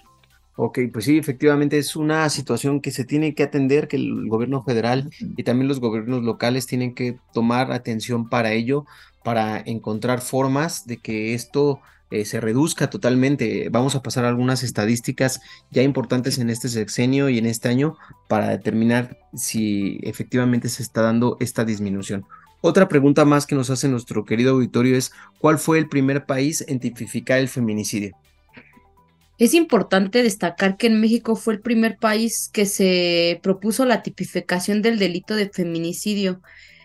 Ok, 0.56 0.78
pues 0.92 1.06
sí, 1.06 1.16
efectivamente 1.16 1.78
es 1.78 1.96
una 1.96 2.28
situación 2.28 2.80
que 2.80 2.90
se 2.90 3.04
tiene 3.04 3.34
que 3.34 3.42
atender, 3.42 3.88
que 3.88 3.96
el 3.96 4.28
gobierno 4.28 4.62
federal 4.62 5.10
y 5.36 5.42
también 5.42 5.68
los 5.68 5.80
gobiernos 5.80 6.22
locales 6.22 6.66
tienen 6.66 6.94
que 6.94 7.18
tomar 7.32 7.72
atención 7.72 8.28
para 8.28 8.52
ello, 8.52 8.84
para 9.24 9.58
encontrar 9.58 10.20
formas 10.20 10.86
de 10.86 10.98
que 10.98 11.32
esto 11.34 11.80
eh, 12.10 12.24
se 12.24 12.40
reduzca 12.40 12.90
totalmente. 12.90 13.68
Vamos 13.70 13.94
a 13.94 14.02
pasar 14.02 14.24
algunas 14.24 14.62
estadísticas 14.62 15.40
ya 15.70 15.82
importantes 15.82 16.38
en 16.38 16.50
este 16.50 16.68
sexenio 16.68 17.28
y 17.28 17.38
en 17.38 17.46
este 17.46 17.68
año 17.68 17.96
para 18.28 18.48
determinar 18.48 19.16
si 19.32 19.98
efectivamente 20.02 20.68
se 20.68 20.82
está 20.82 21.02
dando 21.02 21.36
esta 21.40 21.64
disminución. 21.64 22.26
Otra 22.62 22.88
pregunta 22.88 23.24
más 23.24 23.46
que 23.46 23.54
nos 23.54 23.70
hace 23.70 23.88
nuestro 23.88 24.24
querido 24.24 24.52
auditorio 24.52 24.96
es, 24.96 25.12
¿cuál 25.38 25.58
fue 25.58 25.78
el 25.78 25.88
primer 25.88 26.26
país 26.26 26.64
en 26.68 26.78
tipificar 26.78 27.38
el 27.38 27.48
feminicidio? 27.48 28.16
Es 29.38 29.54
importante 29.54 30.22
destacar 30.22 30.76
que 30.76 30.88
en 30.88 31.00
México 31.00 31.34
fue 31.34 31.54
el 31.54 31.60
primer 31.60 31.96
país 31.96 32.50
que 32.52 32.66
se 32.66 33.40
propuso 33.42 33.86
la 33.86 34.02
tipificación 34.02 34.82
del 34.82 34.98
delito 34.98 35.34
de 35.34 35.48
feminicidio 35.48 36.42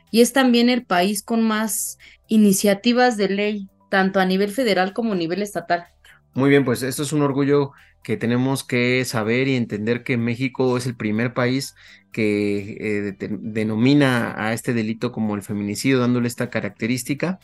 y 0.10 0.22
es 0.22 0.32
también 0.32 0.70
el 0.70 0.86
país 0.86 1.22
con 1.22 1.42
más 1.42 1.98
iniciativas 2.30 3.18
de 3.18 3.28
ley 3.28 3.70
tanto 3.90 4.22
a 4.22 4.26
nivel 4.26 4.52
federal 4.52 4.94
como 4.94 5.12
a 5.12 5.18
nivel 5.18 5.42
estatal. 5.42 5.88
Muy 6.34 6.50
bien, 6.50 6.64
pues 6.64 6.84
esto 6.84 7.04
es 7.04 7.12
un 7.12 7.22
orgullo 7.22 7.72
que 8.06 8.18
tenemos 8.18 8.64
que 8.64 9.04
saber 9.04 9.48
y 9.48 9.56
entender 9.56 10.04
que 10.04 10.16
México 10.16 10.78
es 10.78 10.86
el 10.86 10.96
primer 10.96 11.34
país 11.34 11.74
que 12.12 12.78
eh, 12.80 13.16
denomina 13.20 14.36
a 14.38 14.54
este 14.54 14.76
delito 14.76 15.12
como 15.12 15.34
el 15.34 15.42
feminicidio, 15.42 15.98
dándole 15.98 16.28
esta 16.28 16.52
característica 16.52 17.40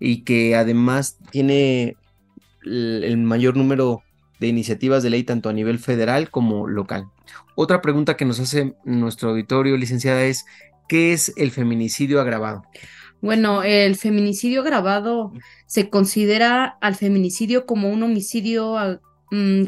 y 0.00 0.22
que 0.22 0.56
además 0.56 1.18
tiene 1.30 1.96
el 2.64 3.18
mayor 3.18 3.58
número 3.58 4.02
de 4.40 4.46
iniciativas 4.46 5.02
de 5.02 5.10
ley 5.10 5.22
tanto 5.22 5.50
a 5.50 5.52
nivel 5.52 5.78
federal 5.78 6.30
como 6.30 6.66
local. 6.66 7.04
Otra 7.54 7.82
pregunta 7.82 8.16
que 8.16 8.24
nos 8.24 8.40
hace 8.40 8.74
nuestro 8.86 9.30
auditorio, 9.30 9.76
licenciada, 9.76 10.24
es 10.24 10.46
¿qué 10.88 11.12
es 11.12 11.34
el 11.36 11.50
feminicidio 11.50 12.22
agravado? 12.22 12.64
Bueno, 13.20 13.62
el 13.62 13.96
feminicidio 13.96 14.62
agravado 14.62 15.34
se 15.66 15.90
considera 15.90 16.78
al 16.80 16.94
feminicidio 16.94 17.66
como 17.66 17.90
un 17.90 18.02
homicidio 18.02 18.78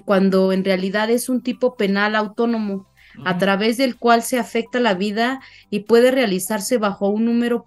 cuando 0.04 0.52
en 0.52 0.64
realidad 0.64 1.10
es 1.10 1.28
un 1.28 1.42
tipo 1.42 1.76
penal 1.76 2.14
autónomo 2.14 2.86
a 3.24 3.38
través 3.38 3.76
del 3.76 3.96
cual 3.96 4.22
se 4.22 4.38
afecta 4.38 4.78
la 4.78 4.94
vida 4.94 5.40
y 5.70 5.80
puede 5.80 6.10
realizarse 6.10 6.78
bajo 6.78 7.08
un 7.08 7.24
número 7.24 7.66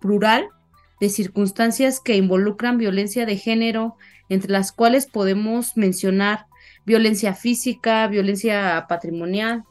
plural 0.00 0.48
de 1.00 1.08
circunstancias 1.08 2.00
que 2.00 2.16
involucran 2.16 2.76
violencia 2.76 3.24
de 3.24 3.36
género, 3.36 3.96
entre 4.28 4.52
las 4.52 4.72
cuales 4.72 5.06
podemos 5.06 5.76
mencionar 5.76 6.46
violencia 6.84 7.34
física, 7.34 8.06
violencia 8.08 8.86
patrimonial, 8.88 9.64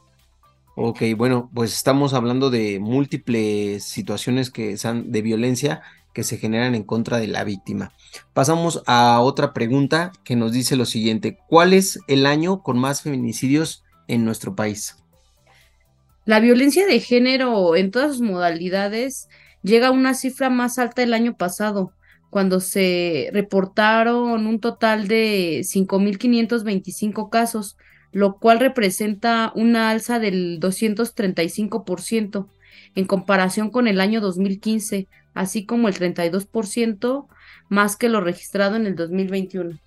Ok, 0.80 1.02
bueno, 1.16 1.50
pues 1.52 1.74
estamos 1.74 2.14
hablando 2.14 2.50
de 2.50 2.78
múltiples 2.78 3.82
situaciones 3.82 4.48
que 4.52 4.76
son 4.76 5.10
de 5.10 5.22
violencia 5.22 5.82
que 6.12 6.24
se 6.24 6.38
generan 6.38 6.74
en 6.74 6.82
contra 6.82 7.18
de 7.18 7.28
la 7.28 7.44
víctima. 7.44 7.92
Pasamos 8.32 8.82
a 8.86 9.20
otra 9.20 9.52
pregunta 9.52 10.12
que 10.24 10.36
nos 10.36 10.52
dice 10.52 10.76
lo 10.76 10.84
siguiente, 10.84 11.38
¿cuál 11.48 11.72
es 11.72 12.00
el 12.08 12.26
año 12.26 12.62
con 12.62 12.78
más 12.78 13.02
feminicidios 13.02 13.84
en 14.08 14.24
nuestro 14.24 14.56
país? 14.56 14.96
La 16.24 16.40
violencia 16.40 16.86
de 16.86 17.00
género 17.00 17.74
en 17.76 17.90
todas 17.90 18.12
sus 18.12 18.20
modalidades 18.20 19.28
llega 19.62 19.88
a 19.88 19.92
una 19.92 20.14
cifra 20.14 20.50
más 20.50 20.78
alta 20.78 21.02
el 21.02 21.14
año 21.14 21.36
pasado, 21.36 21.92
cuando 22.30 22.60
se 22.60 23.30
reportaron 23.32 24.46
un 24.46 24.60
total 24.60 25.08
de 25.08 25.60
5.525 25.60 27.30
casos, 27.30 27.76
lo 28.12 28.38
cual 28.38 28.60
representa 28.60 29.52
una 29.54 29.90
alza 29.90 30.18
del 30.18 30.60
235% 30.60 32.46
en 32.94 33.04
comparación 33.06 33.70
con 33.70 33.86
el 33.86 34.00
año 34.00 34.20
2015, 34.20 35.06
así 35.38 35.64
como 35.64 35.86
el 35.86 35.94
32% 35.94 37.28
más 37.68 37.96
que 37.96 38.08
lo 38.08 38.20
registrado 38.20 38.74
en 38.74 38.86
el 38.86 38.96
2021. 38.96 39.78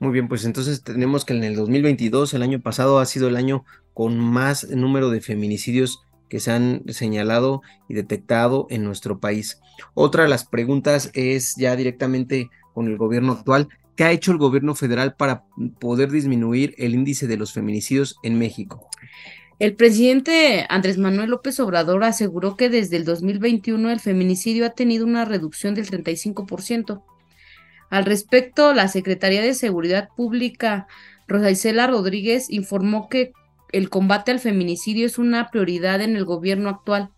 Muy 0.00 0.12
bien, 0.12 0.26
pues 0.26 0.44
entonces 0.44 0.82
tenemos 0.82 1.24
que 1.24 1.32
en 1.32 1.44
el 1.44 1.54
2022, 1.54 2.34
el 2.34 2.42
año 2.42 2.60
pasado, 2.60 2.98
ha 2.98 3.06
sido 3.06 3.28
el 3.28 3.36
año 3.36 3.64
con 3.94 4.18
más 4.18 4.68
número 4.68 5.08
de 5.10 5.20
feminicidios 5.20 6.02
que 6.28 6.40
se 6.40 6.50
han 6.50 6.82
señalado 6.88 7.62
y 7.88 7.94
detectado 7.94 8.66
en 8.68 8.82
nuestro 8.82 9.20
país. 9.20 9.60
Otra 9.94 10.24
de 10.24 10.28
las 10.28 10.44
preguntas 10.44 11.12
es 11.14 11.54
ya 11.56 11.76
directamente 11.76 12.50
con 12.74 12.88
el 12.88 12.96
gobierno 12.96 13.32
actual. 13.32 13.68
¿Qué 13.94 14.02
ha 14.02 14.12
hecho 14.12 14.32
el 14.32 14.38
gobierno 14.38 14.74
federal 14.74 15.14
para 15.14 15.44
poder 15.78 16.10
disminuir 16.10 16.74
el 16.78 16.94
índice 16.94 17.28
de 17.28 17.36
los 17.36 17.52
feminicidios 17.52 18.16
en 18.24 18.38
México? 18.40 18.90
El 19.58 19.74
presidente 19.74 20.66
Andrés 20.68 20.98
Manuel 20.98 21.30
López 21.30 21.58
Obrador 21.60 22.04
aseguró 22.04 22.56
que 22.56 22.68
desde 22.68 22.96
el 22.96 23.04
2021 23.04 23.90
el 23.90 24.00
feminicidio 24.00 24.66
ha 24.66 24.70
tenido 24.70 25.06
una 25.06 25.24
reducción 25.24 25.74
del 25.74 25.88
35%. 25.88 27.02
Al 27.88 28.04
respecto, 28.04 28.74
la 28.74 28.88
Secretaría 28.88 29.40
de 29.40 29.54
Seguridad 29.54 30.08
Pública, 30.16 30.86
Rosa 31.26 31.50
Isela 31.50 31.86
Rodríguez, 31.86 32.50
informó 32.50 33.08
que 33.08 33.32
el 33.72 33.88
combate 33.88 34.30
al 34.30 34.40
feminicidio 34.40 35.06
es 35.06 35.18
una 35.18 35.50
prioridad 35.50 36.00
en 36.00 36.16
el 36.16 36.24
gobierno 36.24 36.68
actual 36.68 37.10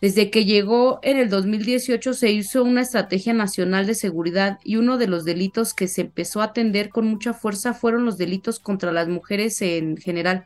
desde 0.00 0.30
que 0.30 0.44
llegó 0.44 1.00
en 1.02 1.16
el 1.16 1.30
2018 1.30 2.12
se 2.12 2.30
hizo 2.30 2.62
una 2.62 2.82
estrategia 2.82 3.32
nacional 3.32 3.86
de 3.86 3.94
seguridad 3.94 4.58
y 4.62 4.76
uno 4.76 4.98
de 4.98 5.08
los 5.08 5.24
delitos 5.24 5.72
que 5.72 5.88
se 5.88 6.02
empezó 6.02 6.42
a 6.42 6.46
atender 6.46 6.90
con 6.90 7.06
mucha 7.06 7.32
fuerza 7.32 7.72
fueron 7.72 8.04
los 8.04 8.18
delitos 8.18 8.60
contra 8.60 8.92
las 8.92 9.08
mujeres 9.08 9.62
en 9.62 9.96
general. 9.96 10.44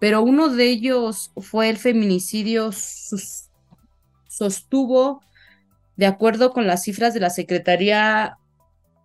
Pero 0.00 0.22
uno 0.22 0.48
de 0.48 0.64
ellos 0.64 1.32
fue 1.36 1.70
el 1.70 1.76
feminicidio, 1.76 2.70
sostuvo, 4.28 5.22
de 5.96 6.06
acuerdo 6.06 6.52
con 6.52 6.66
las 6.66 6.84
cifras 6.84 7.14
de 7.14 7.20
la 7.20 7.30
Secretaría, 7.30 8.38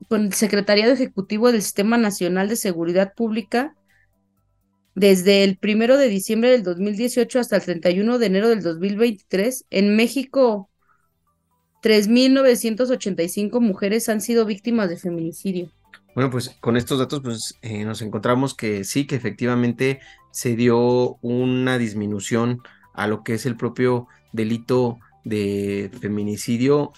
con 0.07 0.25
el 0.25 0.33
Secretariado 0.33 0.93
Ejecutivo 0.93 1.51
del 1.51 1.63
Sistema 1.63 1.97
Nacional 1.97 2.47
de 2.47 2.55
Seguridad 2.55 3.13
Pública, 3.15 3.75
desde 4.95 5.43
el 5.43 5.57
primero 5.57 5.97
de 5.97 6.07
diciembre 6.07 6.51
del 6.51 6.61
2018 6.61 7.39
hasta 7.39 7.55
el 7.55 7.63
31 7.63 8.19
de 8.19 8.25
enero 8.27 8.49
del 8.49 8.61
2023, 8.61 9.65
en 9.71 9.95
México, 9.95 10.69
3.985 11.81 13.59
mujeres 13.59 14.07
han 14.09 14.21
sido 14.21 14.45
víctimas 14.45 14.89
de 14.89 14.97
feminicidio. 14.97 15.71
Bueno, 16.16 16.30
pues 16.30 16.55
con 16.59 16.78
estos 16.78 16.99
datos 16.99 17.22
pues 17.22 17.57
eh, 17.61 17.86
nos 17.86 18.01
encontramos 18.01 18.53
que 18.53 18.84
sí, 18.84 19.07
que 19.07 19.16
efectivamente 19.16 19.99
se 20.32 20.55
dio 20.55 21.18
una 21.22 21.78
disminución 21.78 22.61
a 22.93 23.07
lo 23.07 23.24
que 23.24 23.34
es 23.34 23.45
el 23.45 23.57
propio 23.57 24.07
delito 24.32 24.99
de 25.24 25.91
feminicidio 26.01 26.93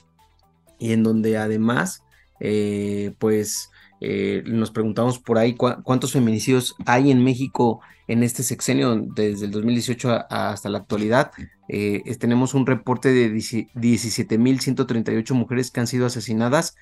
y 0.80 0.94
en 0.94 1.04
donde 1.04 1.38
además 1.38 2.04
eh, 2.40 3.14
pues 3.20 3.70
eh, 4.02 4.44
nos 4.46 4.72
preguntamos 4.72 5.20
por 5.20 5.38
ahí 5.38 5.56
cuántos 5.56 6.12
feminicidios 6.12 6.76
hay 6.86 7.12
en 7.12 7.24
México 7.24 7.80
en 8.08 8.24
este 8.24 8.44
sexenio 8.44 8.96
desde 9.16 9.46
el 9.46 9.52
2018 9.52 10.26
hasta 10.30 10.70
la 10.70 10.80
actualidad. 10.80 11.32
Eh, 11.70 12.04
tenemos 12.20 12.54
un 12.54 12.68
reporte 12.68 13.12
de 13.12 13.34
17.138 13.34 15.34
mujeres 15.34 15.72
que 15.72 15.80
han 15.80 15.88
sido 15.88 16.06
asesinadas 16.06 16.76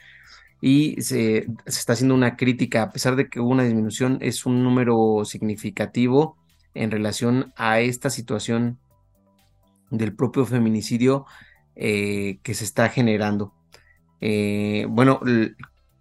y 0.65 1.01
se, 1.01 1.47
está 1.65 1.91
haciendo 1.91 2.15
una 2.15 2.37
crítica, 2.37 2.83
a 2.83 2.89
pesar 2.89 3.17
de 3.17 3.27
que 3.27 3.41
hubo 3.41 3.49
una 3.49 3.65
disminución, 3.65 4.17
es 4.21 4.45
un 4.45 4.63
número 4.63 5.25
significativo 5.25 6.37
en 6.73 6.89
relación 6.89 7.51
a 7.57 7.81
esta 7.81 8.09
situación 8.09 8.79
del 9.91 10.15
propio 10.15 10.45
feminicidio 10.45 11.25
eh, 11.75 12.37
que 12.43 12.53
se 12.53 12.63
está 12.63 12.87
generando. 12.87 13.53
bueno, 14.87 15.19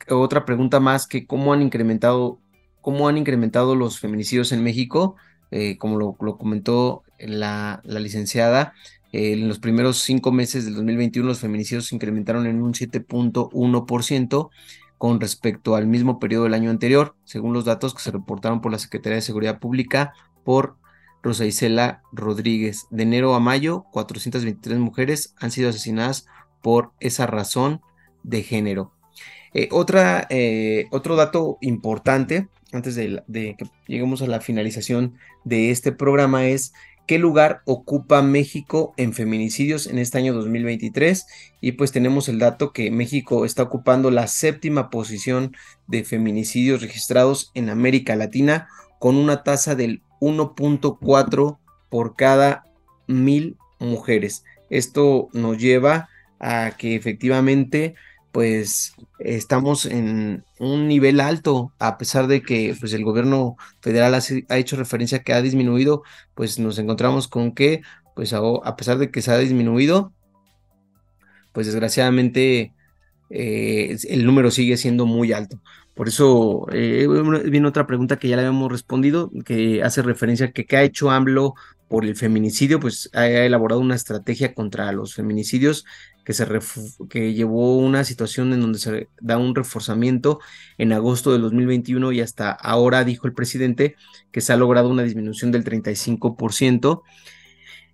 otra 0.08 0.44
pregunta 0.44 0.78
más 0.78 1.08
que 1.08 1.26
cómo 1.26 1.52
han 1.52 1.60
incrementado, 1.60 2.38
cómo 2.80 3.08
han 3.08 3.18
incrementado 3.18 3.74
los 3.74 3.98
feminicidios 3.98 4.52
en 4.52 4.62
México, 4.62 5.16
eh, 5.50 5.76
como 5.76 5.98
lo, 5.98 6.14
comentó 6.38 7.02
la, 7.18 7.82
licenciada, 7.82 8.74
en 9.12 9.46
los 9.46 9.58
primeros 9.58 9.98
cinco 9.98 10.32
meses 10.32 10.64
del 10.64 10.74
2021 10.74 11.28
los 11.28 11.40
feminicidios 11.40 11.86
se 11.86 11.94
incrementaron 11.94 12.46
en 12.46 12.62
un 12.62 12.72
7.1% 12.72 14.50
con 14.98 15.20
respecto 15.20 15.74
al 15.74 15.86
mismo 15.86 16.18
periodo 16.18 16.44
del 16.44 16.54
año 16.54 16.70
anterior, 16.70 17.14
según 17.24 17.52
los 17.52 17.64
datos 17.64 17.94
que 17.94 18.02
se 18.02 18.10
reportaron 18.10 18.60
por 18.60 18.72
la 18.72 18.78
Secretaría 18.78 19.16
de 19.16 19.22
Seguridad 19.22 19.58
Pública 19.58 20.14
por 20.44 20.76
Rosa 21.22 21.44
Isela 21.44 22.02
Rodríguez. 22.12 22.86
De 22.90 23.02
enero 23.02 23.34
a 23.34 23.40
mayo, 23.40 23.84
423 23.92 24.78
mujeres 24.78 25.34
han 25.38 25.50
sido 25.50 25.70
asesinadas 25.70 26.26
por 26.62 26.92
esa 27.00 27.26
razón 27.26 27.80
de 28.22 28.42
género. 28.42 28.92
Eh, 29.54 29.68
eh, 30.30 30.86
otro 30.90 31.16
dato 31.16 31.58
importante, 31.60 32.48
antes 32.72 32.94
de, 32.94 33.22
que 33.28 33.66
lleguemos 33.86 34.22
a 34.22 34.26
la 34.26 34.40
finalización 34.40 35.14
de 35.44 35.70
este 35.70 35.92
programa, 35.92 36.46
es 36.46 36.72
qué 37.06 37.18
lugar 37.18 37.62
ocupa 37.64 38.22
México 38.22 38.94
en 38.96 39.12
feminicidios 39.12 39.86
en 39.86 39.98
este 39.98 40.18
año 40.18 40.34
2023. 40.34 41.26
Y 41.60 41.72
pues 41.72 41.92
tenemos 41.92 42.28
el 42.28 42.38
dato 42.38 42.72
que 42.72 42.90
México 42.90 43.44
está 43.44 43.62
ocupando 43.62 44.10
la 44.10 44.26
séptima 44.26 44.90
posición 44.90 45.56
de 45.86 46.04
feminicidios 46.04 46.82
registrados 46.82 47.50
en 47.54 47.70
América 47.70 48.16
Latina, 48.16 48.68
con 48.98 49.16
una 49.16 49.42
tasa 49.42 49.74
del 49.74 50.02
1.4 50.20 51.58
por 51.90 52.16
cada 52.16 52.64
mil 53.06 53.56
mujeres. 53.78 54.44
Esto 54.70 55.28
nos 55.32 55.58
lleva 55.58 56.08
a 56.38 56.72
que 56.78 56.94
efectivamente 56.94 57.94
pues 58.32 58.94
estamos 59.18 59.84
en 59.84 60.44
un 60.58 60.88
nivel 60.88 61.20
alto, 61.20 61.72
a 61.78 61.98
pesar 61.98 62.26
de 62.26 62.42
que 62.42 62.74
pues, 62.80 62.94
el 62.94 63.04
gobierno 63.04 63.56
federal 63.80 64.14
ha, 64.14 64.58
hecho 64.58 64.76
referencia 64.76 65.22
que 65.22 65.34
ha 65.34 65.42
disminuido, 65.42 66.02
pues 66.34 66.58
nos 66.58 66.78
encontramos 66.78 67.28
con 67.28 67.52
que, 67.52 67.82
pues 68.16 68.32
a, 68.32 68.76
pesar 68.76 68.98
de 68.98 69.10
que 69.10 69.20
se 69.20 69.30
ha 69.30 69.38
disminuido, 69.38 70.12
pues 71.52 71.66
desgraciadamente 71.66 72.72
eh, 73.28 73.96
el 74.08 74.24
número 74.24 74.50
sigue 74.50 74.78
siendo 74.78 75.04
muy 75.04 75.32
alto. 75.32 75.60
Por 75.94 76.08
eso 76.08 76.66
eh, 76.72 77.06
viene 77.44 77.68
otra 77.68 77.86
pregunta 77.86 78.18
que 78.18 78.28
ya 78.28 78.36
le 78.36 78.42
habíamos 78.42 78.72
respondido, 78.72 79.30
que 79.44 79.82
hace 79.82 80.00
referencia 80.00 80.46
a 80.46 80.52
que 80.52 80.64
qué 80.64 80.78
ha 80.78 80.82
hecho 80.82 81.10
AMLO 81.10 81.54
por 81.92 82.06
el 82.06 82.16
feminicidio, 82.16 82.80
pues 82.80 83.10
ha 83.12 83.26
elaborado 83.28 83.78
una 83.78 83.96
estrategia 83.96 84.54
contra 84.54 84.90
los 84.92 85.12
feminicidios 85.12 85.84
que, 86.24 86.32
se 86.32 86.46
que 87.10 87.34
llevó 87.34 87.76
una 87.76 88.02
situación 88.04 88.54
en 88.54 88.62
donde 88.62 88.78
se 88.78 89.10
da 89.20 89.36
un 89.36 89.54
reforzamiento 89.54 90.40
en 90.78 90.94
agosto 90.94 91.32
del 91.32 91.42
2021 91.42 92.12
y 92.12 92.22
hasta 92.22 92.50
ahora 92.50 93.04
dijo 93.04 93.26
el 93.26 93.34
presidente 93.34 93.96
que 94.30 94.40
se 94.40 94.54
ha 94.54 94.56
logrado 94.56 94.88
una 94.88 95.02
disminución 95.02 95.52
del 95.52 95.64
35% 95.64 97.02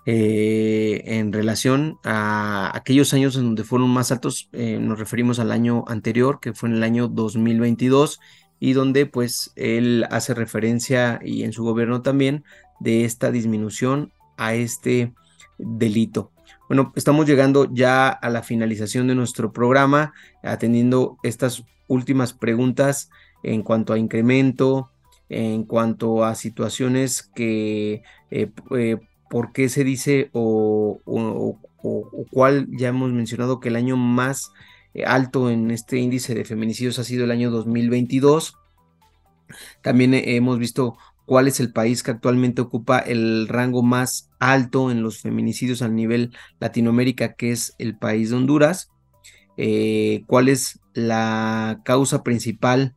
eh, 0.07 1.03
en 1.05 1.32
relación 1.32 1.99
a 2.05 2.70
aquellos 2.76 3.12
años 3.14 3.34
en 3.34 3.46
donde 3.46 3.64
fueron 3.64 3.90
más 3.90 4.12
altos, 4.12 4.49
eh, 4.53 4.78
nos 4.80 5.01
referimos 5.01 5.40
al 5.40 5.51
año 5.51 5.82
anterior, 5.88 6.38
que 6.40 6.53
fue 6.53 6.68
en 6.68 6.76
el 6.76 6.84
año 6.84 7.09
2022, 7.09 8.20
y 8.61 8.74
donde 8.74 9.07
pues 9.07 9.53
él 9.57 10.07
hace 10.11 10.34
referencia 10.34 11.18
y 11.20 11.42
en 11.42 11.53
su 11.53 11.64
gobierno 11.64 12.03
también 12.03 12.44
de 12.80 13.04
esta 13.04 13.30
disminución 13.30 14.12
a 14.36 14.54
este 14.54 15.12
delito. 15.58 16.32
Bueno, 16.68 16.92
estamos 16.96 17.26
llegando 17.26 17.72
ya 17.72 18.08
a 18.08 18.28
la 18.28 18.42
finalización 18.42 19.06
de 19.06 19.14
nuestro 19.14 19.52
programa, 19.52 20.12
atendiendo 20.42 21.16
estas 21.22 21.64
últimas 21.88 22.32
preguntas 22.34 23.10
en 23.42 23.62
cuanto 23.62 23.92
a 23.92 23.98
incremento, 23.98 24.90
en 25.28 25.64
cuanto 25.64 26.24
a 26.24 26.34
situaciones 26.34 27.22
que, 27.34 28.02
eh, 28.30 28.50
eh, 28.76 28.96
por 29.30 29.52
qué 29.52 29.68
se 29.68 29.84
dice 29.84 30.30
o, 30.32 31.00
cuál 32.30 32.66
ya 32.70 32.88
hemos 32.88 33.12
mencionado 33.12 33.60
que 33.60 33.68
el 33.68 33.76
año 33.76 33.96
más 33.96 34.52
eh, 34.94 35.04
alto 35.04 35.50
en 35.50 35.70
este 35.70 35.98
índice 35.98 36.34
de 36.34 36.44
feminicidios 36.44 36.98
ha 36.98 37.04
sido 37.04 37.24
el 37.24 37.30
año 37.30 37.50
2022. 37.50 38.54
También 39.82 40.12
hemos 40.14 40.58
visto 40.58 40.98
cuál 41.28 41.46
es 41.46 41.60
el 41.60 41.74
país 41.74 42.02
que 42.02 42.10
actualmente 42.10 42.62
ocupa 42.62 43.00
el 43.00 43.48
rango 43.48 43.82
más 43.82 44.30
alto 44.38 44.90
en 44.90 45.02
los 45.02 45.18
feminicidios 45.18 45.82
a 45.82 45.88
nivel 45.88 46.32
Latinoamérica, 46.58 47.34
que 47.34 47.52
es 47.52 47.74
el 47.76 47.98
país 47.98 48.30
de 48.30 48.36
Honduras, 48.36 48.90
eh, 49.58 50.22
cuál 50.26 50.48
es 50.48 50.80
la 50.94 51.82
causa 51.84 52.24
principal 52.24 52.94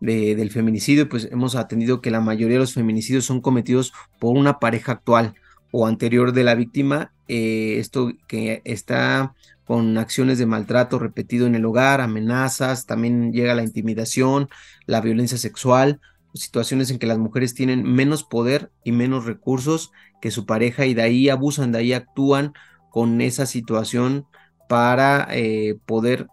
del 0.00 0.50
feminicidio, 0.50 1.10
pues 1.10 1.28
hemos 1.30 1.56
atendido 1.56 2.00
que 2.00 2.10
la 2.10 2.22
mayoría 2.22 2.54
de 2.54 2.60
los 2.60 2.72
feminicidios 2.72 3.26
son 3.26 3.42
cometidos 3.42 3.92
por 4.18 4.34
una 4.34 4.58
pareja 4.60 4.92
actual 4.92 5.34
o 5.70 5.86
anterior 5.86 6.32
de 6.32 6.44
la 6.44 6.54
víctima, 6.54 7.12
eh, 7.28 7.76
esto 7.80 8.12
que 8.26 8.62
está 8.64 9.34
con 9.66 9.98
acciones 9.98 10.38
de 10.38 10.46
maltrato 10.46 10.98
repetido 10.98 11.46
en 11.46 11.54
el 11.54 11.66
hogar, 11.66 12.00
amenazas, 12.00 12.86
también 12.86 13.32
llega 13.32 13.54
la 13.54 13.62
intimidación, 13.62 14.48
la 14.86 15.02
violencia 15.02 15.36
sexual, 15.36 16.00
situaciones 16.34 16.90
en 16.90 16.98
que 16.98 17.06
las 17.06 17.18
mujeres 17.18 17.54
tienen 17.54 17.84
menos 17.84 18.24
poder 18.24 18.70
y 18.82 18.92
menos 18.92 19.24
recursos 19.24 19.92
que 20.20 20.30
su 20.30 20.46
pareja 20.46 20.86
y 20.86 20.94
de 20.94 21.02
ahí 21.02 21.28
abusan, 21.28 21.72
de 21.72 21.78
ahí 21.78 21.92
actúan 21.92 22.54
con 22.90 23.20
esa 23.20 23.46
situación 23.46 24.26
para 24.68 25.28
eh, 25.30 25.76
poder 25.86 26.28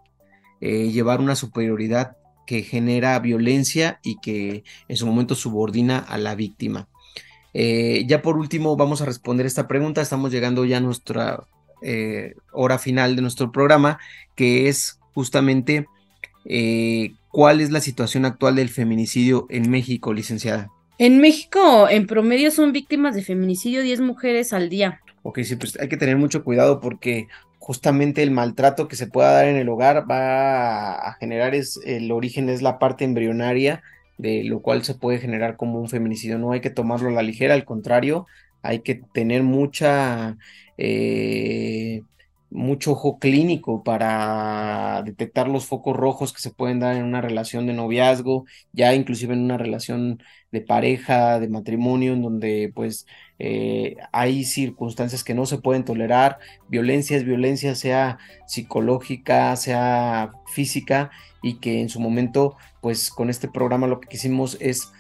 eh, 0.60 0.90
llevar 0.92 1.20
una 1.20 1.36
superioridad 1.36 2.18
que 2.48 2.64
genera 2.64 3.20
violencia 3.20 4.00
y 4.04 4.20
que 4.20 4.64
en 4.88 4.98
su 4.98 5.06
momento 5.06 5.36
subordina 5.36 6.00
a 6.00 6.18
la 6.18 6.36
víctima. 6.36 6.88
Eh, 7.54 8.06
ya 8.08 8.22
por 8.22 8.38
último 8.38 8.76
vamos 8.78 9.02
a 9.02 9.06
responder 9.06 9.46
esta 9.46 9.68
pregunta, 9.68 10.02
estamos 10.02 10.32
llegando 10.32 10.66
ya 10.66 10.78
a 10.78 10.82
nuestra 10.82 11.44
hora 12.54 12.78
final 12.78 13.16
de 13.16 13.24
nuestro 13.24 13.52
programa, 13.52 13.98
que 14.36 14.70
es 14.70 15.00
justamente 15.14 15.88
¿Cuál 17.32 17.62
es 17.62 17.72
la 17.72 17.80
situación 17.80 18.26
actual 18.26 18.56
del 18.56 18.70
feminicidio 18.70 19.48
en 19.50 19.70
México, 19.70 20.14
licenciada? 20.14 20.70
En 20.98 21.20
México, 21.20 21.88
en 21.90 22.06
promedio, 22.06 22.52
son 22.52 22.74
víctimas 22.74 23.16
de 23.16 23.24
feminicidio 23.24 23.82
10 23.82 24.02
mujeres 24.02 24.54
al 24.54 24.70
día. 24.70 25.00
Ok, 25.24 25.40
sí, 25.44 25.56
pues 25.56 25.80
hay 25.80 25.88
que 25.88 25.98
tener 25.98 26.18
mucho 26.18 26.44
cuidado 26.44 26.80
porque 26.82 27.28
justamente 27.58 28.22
el 28.22 28.32
maltrato 28.32 28.88
que 28.88 28.96
se 28.96 29.08
pueda 29.08 29.32
dar 29.32 29.48
en 29.48 29.56
el 29.56 29.70
hogar 29.70 30.10
va 30.10 30.94
a 30.96 31.14
generar, 31.14 31.56
es, 31.56 31.80
el 31.86 32.12
origen 32.12 32.50
es 32.50 32.62
la 32.62 32.80
parte 32.80 33.06
embrionaria, 33.06 33.82
de 34.18 34.44
lo 34.44 34.62
cual 34.62 34.84
se 34.84 34.96
puede 34.96 35.20
generar 35.20 35.56
como 35.56 35.80
un 35.80 35.88
feminicidio. 35.88 36.38
No 36.38 36.52
hay 36.52 36.60
que 36.60 36.70
tomarlo 36.70 37.10
a 37.10 37.14
la 37.14 37.24
ligera, 37.24 37.54
al 37.54 37.66
contrario, 37.66 38.28
hay 38.62 38.80
que 38.80 39.02
tener 39.14 39.44
mucha 39.44 40.38
eh, 40.78 42.04
mucho 42.52 42.92
ojo 42.92 43.18
clínico 43.18 43.84
para 43.84 45.02
detectar 45.06 45.48
los 45.48 45.66
focos 45.66 45.96
rojos 45.96 46.34
que 46.34 46.42
se 46.42 46.52
pueden 46.52 46.80
dar 46.80 46.96
en 46.96 47.04
una 47.04 47.22
relación 47.22 47.66
de 47.66 47.74
noviazgo, 47.74 48.46
ya 48.74 48.94
inclusive 48.94 49.34
en 49.34 49.42
una 49.42 49.58
relación 49.58 50.22
de 50.52 50.62
pareja, 50.62 51.40
de 51.40 51.48
matrimonio, 51.48 52.14
en 52.14 52.22
donde 52.22 52.72
pues 52.76 53.08
eh, 53.40 53.96
hay 54.12 54.44
circunstancias 54.44 55.24
que 55.24 55.34
no 55.34 55.46
se 55.46 55.60
pueden 55.60 55.86
tolerar, 55.86 56.38
violencia 56.68 57.18
es 57.18 57.24
violencia, 57.24 57.74
sea 57.74 58.20
psicológica, 58.46 59.56
sea 59.56 60.32
física, 60.54 61.10
y 61.42 61.56
que 61.60 61.82
en 61.82 61.90
su 61.90 62.00
momento 62.00 62.56
pues 62.82 63.10
con 63.10 63.30
este 63.30 63.48
programa 63.48 63.88
lo 63.88 64.00
que 64.00 64.10
quisimos 64.10 64.58
es 64.60 64.92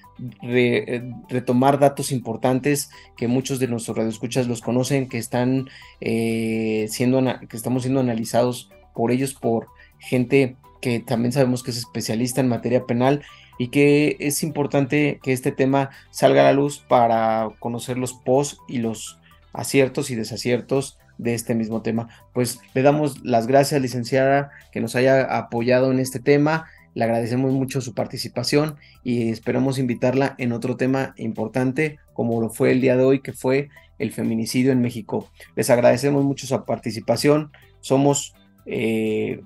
eh, 0.43 1.11
retomar 1.29 1.79
datos 1.79 2.11
importantes 2.11 2.89
que 3.17 3.27
muchos 3.27 3.59
de 3.59 3.67
nuestros 3.67 3.97
radioescuchas 3.97 4.47
los 4.47 4.61
conocen, 4.61 5.09
que 5.09 5.17
están 5.17 5.69
eh, 5.99 6.87
siendo, 6.89 7.23
que 7.47 7.57
estamos 7.57 7.83
siendo 7.83 7.99
analizados 7.99 8.69
por 8.93 9.11
ellos, 9.11 9.33
por 9.33 9.67
gente 9.99 10.57
que 10.81 10.99
también 10.99 11.31
sabemos 11.31 11.63
que 11.63 11.71
es 11.71 11.77
especialista 11.77 12.41
en 12.41 12.49
materia 12.49 12.85
penal 12.85 13.21
y 13.57 13.67
que 13.69 14.17
es 14.19 14.43
importante 14.43 15.19
que 15.21 15.33
este 15.33 15.51
tema 15.51 15.91
salga 16.09 16.41
a 16.41 16.45
la 16.45 16.53
luz 16.53 16.79
para 16.79 17.49
conocer 17.59 17.97
los 17.97 18.13
pos 18.13 18.57
y 18.67 18.79
los 18.79 19.19
aciertos 19.53 20.09
y 20.09 20.15
desaciertos 20.15 20.97
de 21.17 21.35
este 21.35 21.53
mismo 21.53 21.81
tema. 21.81 22.09
Pues 22.33 22.59
le 22.73 22.81
damos 22.81 23.23
las 23.23 23.45
gracias, 23.45 23.79
licenciada, 23.79 24.49
que 24.71 24.81
nos 24.81 24.95
haya 24.95 25.37
apoyado 25.37 25.91
en 25.91 25.99
este 25.99 26.19
tema 26.19 26.65
Le 26.93 27.05
agradecemos 27.05 27.51
mucho 27.53 27.81
su 27.81 27.93
participación 27.93 28.75
y 29.03 29.29
esperamos 29.29 29.79
invitarla 29.79 30.35
en 30.37 30.51
otro 30.51 30.75
tema 30.75 31.13
importante 31.17 31.99
como 32.13 32.41
lo 32.41 32.49
fue 32.49 32.71
el 32.71 32.81
día 32.81 32.97
de 32.97 33.03
hoy, 33.03 33.21
que 33.21 33.33
fue 33.33 33.69
el 33.97 34.11
feminicidio 34.11 34.71
en 34.71 34.81
México. 34.81 35.29
Les 35.55 35.69
agradecemos 35.69 36.23
mucho 36.23 36.47
su 36.47 36.65
participación. 36.65 37.51
Somos, 37.79 38.33
eh, 38.65 39.41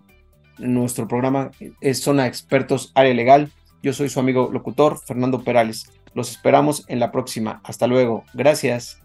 nuestro 0.58 1.08
programa 1.08 1.52
es 1.82 2.02
Zona 2.02 2.28
Expertos 2.28 2.92
Área 2.96 3.14
Legal. 3.14 3.52
Yo 3.84 3.94
soy 3.94 4.10
su 4.10 4.20
amigo 4.20 4.50
locutor, 4.52 5.00
Fernando 5.06 5.44
Perales. 5.44 5.92
Los 6.14 6.32
esperamos 6.32 6.86
en 6.88 7.00
la 7.00 7.12
próxima. 7.12 7.62
Hasta 7.64 7.88
luego. 7.88 8.24
Gracias. 8.34 9.05